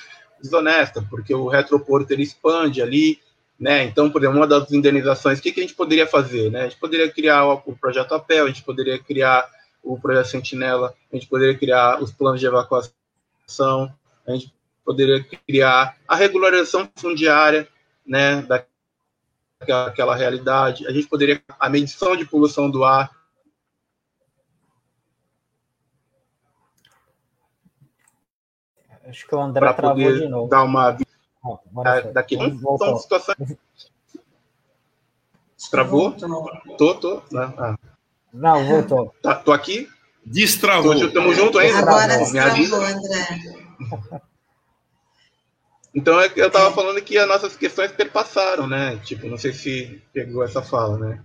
desonesta, 0.42 1.06
porque 1.10 1.34
o 1.34 1.48
retroporto 1.48 2.14
ele 2.14 2.22
expande 2.22 2.80
ali, 2.80 3.20
né? 3.62 3.84
Então, 3.84 4.10
por 4.10 4.20
exemplo, 4.20 4.40
uma 4.40 4.46
das 4.46 4.72
indenizações, 4.72 5.38
o 5.38 5.42
que, 5.42 5.52
que 5.52 5.60
a 5.60 5.62
gente 5.62 5.76
poderia 5.76 6.04
fazer? 6.04 6.50
Né? 6.50 6.62
A 6.62 6.64
gente 6.64 6.80
poderia 6.80 7.08
criar 7.08 7.46
o 7.46 7.76
projeto 7.76 8.12
APEL, 8.12 8.46
a 8.46 8.48
gente 8.48 8.64
poderia 8.64 8.98
criar 8.98 9.48
o 9.80 9.96
projeto 9.96 10.26
Sentinela, 10.26 10.92
a 11.12 11.14
gente 11.14 11.28
poderia 11.28 11.56
criar 11.56 12.02
os 12.02 12.10
planos 12.10 12.40
de 12.40 12.46
evacuação, 12.46 13.94
a 14.26 14.32
gente 14.32 14.52
poderia 14.84 15.24
criar 15.46 15.96
a 16.08 16.16
regularização 16.16 16.90
fundiária 16.96 17.68
né, 18.04 18.44
daquela 19.64 20.16
realidade, 20.16 20.84
a 20.88 20.90
gente 20.90 21.06
poderia 21.06 21.40
a 21.60 21.68
medição 21.68 22.16
de 22.16 22.24
poluição 22.24 22.68
do 22.68 22.82
ar. 22.82 23.12
Acho 29.06 29.24
que 29.24 29.34
o 29.36 29.40
André 29.40 29.72
travou 29.72 30.12
de 30.12 30.26
novo. 30.26 30.48
Dar 30.48 30.64
uma... 30.64 30.96
Oh, 31.44 31.58
daqui 32.12 32.36
não 32.36 32.78
são 32.78 32.96
situações. 32.98 33.56
Travou? 35.70 36.12
Tô, 36.76 36.94
tô. 36.94 37.22
Não, 37.30 37.42
ah. 37.58 37.78
não 38.32 38.64
voltou. 38.66 39.14
Tá, 39.22 39.34
tô 39.34 39.52
aqui? 39.52 39.88
Destravou. 40.24 41.10
Tamo 41.12 41.34
junto 41.34 41.58
ainda? 41.58 41.78
Agora 41.78 42.18
destravou, 42.18 42.84
André. 42.84 44.22
Então 45.94 46.18
é 46.20 46.32
eu 46.36 46.46
estava 46.46 46.74
falando 46.74 47.02
que 47.02 47.18
as 47.18 47.28
nossas 47.28 47.54
questões 47.54 47.92
perpassaram, 47.92 48.66
né? 48.66 48.96
Tipo, 49.04 49.28
não 49.28 49.36
sei 49.36 49.52
se 49.52 50.02
pegou 50.12 50.42
essa 50.42 50.62
fala, 50.62 50.96
né? 50.98 51.22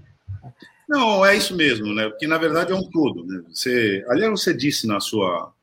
Não, 0.87 1.25
é 1.25 1.35
isso 1.35 1.55
mesmo, 1.55 1.93
né? 1.93 2.09
Porque 2.09 2.27
na 2.27 2.37
verdade 2.37 2.71
é 2.71 2.75
um 2.75 2.89
todo. 2.89 3.25
Né? 3.25 3.43
Você, 3.49 4.05
aliás, 4.09 4.31
você 4.31 4.53
disse 4.53 4.85
na 4.85 4.99
sua 4.99 5.53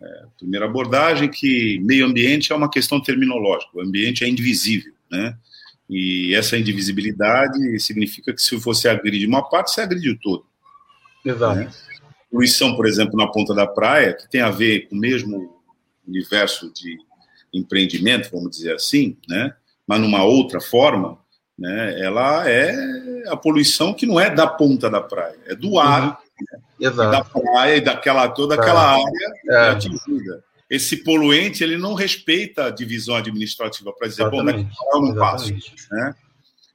é, 0.00 0.22
primeira 0.38 0.66
abordagem 0.66 1.28
que 1.28 1.80
meio 1.80 2.06
ambiente 2.06 2.52
é 2.52 2.54
uma 2.54 2.70
questão 2.70 3.00
terminológica. 3.00 3.70
O 3.74 3.80
ambiente 3.80 4.24
é 4.24 4.28
indivisível, 4.28 4.92
né? 5.10 5.36
E 5.88 6.34
essa 6.34 6.56
indivisibilidade 6.56 7.80
significa 7.80 8.32
que 8.32 8.42
se 8.42 8.54
você 8.56 8.88
agride 8.88 9.26
uma 9.26 9.48
parte, 9.48 9.70
você 9.70 9.80
agride 9.80 10.10
o 10.10 10.18
todo. 10.18 10.44
Exato. 11.24 11.60
Né? 11.60 11.70
Poluição, 12.30 12.76
por 12.76 12.86
exemplo, 12.86 13.16
na 13.16 13.26
ponta 13.26 13.54
da 13.54 13.66
praia, 13.66 14.12
que 14.12 14.28
tem 14.28 14.42
a 14.42 14.50
ver 14.50 14.88
com 14.88 14.96
o 14.96 14.98
mesmo 14.98 15.62
universo 16.06 16.70
de 16.72 16.98
empreendimento, 17.52 18.30
vamos 18.30 18.50
dizer 18.50 18.74
assim, 18.74 19.16
né? 19.26 19.54
mas 19.86 20.00
numa 20.00 20.22
outra 20.24 20.60
forma, 20.60 21.18
né? 21.58 21.98
ela 22.00 22.48
é 22.48 23.24
a 23.28 23.36
poluição 23.36 23.94
que 23.94 24.04
não 24.04 24.20
é 24.20 24.28
da 24.28 24.46
ponta 24.46 24.90
da 24.90 25.00
praia, 25.00 25.38
é 25.46 25.54
do 25.54 25.70
uhum. 25.70 25.78
ar, 25.78 26.20
né? 26.80 26.90
da 26.90 27.24
praia 27.24 27.76
e 27.76 27.80
daquela, 27.80 28.28
toda 28.28 28.54
aquela 28.54 28.96
é. 28.96 29.00
área 29.00 29.34
é. 29.50 29.70
atingida. 29.70 30.44
Esse 30.70 30.98
poluente 30.98 31.64
ele 31.64 31.78
não 31.78 31.94
respeita 31.94 32.66
a 32.66 32.70
divisão 32.70 33.16
administrativa 33.16 33.92
para 33.92 34.06
dizer, 34.06 34.22
Exatamente. 34.22 34.64
bom, 34.64 34.98
eu 34.98 35.02
não 35.02 35.14
passo. 35.14 35.52
Né? 35.90 36.14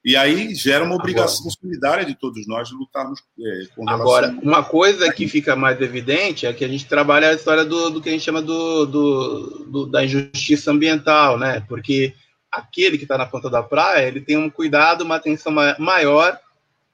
E 0.04 0.18
aí 0.18 0.54
gera 0.54 0.84
uma 0.84 0.96
obrigação 0.96 1.40
Agora, 1.42 1.56
solidária 1.62 2.06
de 2.06 2.14
todos 2.16 2.46
nós 2.46 2.68
de 2.68 2.76
lutarmos 2.76 3.22
é, 3.40 3.66
com 3.74 3.86
relação 3.86 4.02
Agora, 4.02 4.38
uma 4.42 4.64
coisa 4.64 5.12
que 5.14 5.28
fica 5.30 5.56
mais 5.56 5.80
evidente 5.80 6.46
é 6.46 6.52
que 6.52 6.66
a 6.66 6.68
gente 6.68 6.86
trabalha 6.86 7.30
a 7.30 7.34
história 7.34 7.64
do, 7.64 7.90
do 7.90 8.02
que 8.02 8.10
a 8.10 8.12
gente 8.12 8.24
chama 8.24 8.42
do, 8.42 8.86
do, 8.86 9.66
do 9.70 9.86
da 9.86 10.04
injustiça 10.04 10.72
ambiental, 10.72 11.38
né? 11.38 11.64
Porque 11.70 12.14
aquele 12.52 12.98
que 12.98 13.06
está 13.06 13.18
na 13.18 13.26
ponta 13.26 13.50
da 13.50 13.64
praia, 13.64 14.06
ele 14.06 14.20
tem 14.20 14.36
um 14.36 14.50
cuidado, 14.50 15.04
uma 15.04 15.16
atenção 15.16 15.54
maior 15.80 16.38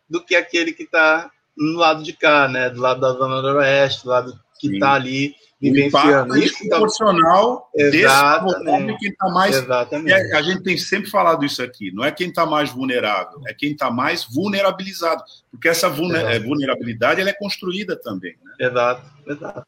do 0.08 0.24
que 0.24 0.36
aquele 0.36 0.72
que 0.72 0.84
está 0.84 1.32
no 1.60 1.78
lado 1.78 2.02
de 2.02 2.14
cá, 2.14 2.48
né? 2.48 2.70
Do 2.70 2.80
lado 2.80 3.02
da 3.02 3.12
zona 3.12 3.42
noroeste, 3.42 4.04
do 4.04 4.10
lado 4.10 4.40
que 4.60 4.74
está 4.74 4.94
ali 4.94 5.36
vivenciando 5.62 6.38
isso. 6.38 6.58
Tá 6.70 6.78
proporcional 6.78 7.70
Exatamente. 7.76 8.98
quem 8.98 9.10
está 9.10 9.30
mais. 9.30 9.58
Exatamente. 9.58 10.14
É, 10.14 10.36
a 10.36 10.42
gente 10.42 10.64
tem 10.64 10.78
sempre 10.78 11.10
falado 11.10 11.46
isso 11.46 11.62
aqui. 11.62 11.92
Não 11.94 12.04
é 12.04 12.12
quem 12.12 12.30
está 12.30 12.46
mais 12.46 12.70
vulnerável, 12.70 13.42
é 13.48 13.54
quem 13.54 13.74
está 13.74 13.92
mais 13.92 14.24
vulnerabilizado. 14.24 15.24
Porque 15.52 15.68
essa 15.68 15.90
vulner, 15.90 16.26
é, 16.26 16.40
vulnerabilidade 16.40 17.20
ela 17.20 17.30
é 17.30 17.34
construída 17.34 18.00
também. 18.00 18.36
Né? 18.44 18.68
Exato, 18.68 19.02
exato. 19.28 19.68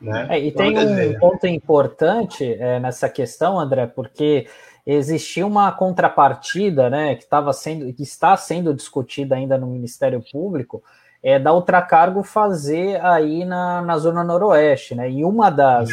Né? 0.00 0.28
É, 0.30 0.38
e 0.38 0.52
tem 0.52 0.78
um 0.78 1.18
ponto 1.18 1.46
importante 1.46 2.44
é, 2.44 2.78
nessa 2.80 3.08
questão, 3.08 3.58
André, 3.58 3.86
porque 3.86 4.46
existia 4.86 5.46
uma 5.46 5.70
contrapartida, 5.72 6.88
né, 6.88 7.14
que 7.14 7.24
estava 7.24 7.52
sendo, 7.52 7.92
que 7.92 8.02
está 8.02 8.34
sendo 8.36 8.72
discutida 8.72 9.34
ainda 9.34 9.58
no 9.58 9.66
Ministério 9.66 10.24
Público, 10.32 10.82
é, 11.22 11.38
da 11.38 11.52
Ultracargo 11.52 12.22
fazer 12.22 13.04
aí 13.04 13.44
na, 13.44 13.82
na 13.82 13.98
Zona 13.98 14.22
Noroeste, 14.22 14.94
né? 14.94 15.10
E 15.10 15.24
uma 15.24 15.50
das, 15.50 15.90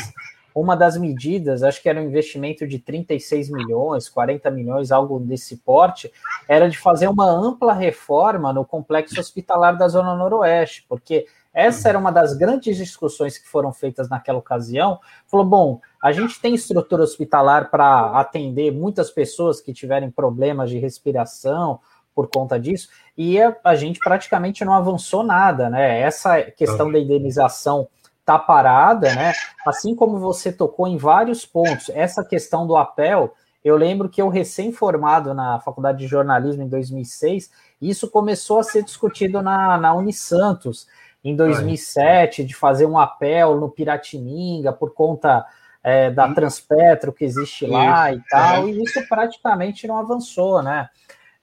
uma 0.53 0.75
das 0.75 0.97
medidas, 0.97 1.63
acho 1.63 1.81
que 1.81 1.89
era 1.89 1.99
um 1.99 2.05
investimento 2.05 2.67
de 2.67 2.79
36 2.79 3.49
milhões, 3.49 4.07
40 4.07 4.49
milhões, 4.51 4.91
algo 4.91 5.19
desse 5.19 5.57
porte, 5.57 6.11
era 6.47 6.69
de 6.69 6.77
fazer 6.77 7.07
uma 7.07 7.29
ampla 7.29 7.73
reforma 7.73 8.53
no 8.53 8.63
complexo 8.63 9.19
hospitalar 9.19 9.77
da 9.77 9.87
Zona 9.87 10.15
Noroeste, 10.15 10.85
porque 10.87 11.25
essa 11.53 11.87
era 11.87 11.97
uma 11.97 12.11
das 12.11 12.33
grandes 12.33 12.75
discussões 12.75 13.37
que 13.37 13.47
foram 13.47 13.71
feitas 13.71 14.09
naquela 14.09 14.39
ocasião. 14.39 14.99
Falou: 15.25 15.45
bom, 15.45 15.81
a 16.03 16.11
gente 16.11 16.39
tem 16.39 16.53
estrutura 16.53 17.03
hospitalar 17.03 17.71
para 17.71 18.19
atender 18.19 18.71
muitas 18.71 19.09
pessoas 19.09 19.61
que 19.61 19.73
tiverem 19.73 20.11
problemas 20.11 20.69
de 20.69 20.77
respiração, 20.77 21.79
por 22.13 22.29
conta 22.29 22.57
disso, 22.57 22.87
e 23.17 23.41
a, 23.41 23.55
a 23.63 23.75
gente 23.75 23.99
praticamente 23.99 24.65
não 24.65 24.73
avançou 24.73 25.23
nada, 25.23 25.69
né? 25.69 25.99
Essa 25.99 26.41
questão 26.41 26.91
da 26.91 26.99
indenização 26.99 27.87
tá 28.25 28.39
parada, 28.39 29.13
né? 29.13 29.33
Assim 29.65 29.95
como 29.95 30.19
você 30.19 30.51
tocou 30.51 30.87
em 30.87 30.97
vários 30.97 31.45
pontos, 31.45 31.89
essa 31.93 32.23
questão 32.25 32.65
do 32.65 32.75
apel, 32.75 33.33
eu 33.63 33.77
lembro 33.77 34.09
que 34.09 34.21
eu 34.21 34.29
recém-formado 34.29 35.33
na 35.33 35.59
Faculdade 35.59 35.99
de 35.99 36.07
Jornalismo 36.07 36.63
em 36.63 36.67
2006, 36.67 37.51
isso 37.81 38.09
começou 38.09 38.59
a 38.59 38.63
ser 38.63 38.83
discutido 38.83 39.41
na, 39.41 39.77
na 39.77 39.93
Unisantos 39.93 40.87
em 41.23 41.35
2007, 41.35 42.43
de 42.43 42.55
fazer 42.55 42.85
um 42.85 42.99
apel 42.99 43.59
no 43.59 43.69
Piratininga 43.69 44.71
por 44.71 44.93
conta 44.93 45.45
é, 45.83 46.11
da 46.11 46.31
Transpetro 46.33 47.13
que 47.13 47.25
existe 47.25 47.65
lá 47.65 48.11
e 48.13 48.21
tal, 48.29 48.67
e 48.67 48.83
isso 48.83 49.07
praticamente 49.07 49.87
não 49.87 49.97
avançou, 49.97 50.61
né? 50.61 50.89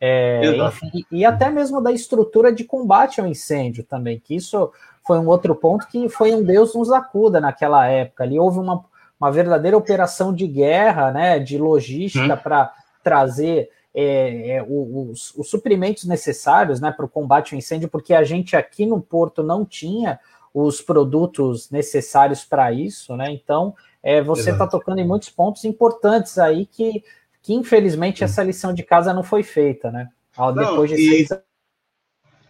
É, 0.04 0.56
enfim, 0.56 1.06
e 1.12 1.24
até 1.24 1.48
mesmo 1.48 1.80
da 1.80 1.92
estrutura 1.92 2.52
de 2.52 2.64
combate 2.64 3.20
ao 3.20 3.26
incêndio 3.28 3.84
também, 3.84 4.18
que 4.18 4.34
isso 4.34 4.72
foi 5.06 5.16
um 5.16 5.28
outro 5.28 5.54
ponto 5.54 5.86
que 5.86 6.08
foi 6.08 6.34
um 6.34 6.42
Deus 6.42 6.74
nos 6.74 6.90
acuda 6.90 7.40
naquela 7.40 7.86
época. 7.86 8.24
Ali 8.24 8.36
houve 8.36 8.58
uma, 8.58 8.84
uma 9.20 9.30
verdadeira 9.30 9.76
operação 9.76 10.34
de 10.34 10.44
guerra, 10.48 11.12
né, 11.12 11.38
de 11.38 11.56
logística 11.56 12.34
hum. 12.34 12.36
para 12.36 12.72
trazer 13.00 13.70
é, 13.94 14.56
é, 14.56 14.66
os, 14.68 15.32
os, 15.36 15.48
suprimentos 15.48 16.04
necessários 16.04 16.80
né, 16.80 16.90
para 16.90 17.06
o 17.06 17.08
combate 17.08 17.54
ao 17.54 17.58
incêndio, 17.58 17.88
porque 17.88 18.12
a 18.12 18.24
gente 18.24 18.56
aqui 18.56 18.84
no 18.84 19.00
Porto 19.00 19.40
não 19.44 19.64
tinha 19.64 20.18
os 20.52 20.80
produtos 20.80 21.70
necessários 21.70 22.44
para 22.44 22.72
isso, 22.72 23.16
né? 23.16 23.30
Então, 23.30 23.72
é, 24.02 24.20
você 24.20 24.50
está 24.50 24.66
tocando 24.66 24.98
em 24.98 25.06
muitos 25.06 25.30
pontos 25.30 25.64
importantes 25.64 26.38
aí 26.38 26.66
que 26.66 27.04
que 27.42 27.52
infelizmente 27.52 28.22
essa 28.22 28.42
lição 28.42 28.72
de 28.72 28.82
casa 28.82 29.12
não 29.12 29.22
foi 29.22 29.42
feita, 29.42 29.90
né? 29.90 30.08
Depois 30.54 30.90
não, 30.90 30.96
de 30.96 30.96
seis 30.96 31.28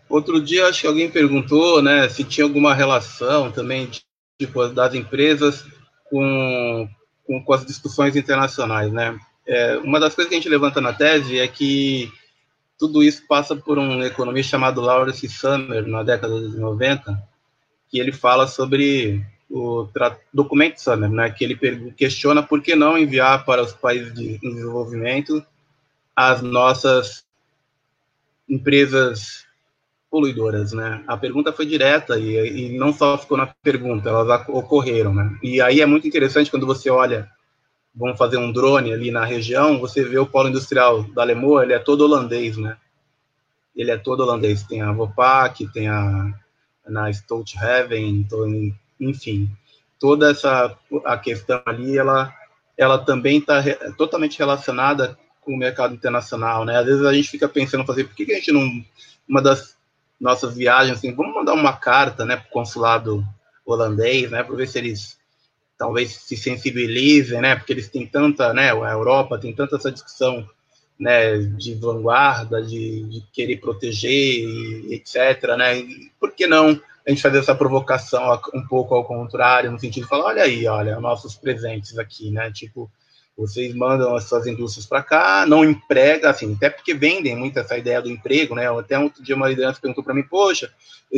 Outro 0.09 0.43
dia 0.43 0.66
acho 0.66 0.82
que 0.82 0.86
alguém 0.86 1.11
perguntou, 1.11 1.80
né, 1.80 2.07
se 2.07 2.22
tinha 2.22 2.45
alguma 2.45 2.74
relação 2.74 3.51
também 3.51 3.88
tipo 4.38 4.68
das 4.68 4.93
empresas 4.95 5.64
com, 6.11 6.86
com, 7.24 7.43
com 7.43 7.53
as 7.55 7.64
discussões 7.64 8.14
internacionais, 8.14 8.93
né? 8.93 9.18
É, 9.47 9.78
uma 9.78 9.99
das 9.99 10.14
coisas 10.14 10.28
que 10.28 10.34
a 10.34 10.38
gente 10.38 10.51
levanta 10.51 10.80
na 10.80 10.93
tese 10.93 11.38
é 11.38 11.49
que 11.49 12.12
tudo 12.78 13.03
isso 13.03 13.26
passa 13.26 13.57
por 13.57 13.78
um 13.78 14.03
economista 14.03 14.51
chamado 14.51 14.80
Lawrence 14.80 15.26
Summer 15.28 15.86
na 15.86 16.03
década 16.03 16.40
de 16.40 16.59
90, 16.59 17.18
que 17.88 17.99
ele 17.99 18.12
fala 18.12 18.47
sobre 18.47 19.24
o 19.53 19.86
documento 20.32 20.80
Summer, 20.80 21.11
né, 21.11 21.30
que 21.30 21.44
ele 21.44 21.92
questiona 21.92 22.42
por 22.42 22.62
que 22.62 22.74
não 22.74 22.96
enviar 22.96 23.44
para 23.44 23.62
os 23.62 23.72
países 23.72 24.14
de 24.14 24.38
desenvolvimento 24.38 25.44
as 26.16 26.40
nossas 26.40 27.24
empresas 28.48 29.46
poluidoras, 30.11 30.72
né? 30.72 31.03
A 31.07 31.16
pergunta 31.16 31.53
foi 31.53 31.64
direta 31.64 32.18
e, 32.18 32.36
e, 32.36 32.78
não 32.78 32.92
só 32.92 33.16
ficou 33.16 33.38
na 33.38 33.46
pergunta, 33.62 34.11
elas 34.11 34.46
ocorreram, 34.48 35.14
né? 35.14 35.38
E 35.42 35.61
aí 35.61 35.80
é 35.80 35.86
muito 35.86 36.07
interessante 36.07 36.50
quando 36.50 36.66
você 36.66 36.90
olha, 36.90 37.30
vamos 37.94 38.18
fazer 38.18 38.36
um 38.36 38.53
drone 38.53 38.92
ali 38.92 39.11
na 39.11 39.24
região, 39.24 39.78
você 39.78 40.05
vê 40.05 40.18
o 40.18 40.26
polo 40.26 40.48
industrial 40.48 41.03
da 41.03 41.24
Lemoa, 41.24 41.62
ele 41.62 41.72
é 41.72 41.78
todo 41.78 42.03
holandês, 42.03 42.59
né? 42.59 42.76
Ele 43.74 43.90
é 43.90 43.96
todo 43.96 44.20
holandês, 44.20 44.64
tem 44.64 44.82
a 44.82 44.92
Vopak, 44.92 45.66
tem 45.72 45.88
a 45.88 46.34
na 46.86 47.09
Stolthaven, 47.11 48.26
enfim, 49.09 49.50
toda 49.98 50.30
essa 50.30 50.76
a 51.05 51.16
questão 51.18 51.62
ali, 51.66 51.98
ela, 51.98 52.34
ela 52.76 52.98
também 52.98 53.38
está 53.38 53.61
re, 53.61 53.74
totalmente 53.96 54.38
relacionada 54.38 55.18
com 55.40 55.55
o 55.55 55.59
mercado 55.59 55.94
internacional, 55.94 56.64
né? 56.64 56.78
Às 56.78 56.86
vezes 56.86 57.05
a 57.05 57.12
gente 57.12 57.28
fica 57.28 57.48
pensando, 57.48 57.84
fazer, 57.84 58.05
por 58.05 58.14
que, 58.14 58.26
que 58.26 58.32
a 58.32 58.36
gente 58.36 58.53
não, 58.53 58.84
uma 59.28 59.42
das 59.42 59.76
nossas 60.20 60.55
viagens, 60.55 60.98
assim, 60.98 61.12
vamos 61.14 61.34
mandar 61.34 61.53
uma 61.53 61.76
carta, 61.76 62.24
né, 62.24 62.36
para 62.36 62.46
o 62.46 62.50
consulado 62.50 63.24
holandês, 63.66 64.30
né, 64.30 64.42
para 64.42 64.55
ver 64.55 64.68
se 64.68 64.78
eles 64.78 65.18
talvez 65.76 66.12
se 66.12 66.36
sensibilizem, 66.36 67.40
né, 67.40 67.57
porque 67.57 67.72
eles 67.72 67.88
têm 67.88 68.07
tanta, 68.07 68.53
né, 68.55 68.70
a 68.70 68.92
Europa 68.92 69.38
tem 69.38 69.53
tanta 69.53 69.76
essa 69.76 69.90
discussão, 69.90 70.48
né, 70.98 71.38
de 71.38 71.74
vanguarda, 71.74 72.62
de, 72.62 73.03
de 73.03 73.20
querer 73.32 73.57
proteger, 73.57 74.92
etc, 74.92 75.57
né, 75.59 75.78
e 75.78 76.12
por 76.20 76.30
que 76.30 76.46
não 76.46 76.80
a 77.07 77.11
gente 77.11 77.22
fazer 77.22 77.38
essa 77.38 77.55
provocação 77.55 78.40
um 78.55 78.62
pouco 78.66 78.94
ao 78.94 79.05
contrário, 79.05 79.70
no 79.70 79.78
sentido 79.78 80.05
de 80.05 80.09
falar, 80.09 80.26
olha 80.26 80.42
aí, 80.44 80.66
olha, 80.66 81.00
nossos 81.00 81.34
presentes 81.34 81.98
aqui, 81.98 82.30
né? 82.30 82.50
Tipo, 82.53 82.90
vocês 83.36 83.74
mandam 83.74 84.14
as 84.14 84.24
suas 84.24 84.46
indústrias 84.46 84.86
para 84.86 85.03
cá, 85.03 85.44
não 85.46 85.64
emprega, 85.64 86.30
assim, 86.30 86.55
até 86.55 86.70
porque 86.70 86.94
vendem 86.94 87.34
muito 87.34 87.59
essa 87.59 87.76
ideia 87.76 88.00
do 88.00 88.11
emprego, 88.11 88.55
né? 88.55 88.70
Até 88.70 88.98
um 88.98 89.11
dia 89.20 89.34
uma 89.34 89.48
liderança 89.48 89.80
perguntou 89.80 90.05
para 90.05 90.14
mim, 90.14 90.22
poxa, 90.22 90.72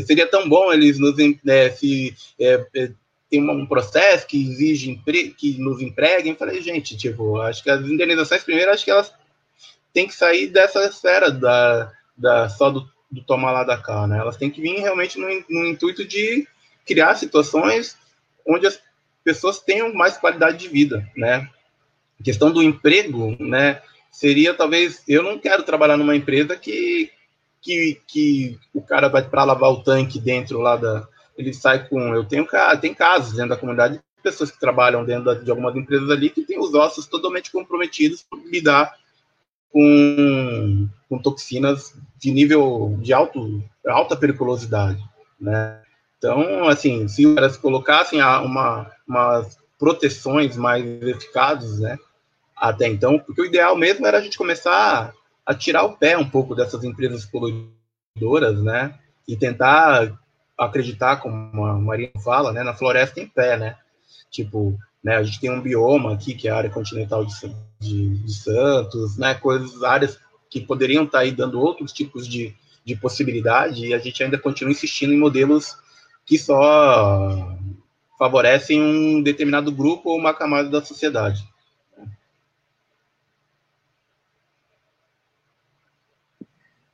seria 0.07 0.26
tão 0.26 0.49
bom 0.49 0.72
eles 0.72 0.99
nos 0.99 1.16
né, 1.45 1.70
se 1.70 2.14
é, 2.41 2.66
é, 2.74 2.91
tem 3.30 3.43
um 3.43 3.66
processo 3.66 4.26
que 4.26 4.43
exige 4.43 5.01
que 5.37 5.59
nos 5.59 5.80
empreguem. 5.82 6.32
Eu 6.32 6.39
falei, 6.39 6.62
gente, 6.62 6.97
tipo, 6.97 7.41
acho 7.41 7.62
que 7.62 7.70
as 7.70 7.85
indenizações, 7.85 8.45
primeiro, 8.45 8.70
acho 8.70 8.85
que 8.85 8.91
elas 8.91 9.12
têm 9.93 10.07
que 10.07 10.14
sair 10.14 10.49
dessa 10.49 10.85
esfera 10.85 11.30
da, 11.30 11.93
da 12.16 12.49
só 12.49 12.70
do, 12.70 12.89
do 13.14 13.22
tomar 13.22 13.52
lá 13.52 13.64
da 13.64 13.78
cá, 13.78 14.06
né? 14.06 14.18
Elas 14.18 14.36
têm 14.36 14.50
que 14.50 14.60
vir 14.60 14.80
realmente 14.80 15.18
no, 15.18 15.28
no 15.48 15.66
intuito 15.66 16.04
de 16.04 16.46
criar 16.84 17.14
situações 17.14 17.96
onde 18.46 18.66
as 18.66 18.80
pessoas 19.22 19.60
tenham 19.60 19.94
mais 19.94 20.18
qualidade 20.18 20.58
de 20.58 20.68
vida, 20.68 21.08
né? 21.16 21.48
A 22.20 22.22
questão 22.22 22.50
do 22.50 22.62
emprego, 22.62 23.36
né? 23.38 23.80
Seria 24.10 24.54
talvez 24.54 25.02
eu 25.08 25.22
não 25.22 25.38
quero 25.38 25.62
trabalhar 25.62 25.96
numa 25.96 26.16
empresa 26.16 26.56
que 26.56 27.10
que, 27.62 27.98
que 28.06 28.58
o 28.74 28.82
cara 28.82 29.08
vai 29.08 29.22
para 29.22 29.44
lavar 29.44 29.70
o 29.70 29.82
tanque 29.82 30.20
dentro 30.20 30.60
lá 30.60 30.76
da 30.76 31.08
ele 31.36 31.54
sai 31.54 31.88
com 31.88 32.14
eu 32.14 32.24
tenho 32.24 32.46
tem 32.80 32.92
casos 32.92 33.32
dentro 33.32 33.50
da 33.50 33.56
comunidade 33.56 34.00
pessoas 34.22 34.50
que 34.50 34.60
trabalham 34.60 35.04
dentro 35.04 35.42
de 35.42 35.50
algumas 35.50 35.74
empresas 35.74 36.10
ali 36.10 36.30
que 36.30 36.42
têm 36.42 36.58
os 36.58 36.74
ossos 36.74 37.06
totalmente 37.06 37.50
comprometidos 37.50 38.22
por 38.22 38.38
lidar 38.44 38.94
com, 39.75 40.89
com 41.09 41.18
toxinas 41.18 41.97
de 42.16 42.31
nível 42.31 42.97
de 43.03 43.12
alto, 43.12 43.61
alta 43.85 44.16
periculosidade, 44.16 45.03
né? 45.39 45.83
Então, 46.16 46.68
assim, 46.68 47.09
se 47.09 47.27
elas 47.37 47.57
colocassem 47.57 48.22
uma, 48.22 48.89
umas 49.07 49.59
proteções 49.77 50.57
mais 50.57 50.85
eficazes, 51.03 51.81
né? 51.81 51.99
Até 52.57 52.87
então, 52.87 53.18
porque 53.18 53.43
o 53.43 53.45
ideal 53.45 53.77
mesmo 53.77 54.07
era 54.07 54.18
a 54.18 54.20
gente 54.20 54.39
começar 54.39 55.12
a 55.45 55.55
tirar 55.55 55.83
o 55.83 55.97
pé 55.97 56.16
um 56.16 56.31
pouco 56.31 56.55
dessas 56.55 56.85
empresas 56.85 57.27
poluidoras, 57.27 58.62
né? 58.62 58.97
E 59.27 59.37
tentar 59.37 60.16
acreditar, 60.57 61.16
como 61.16 61.66
a 61.66 61.75
Maria 61.75 62.12
fala, 62.25 62.53
né? 62.53 62.62
Na 62.62 62.75
floresta 62.75 63.20
em 63.20 63.27
pé, 63.27 63.57
né? 63.57 63.77
Tipo, 64.31 64.79
né? 65.05 65.16
A 65.16 65.22
gente 65.22 65.38
tem 65.38 65.50
um 65.50 65.61
bioma 65.61 66.14
aqui, 66.14 66.34
que 66.34 66.48
é 66.48 66.50
a 66.50 66.57
área 66.57 66.70
continental 66.70 67.26
de, 67.26 67.34
de, 67.78 68.16
de 68.16 68.34
Santos, 68.34 69.18
né? 69.18 69.34
Coisas, 69.34 69.82
áreas 69.82 70.18
que 70.48 70.61
poderiam 70.61 71.05
estar 71.05 71.18
aí 71.18 71.30
dando 71.30 71.61
outros 71.61 71.92
tipos 71.92 72.26
de, 72.26 72.55
de 72.84 72.96
possibilidade, 72.96 73.86
e 73.86 73.92
a 73.92 73.98
gente 73.98 74.24
ainda 74.24 74.38
continua 74.38 74.72
insistindo 74.72 75.12
em 75.12 75.18
modelos 75.18 75.76
que 76.24 76.38
só 76.38 77.55
favorecem 78.18 78.80
um 78.80 79.22
determinado 79.22 79.70
grupo 79.70 80.09
ou 80.09 80.18
uma 80.18 80.32
camada 80.32 80.70
da 80.70 80.82
sociedade. 80.82 81.46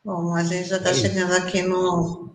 Bom, 0.02 0.34
a 0.34 0.42
gente 0.42 0.68
já 0.68 0.78
está 0.78 0.92
chegando 0.92 1.34
aqui 1.34 1.62
no, 1.62 2.34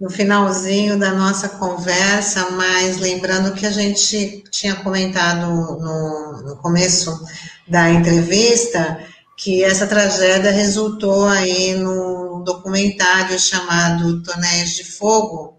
no 0.00 0.10
finalzinho 0.10 0.98
da 0.98 1.12
nossa 1.12 1.48
conversa, 1.48 2.50
mas 2.50 2.98
lembrando 2.98 3.54
que 3.54 3.66
a 3.66 3.70
gente 3.70 4.44
tinha 4.50 4.74
comentado 4.76 5.46
no, 5.46 6.42
no 6.42 6.56
começo 6.56 7.18
da 7.66 7.90
entrevista 7.90 8.98
que 9.36 9.62
essa 9.62 9.86
tragédia 9.86 10.50
resultou 10.50 11.26
aí 11.26 11.74
no 11.74 12.42
documentário 12.44 13.38
chamado 13.38 14.22
Tonéis 14.22 14.74
de 14.74 14.84
Fogo, 14.84 15.56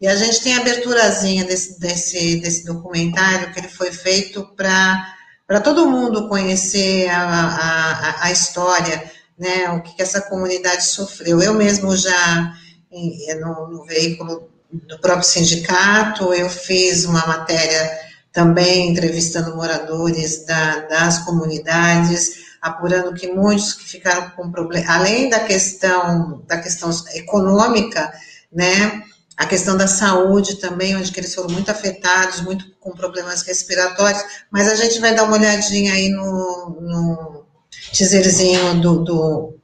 e 0.00 0.06
a 0.06 0.14
gente 0.14 0.42
tem 0.42 0.56
a 0.56 0.60
aberturazinha 0.60 1.44
desse, 1.44 1.80
desse, 1.80 2.36
desse 2.36 2.64
documentário, 2.64 3.52
que 3.52 3.58
ele 3.58 3.68
foi 3.68 3.90
feito 3.90 4.46
para 4.56 5.60
todo 5.62 5.88
mundo 5.88 6.28
conhecer 6.28 7.08
a, 7.08 7.20
a, 7.20 8.24
a 8.26 8.32
história, 8.32 9.10
né, 9.36 9.70
o 9.70 9.82
que, 9.82 9.96
que 9.96 10.02
essa 10.02 10.20
comunidade 10.22 10.84
sofreu. 10.84 11.42
Eu 11.42 11.54
mesmo 11.54 11.96
já, 11.96 12.54
no, 12.90 13.68
no 13.68 13.84
veículo 13.84 14.50
do 14.70 14.98
próprio 14.98 15.26
sindicato, 15.26 16.32
eu 16.34 16.48
fiz 16.48 17.04
uma 17.04 17.26
matéria 17.26 17.90
também 18.32 18.90
entrevistando 18.90 19.56
moradores 19.56 20.44
da, 20.44 20.80
das 20.80 21.20
comunidades, 21.20 22.48
apurando 22.60 23.14
que 23.14 23.28
muitos 23.28 23.72
que 23.72 23.84
ficaram 23.84 24.30
com 24.30 24.50
problema, 24.50 24.92
além 24.92 25.28
da 25.28 25.40
questão 25.40 26.42
da 26.46 26.58
questão 26.58 26.90
econômica, 27.14 28.12
né, 28.52 29.02
a 29.36 29.46
questão 29.46 29.76
da 29.76 29.86
saúde 29.86 30.56
também, 30.56 30.96
onde 30.96 31.12
eles 31.16 31.34
foram 31.34 31.50
muito 31.50 31.70
afetados, 31.70 32.40
muito 32.40 32.72
com 32.80 32.90
problemas 32.90 33.42
respiratórios, 33.42 34.22
mas 34.50 34.68
a 34.68 34.74
gente 34.74 34.98
vai 34.98 35.14
dar 35.14 35.24
uma 35.24 35.36
olhadinha 35.36 35.92
aí 35.92 36.08
no, 36.08 36.78
no 36.80 37.44
teaserzinho 37.92 38.80
do, 38.80 39.04
do, 39.04 39.54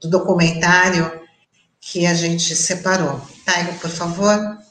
do 0.00 0.08
documentário 0.10 1.21
que 1.82 2.06
a 2.06 2.14
gente 2.14 2.54
separou. 2.54 3.20
Taigo, 3.44 3.78
por 3.80 3.90
favor. 3.90 4.62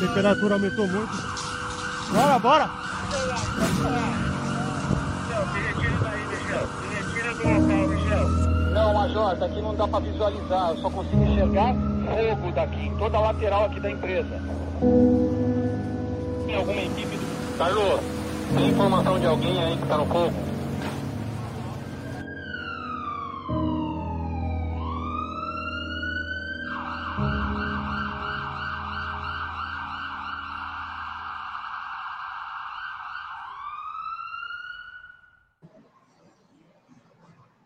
temperatura 0.00 0.54
aumentou 0.54 0.86
muito. 0.86 1.12
Bora, 2.10 2.38
bora! 2.38 2.70
Major, 9.00 9.34
daqui 9.36 9.62
não 9.62 9.74
dá 9.74 9.88
para 9.88 10.00
visualizar. 10.00 10.70
Eu 10.70 10.76
só 10.76 10.90
consigo 10.90 11.22
enxergar 11.24 11.74
fogo 11.74 12.52
daqui, 12.52 12.86
em 12.86 12.94
toda 12.96 13.16
a 13.16 13.20
lateral 13.20 13.64
aqui 13.64 13.80
da 13.80 13.90
empresa. 13.90 14.42
Tem 16.46 16.56
alguma 16.56 16.82
equipe 16.82 17.16
do... 17.16 17.56
Carlos, 17.56 18.00
tem 18.54 18.68
informação 18.68 19.18
de 19.18 19.26
alguém 19.26 19.62
aí 19.62 19.76
que 19.76 19.86
tá 19.86 19.96
no 19.96 20.06
fogo? 20.06 20.49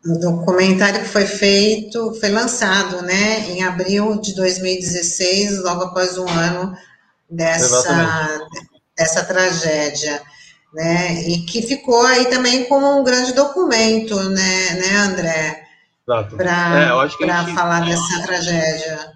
O 0.06 0.18
documentário 0.18 1.00
que 1.00 1.08
foi 1.08 1.26
feito, 1.26 2.14
foi 2.20 2.28
lançado, 2.28 3.00
né, 3.02 3.40
em 3.48 3.62
abril 3.62 4.20
de 4.20 4.34
2016, 4.34 5.62
logo 5.62 5.84
após 5.84 6.18
um 6.18 6.28
ano 6.28 6.76
dessa, 7.30 8.46
dessa 8.96 9.24
tragédia, 9.24 10.20
né, 10.74 11.22
e 11.22 11.46
que 11.46 11.62
ficou 11.62 12.04
aí 12.04 12.26
também 12.26 12.64
como 12.64 13.00
um 13.00 13.02
grande 13.02 13.32
documento, 13.32 14.14
né, 14.28 14.70
né 14.74 14.96
André? 14.96 15.64
Para 16.04 17.06
é, 17.06 17.08
gente... 17.08 17.54
falar 17.54 17.80
dessa 17.86 18.22
tragédia. 18.22 19.14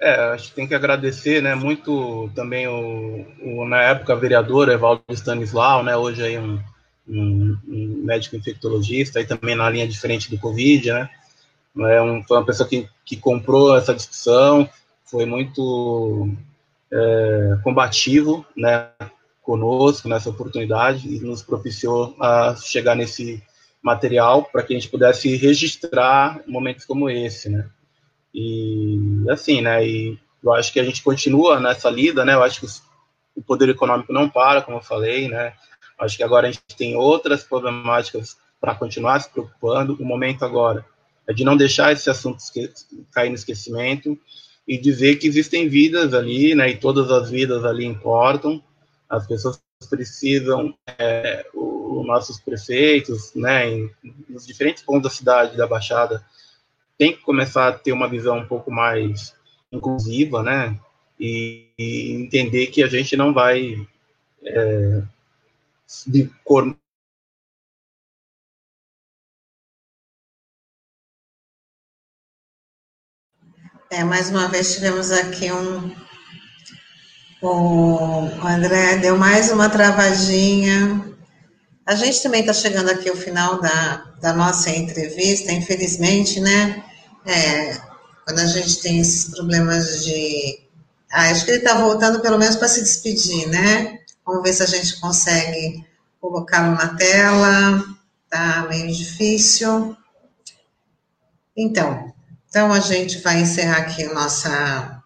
É, 0.00 0.14
acho 0.32 0.48
que 0.48 0.54
tem 0.54 0.66
que 0.66 0.74
agradecer, 0.74 1.42
né, 1.42 1.54
muito 1.54 2.30
também 2.34 2.66
o, 2.66 3.26
o 3.42 3.68
na 3.68 3.82
época 3.82 4.16
vereador 4.16 4.70
Evaldo 4.70 5.02
Stanislau, 5.10 5.82
né, 5.82 5.94
hoje 5.94 6.22
aí 6.22 6.38
um 6.38 6.58
um, 7.08 7.56
um, 7.66 8.02
médico 8.04 8.36
infectologista, 8.36 9.18
aí 9.18 9.26
também 9.26 9.54
na 9.54 9.68
linha 9.68 9.86
diferente 9.86 10.30
do 10.30 10.38
Covid, 10.38 10.92
né? 10.92 11.10
É 11.76 12.00
um, 12.00 12.22
foi 12.22 12.36
uma 12.36 12.46
pessoa 12.46 12.68
que, 12.68 12.88
que 13.04 13.16
comprou 13.16 13.76
essa 13.76 13.94
discussão, 13.94 14.68
foi 15.04 15.26
muito 15.26 16.28
é, 16.92 17.58
combativo, 17.64 18.46
né, 18.56 18.88
conosco 19.42 20.08
nessa 20.08 20.30
oportunidade 20.30 21.08
e 21.08 21.20
nos 21.20 21.42
propiciou 21.42 22.16
a 22.20 22.54
chegar 22.56 22.94
nesse 22.94 23.42
material 23.82 24.44
para 24.44 24.62
que 24.62 24.72
a 24.72 24.78
gente 24.78 24.88
pudesse 24.88 25.36
registrar 25.36 26.40
momentos 26.46 26.86
como 26.86 27.10
esse, 27.10 27.50
né? 27.50 27.68
E 28.32 28.98
assim, 29.28 29.60
né? 29.60 29.86
E 29.86 30.18
eu 30.42 30.52
acho 30.52 30.72
que 30.72 30.80
a 30.80 30.84
gente 30.84 31.02
continua 31.02 31.60
nessa 31.60 31.90
lida, 31.90 32.24
né? 32.24 32.34
Eu 32.34 32.42
acho 32.42 32.60
que 32.60 32.66
o 33.36 33.42
poder 33.42 33.68
econômico 33.68 34.12
não 34.12 34.28
para, 34.28 34.62
como 34.62 34.78
eu 34.78 34.82
falei, 34.82 35.28
né? 35.28 35.52
Acho 35.98 36.16
que 36.16 36.22
agora 36.22 36.48
a 36.48 36.50
gente 36.50 36.76
tem 36.76 36.96
outras 36.96 37.44
problemáticas 37.44 38.36
para 38.60 38.74
continuar 38.74 39.20
se 39.20 39.30
preocupando. 39.30 39.96
O 40.00 40.04
momento 40.04 40.44
agora 40.44 40.84
é 41.26 41.32
de 41.32 41.44
não 41.44 41.56
deixar 41.56 41.92
esse 41.92 42.08
assunto 42.10 42.42
cair 43.12 43.28
no 43.28 43.34
esquecimento 43.34 44.18
e 44.66 44.78
dizer 44.78 45.16
que 45.16 45.26
existem 45.26 45.68
vidas 45.68 46.14
ali, 46.14 46.54
né, 46.54 46.70
e 46.70 46.76
todas 46.76 47.10
as 47.10 47.30
vidas 47.30 47.64
ali 47.64 47.84
importam. 47.84 48.62
As 49.08 49.26
pessoas 49.26 49.60
precisam, 49.88 50.74
é, 50.98 51.46
os 51.54 52.06
nossos 52.06 52.40
prefeitos, 52.40 53.34
né, 53.34 53.68
em, 53.68 53.90
nos 54.28 54.46
diferentes 54.46 54.82
pontos 54.82 55.10
da 55.10 55.10
cidade, 55.10 55.56
da 55.56 55.66
Baixada, 55.66 56.24
tem 56.96 57.12
que 57.12 57.20
começar 57.22 57.68
a 57.68 57.72
ter 57.72 57.92
uma 57.92 58.08
visão 58.08 58.38
um 58.38 58.46
pouco 58.46 58.70
mais 58.70 59.34
inclusiva, 59.70 60.42
né, 60.42 60.78
e, 61.20 61.66
e 61.78 62.12
entender 62.12 62.68
que 62.68 62.82
a 62.82 62.86
gente 62.86 63.16
não 63.16 63.32
vai 63.32 63.86
é, 64.42 65.02
de 66.06 66.30
cor 66.44 66.74
É, 73.90 74.02
mais 74.02 74.28
uma 74.28 74.48
vez 74.48 74.74
tivemos 74.74 75.12
aqui 75.12 75.52
um. 75.52 75.94
O 77.40 78.28
André 78.44 78.96
deu 78.96 79.16
mais 79.16 79.52
uma 79.52 79.68
travadinha. 79.68 81.14
A 81.86 81.94
gente 81.94 82.20
também 82.20 82.40
está 82.40 82.52
chegando 82.52 82.90
aqui 82.90 83.08
ao 83.08 83.14
final 83.14 83.60
da, 83.60 83.96
da 84.20 84.32
nossa 84.32 84.70
entrevista, 84.70 85.52
infelizmente, 85.52 86.40
né? 86.40 86.82
É, 87.24 87.74
quando 88.24 88.40
a 88.40 88.46
gente 88.46 88.80
tem 88.80 88.98
esses 88.98 89.26
problemas 89.26 90.04
de. 90.04 90.66
Ah, 91.12 91.30
acho 91.30 91.44
que 91.44 91.52
ele 91.52 91.58
está 91.58 91.74
voltando 91.74 92.20
pelo 92.20 92.38
menos 92.38 92.56
para 92.56 92.66
se 92.66 92.80
despedir, 92.80 93.48
né? 93.48 94.03
Vamos 94.26 94.42
ver 94.42 94.52
se 94.52 94.62
a 94.62 94.66
gente 94.66 95.00
consegue 95.00 95.84
colocá-lo 96.20 96.74
na 96.74 96.94
tela. 96.94 97.84
Tá 98.30 98.66
meio 98.68 98.92
difícil. 98.92 99.96
Então, 101.56 102.12
então 102.48 102.72
a 102.72 102.80
gente 102.80 103.18
vai 103.20 103.40
encerrar 103.40 103.78
aqui 103.78 104.04
a 104.04 104.12
nossa, 104.12 105.02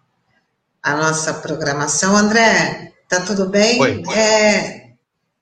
a 0.81 0.95
nossa 0.95 1.33
programação. 1.33 2.15
André, 2.15 2.93
tá 3.07 3.21
tudo 3.21 3.47
bem? 3.47 3.79
Oi. 3.79 4.03
É, 4.15 4.89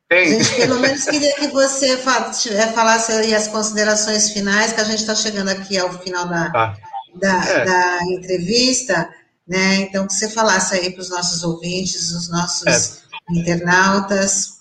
a 0.10 0.16
gente 0.24 0.56
pelo 0.56 0.80
menos 0.80 1.04
queria 1.04 1.36
que 1.36 1.48
você 1.48 1.98
falasse 1.98 3.12
aí 3.12 3.36
as 3.36 3.48
considerações 3.48 4.30
finais, 4.30 4.72
que 4.72 4.80
a 4.80 4.86
gente 4.86 5.00
está 5.00 5.14
chegando 5.14 5.50
aqui 5.50 5.78
ao 5.78 5.92
final 6.00 6.28
da, 6.28 6.52
ah. 6.56 6.78
da, 7.16 7.46
é. 7.46 7.66
da, 7.66 8.04
entrevista, 8.06 9.10
né? 9.46 9.76
Então, 9.76 10.08
que 10.08 10.14
você 10.14 10.30
falasse 10.30 10.76
aí 10.76 10.92
para 10.92 11.02
os 11.02 11.10
nossos 11.10 11.44
ouvintes, 11.44 12.12
os 12.12 12.30
nossos 12.30 12.68
é. 12.68 13.07
Internautas. 13.30 14.58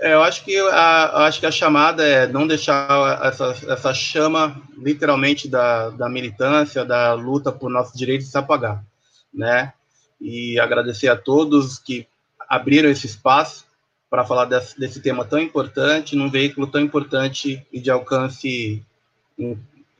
É, 0.00 0.14
eu 0.14 0.22
acho 0.22 0.44
que 0.44 0.58
a, 0.58 1.26
acho 1.26 1.38
que 1.38 1.46
a 1.46 1.50
chamada 1.50 2.02
é 2.02 2.26
não 2.26 2.46
deixar 2.46 3.20
essa, 3.22 3.54
essa 3.68 3.94
chama, 3.94 4.60
literalmente, 4.76 5.48
da, 5.48 5.90
da 5.90 6.08
militância, 6.08 6.84
da 6.84 7.14
luta 7.14 7.52
por 7.52 7.70
nossos 7.70 7.96
direitos 7.96 8.28
se 8.28 8.36
apagar, 8.36 8.84
né? 9.32 9.72
E 10.20 10.58
agradecer 10.58 11.08
a 11.08 11.16
todos 11.16 11.78
que 11.78 12.06
abriram 12.48 12.90
esse 12.90 13.06
espaço 13.06 13.64
para 14.10 14.24
falar 14.24 14.44
desse, 14.44 14.78
desse, 14.78 15.00
tema 15.00 15.24
tão 15.24 15.38
importante, 15.38 16.16
num 16.16 16.28
veículo 16.28 16.66
tão 16.66 16.80
importante 16.80 17.66
e 17.72 17.80
de 17.80 17.90
alcance 17.90 18.84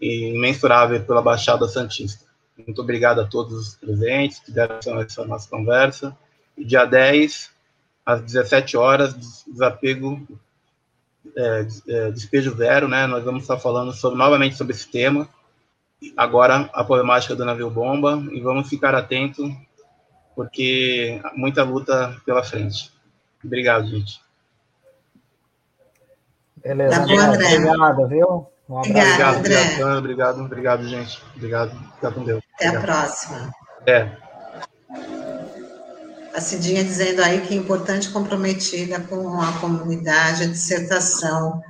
imensurável 0.01 1.03
pela 1.05 1.23
Baixada 1.23 1.67
Santista. 1.69 2.25
Muito 2.59 2.83
obrigado 2.83 3.21
a 3.21 3.27
todos 3.27 3.53
os 3.53 3.75
presentes 3.77 4.41
que 4.41 4.51
deram 4.51 5.01
essa 5.01 5.25
nossa 5.25 5.49
conversa. 5.49 6.17
E 6.57 6.65
dia 6.65 6.85
10, 6.85 7.51
às 8.05 8.21
17 8.23 8.77
horas, 8.77 9.15
desapego, 9.47 10.21
é, 11.37 11.67
é, 11.89 12.11
despejo 12.11 12.55
zero, 12.57 12.89
né? 12.89 13.07
Nós 13.07 13.25
vamos 13.25 13.43
estar 13.43 13.59
falando 13.59 13.93
sobre, 13.93 14.19
novamente 14.19 14.57
sobre 14.57 14.75
esse 14.75 14.89
tema. 14.89 15.29
Agora, 16.17 16.69
a 16.73 16.85
problemática 16.85 17.37
do 17.37 17.45
navio 17.45 17.71
bomba, 17.71 18.23
e 18.33 18.41
vamos 18.41 18.69
ficar 18.69 18.95
atento, 18.95 19.49
porque 20.35 21.21
muita 21.37 21.63
luta 21.63 22.17
pela 22.27 22.43
frente. 22.43 22.93
Obrigado, 23.45 23.87
gente. 23.87 24.21
Beleza, 26.57 27.01
tá 27.01 27.07
bom, 27.07 27.21
André. 27.21 27.57
obrigado, 27.57 28.09
viu? 28.09 28.47
Um 28.69 28.75
obrigado, 28.79 29.39
André. 29.39 29.61
Obrigado, 29.61 29.99
obrigado, 29.99 30.41
obrigado, 30.41 30.89
gente. 30.89 31.23
Obrigado, 31.37 31.71
fica 31.95 32.13
com 32.13 32.25
Deus. 32.25 32.43
Até 32.55 32.69
obrigado. 32.69 32.91
a 32.91 33.01
próxima. 33.01 33.53
É 33.87 34.32
a 36.35 36.41
Cidinha 36.41 36.83
dizendo 36.83 37.23
aí 37.23 37.41
que 37.43 37.55
é 37.55 37.57
importante 37.57 38.11
comprometida 38.11 39.01
com 39.01 39.41
a 39.41 39.53
comunidade, 39.53 40.45
a 40.45 40.47
dissertação 40.47 41.61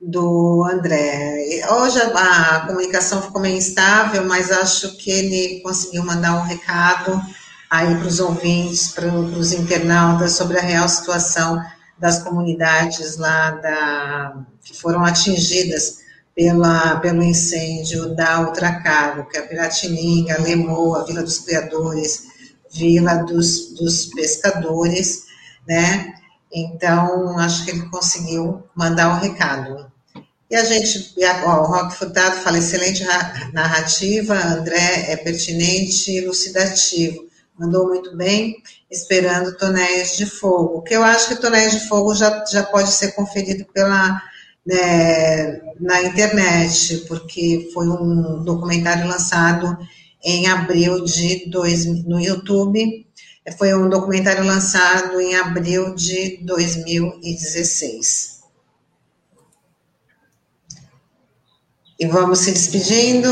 do 0.00 0.64
André. 0.70 1.66
Hoje 1.70 2.00
a, 2.00 2.56
a 2.56 2.66
comunicação 2.66 3.22
ficou 3.22 3.40
meio 3.40 3.56
instável, 3.56 4.24
mas 4.26 4.50
acho 4.50 4.96
que 4.98 5.10
ele 5.10 5.60
conseguiu 5.62 6.04
mandar 6.04 6.36
um 6.36 6.42
recado 6.42 7.20
aí 7.70 7.94
para 7.96 8.06
os 8.06 8.20
ouvintes, 8.20 8.88
para 8.88 9.08
os 9.08 9.52
internautas 9.52 10.32
sobre 10.32 10.58
a 10.58 10.62
real 10.62 10.88
situação 10.88 11.62
das 11.98 12.22
comunidades 12.22 13.16
lá 13.16 13.52
da, 13.52 14.36
que 14.62 14.76
foram 14.76 15.04
atingidas 15.04 16.04
pela, 16.34 16.96
pelo 16.96 17.22
incêndio 17.22 18.14
da 18.14 18.40
Ultracargo, 18.40 19.28
que 19.30 19.38
é 19.38 19.40
a 19.40 19.46
Piratininga, 19.46 20.42
Lemoa, 20.42 21.06
Vila 21.06 21.22
dos 21.22 21.38
Criadores, 21.38 22.33
Vila 22.74 23.16
dos, 23.24 23.72
dos 23.74 24.06
Pescadores, 24.06 25.24
né? 25.66 26.14
Então, 26.52 27.38
acho 27.38 27.64
que 27.64 27.70
ele 27.70 27.88
conseguiu 27.88 28.62
mandar 28.74 29.08
o 29.08 29.16
um 29.16 29.20
recado. 29.20 29.92
E 30.50 30.56
a 30.56 30.64
gente, 30.64 31.14
ó, 31.44 31.62
o 31.62 31.66
Rock 31.66 31.96
Furtado 31.96 32.36
fala, 32.36 32.58
excelente 32.58 33.04
narrativa, 33.52 34.34
André 34.34 35.06
é 35.08 35.16
pertinente 35.16 36.12
e 36.12 36.18
elucidativo. 36.18 37.24
Mandou 37.58 37.88
muito 37.88 38.16
bem, 38.16 38.56
esperando 38.90 39.56
Tonéis 39.56 40.16
de 40.16 40.26
Fogo. 40.26 40.82
Que 40.82 40.94
eu 40.94 41.02
acho 41.02 41.28
que 41.28 41.40
Tonéis 41.40 41.72
de 41.72 41.88
Fogo 41.88 42.14
já, 42.14 42.44
já 42.46 42.62
pode 42.62 42.90
ser 42.90 43.12
conferido 43.12 43.64
pela, 43.72 44.20
né, 44.66 45.60
na 45.80 46.02
internet, 46.02 47.04
porque 47.08 47.70
foi 47.72 47.88
um 47.88 48.44
documentário 48.44 49.08
lançado 49.08 49.76
em 50.24 50.46
abril 50.46 51.04
de 51.04 51.48
dois, 51.50 51.84
no 51.84 52.18
YouTube. 52.18 53.06
Foi 53.58 53.74
um 53.74 53.90
documentário 53.90 54.42
lançado 54.42 55.20
em 55.20 55.36
abril 55.36 55.94
de 55.94 56.38
2016. 56.42 58.40
E 62.00 62.06
vamos 62.06 62.38
se 62.38 62.52
despedindo. 62.52 63.28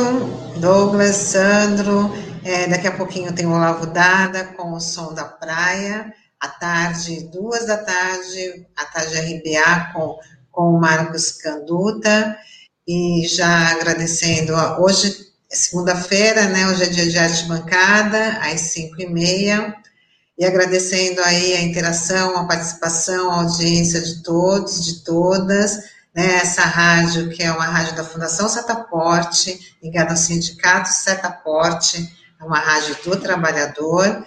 Douglas, 0.61 1.16
Sandro, 1.16 2.11
é, 2.45 2.66
daqui 2.66 2.86
a 2.86 2.97
pouquinho 2.97 3.32
tem 3.32 3.47
o 3.47 3.53
Olavo 3.53 3.86
Dada 3.86 4.45
com 4.45 4.74
o 4.74 4.80
som 4.80 5.14
da 5.14 5.24
praia. 5.24 6.12
À 6.38 6.49
tarde, 6.49 7.30
duas 7.32 7.66
da 7.66 7.78
tarde, 7.78 8.66
à 8.76 8.84
tarde 8.84 9.16
RBA 9.16 9.93
com, 9.95 10.18
com 10.51 10.74
o 10.74 10.80
Marcos 10.80 11.32
Canduta. 11.32 12.36
E 12.86 13.26
já 13.28 13.70
agradecendo, 13.70 14.53
hoje 14.78 15.09
é 15.09 15.32
segunda-feira, 15.53 16.46
né? 16.46 16.66
Hoje 16.68 16.84
é 16.84 16.86
dia 16.86 17.07
de 17.07 17.18
arte 17.18 17.44
bancada, 17.44 18.38
às 18.40 18.61
cinco 18.61 19.00
e 19.00 19.07
meia. 19.07 19.74
E 20.38 20.44
agradecendo 20.44 21.20
aí 21.22 21.55
a 21.55 21.61
interação, 21.61 22.36
a 22.36 22.46
participação, 22.46 23.30
a 23.30 23.42
audiência 23.42 24.00
de 24.00 24.22
todos, 24.22 24.82
de 24.82 25.05
todas, 25.05 25.76
né? 26.14 26.36
Essa 26.36 26.62
rádio, 26.62 27.28
que 27.28 27.42
é 27.42 27.53
uma 27.53 27.66
rádio 27.66 27.94
da 27.94 28.03
Fundação 28.03 28.48
Setaporte, 28.48 29.76
ligada 29.82 30.12
ao 30.12 30.16
Sindicato 30.16 30.88
Setaporte, 30.88 32.11
é 32.40 32.44
uma 32.44 32.59
rádio 32.59 32.96
do 33.05 33.16
trabalhador. 33.16 34.24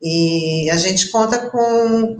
E 0.00 0.70
a 0.70 0.76
gente 0.76 1.08
conta 1.08 1.38
com, 1.50 2.16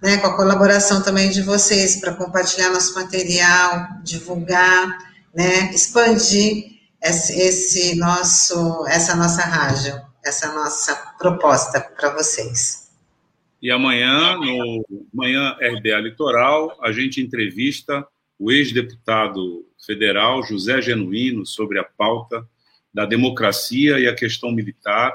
né, 0.00 0.16
com 0.18 0.26
a 0.28 0.36
colaboração 0.36 1.02
também 1.02 1.28
de 1.28 1.42
vocês 1.42 1.96
para 1.96 2.14
compartilhar 2.14 2.70
nosso 2.70 2.94
material, 2.94 3.88
divulgar, 4.02 4.96
né, 5.34 5.70
expandir 5.74 6.79
esse, 7.02 7.94
nosso, 7.96 8.86
essa 8.86 9.16
nossa 9.16 9.42
rádio, 9.42 10.00
essa 10.24 10.52
nossa 10.54 10.94
proposta 11.18 11.80
para 11.80 12.14
vocês. 12.14 12.90
E 13.62 13.70
amanhã, 13.70 14.36
no 14.36 14.84
Manhã 15.12 15.56
RBA 15.60 16.00
Litoral, 16.00 16.78
a 16.82 16.92
gente 16.92 17.20
entrevista 17.20 18.06
o 18.38 18.50
ex-deputado 18.50 19.66
federal 19.84 20.42
José 20.42 20.80
Genuíno 20.80 21.44
sobre 21.44 21.78
a 21.78 21.84
pauta 21.84 22.46
da 22.92 23.04
democracia 23.04 23.98
e 23.98 24.08
a 24.08 24.14
questão 24.14 24.50
militar, 24.50 25.12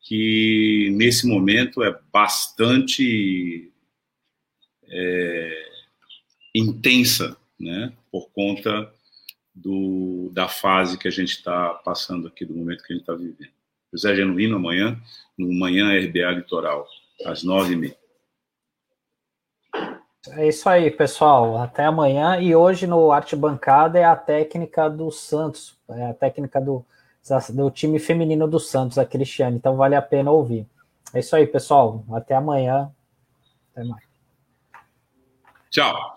que 0.00 0.90
nesse 0.94 1.26
momento 1.26 1.82
é 1.82 1.98
bastante 2.12 3.72
é, 4.88 5.68
intensa, 6.54 7.36
né, 7.58 7.92
por 8.10 8.30
conta 8.30 8.92
do, 9.56 10.30
da 10.34 10.46
fase 10.46 10.98
que 10.98 11.08
a 11.08 11.10
gente 11.10 11.30
está 11.30 11.70
passando 11.82 12.28
aqui, 12.28 12.44
do 12.44 12.54
momento 12.54 12.84
que 12.84 12.92
a 12.92 12.96
gente 12.96 13.02
está 13.02 13.14
vivendo. 13.14 13.50
José 13.92 14.14
Genuíno, 14.14 14.56
amanhã, 14.56 15.00
no 15.38 15.50
Manhã 15.58 15.98
RBA 15.98 16.30
Litoral, 16.32 16.86
às 17.24 17.42
nove 17.42 17.72
e 17.72 17.76
meia. 17.76 17.96
É 20.30 20.48
isso 20.48 20.68
aí, 20.68 20.90
pessoal. 20.90 21.56
Até 21.56 21.84
amanhã. 21.84 22.38
E 22.38 22.54
hoje 22.54 22.86
no 22.86 23.10
Arte 23.12 23.34
Bancada 23.34 23.98
é 23.98 24.04
a 24.04 24.16
técnica 24.16 24.90
do 24.90 25.10
Santos, 25.10 25.78
é 25.88 26.10
a 26.10 26.14
técnica 26.14 26.60
do, 26.60 26.84
do 27.54 27.70
time 27.70 27.98
feminino 27.98 28.46
do 28.46 28.60
Santos, 28.60 28.98
a 28.98 29.06
Cristiane. 29.06 29.56
Então 29.56 29.76
vale 29.76 29.94
a 29.94 30.02
pena 30.02 30.30
ouvir. 30.30 30.66
É 31.14 31.20
isso 31.20 31.34
aí, 31.34 31.46
pessoal. 31.46 32.04
Até 32.12 32.34
amanhã. 32.34 32.90
Até 33.72 33.84
mais. 33.84 34.04
Tchau. 35.70 36.16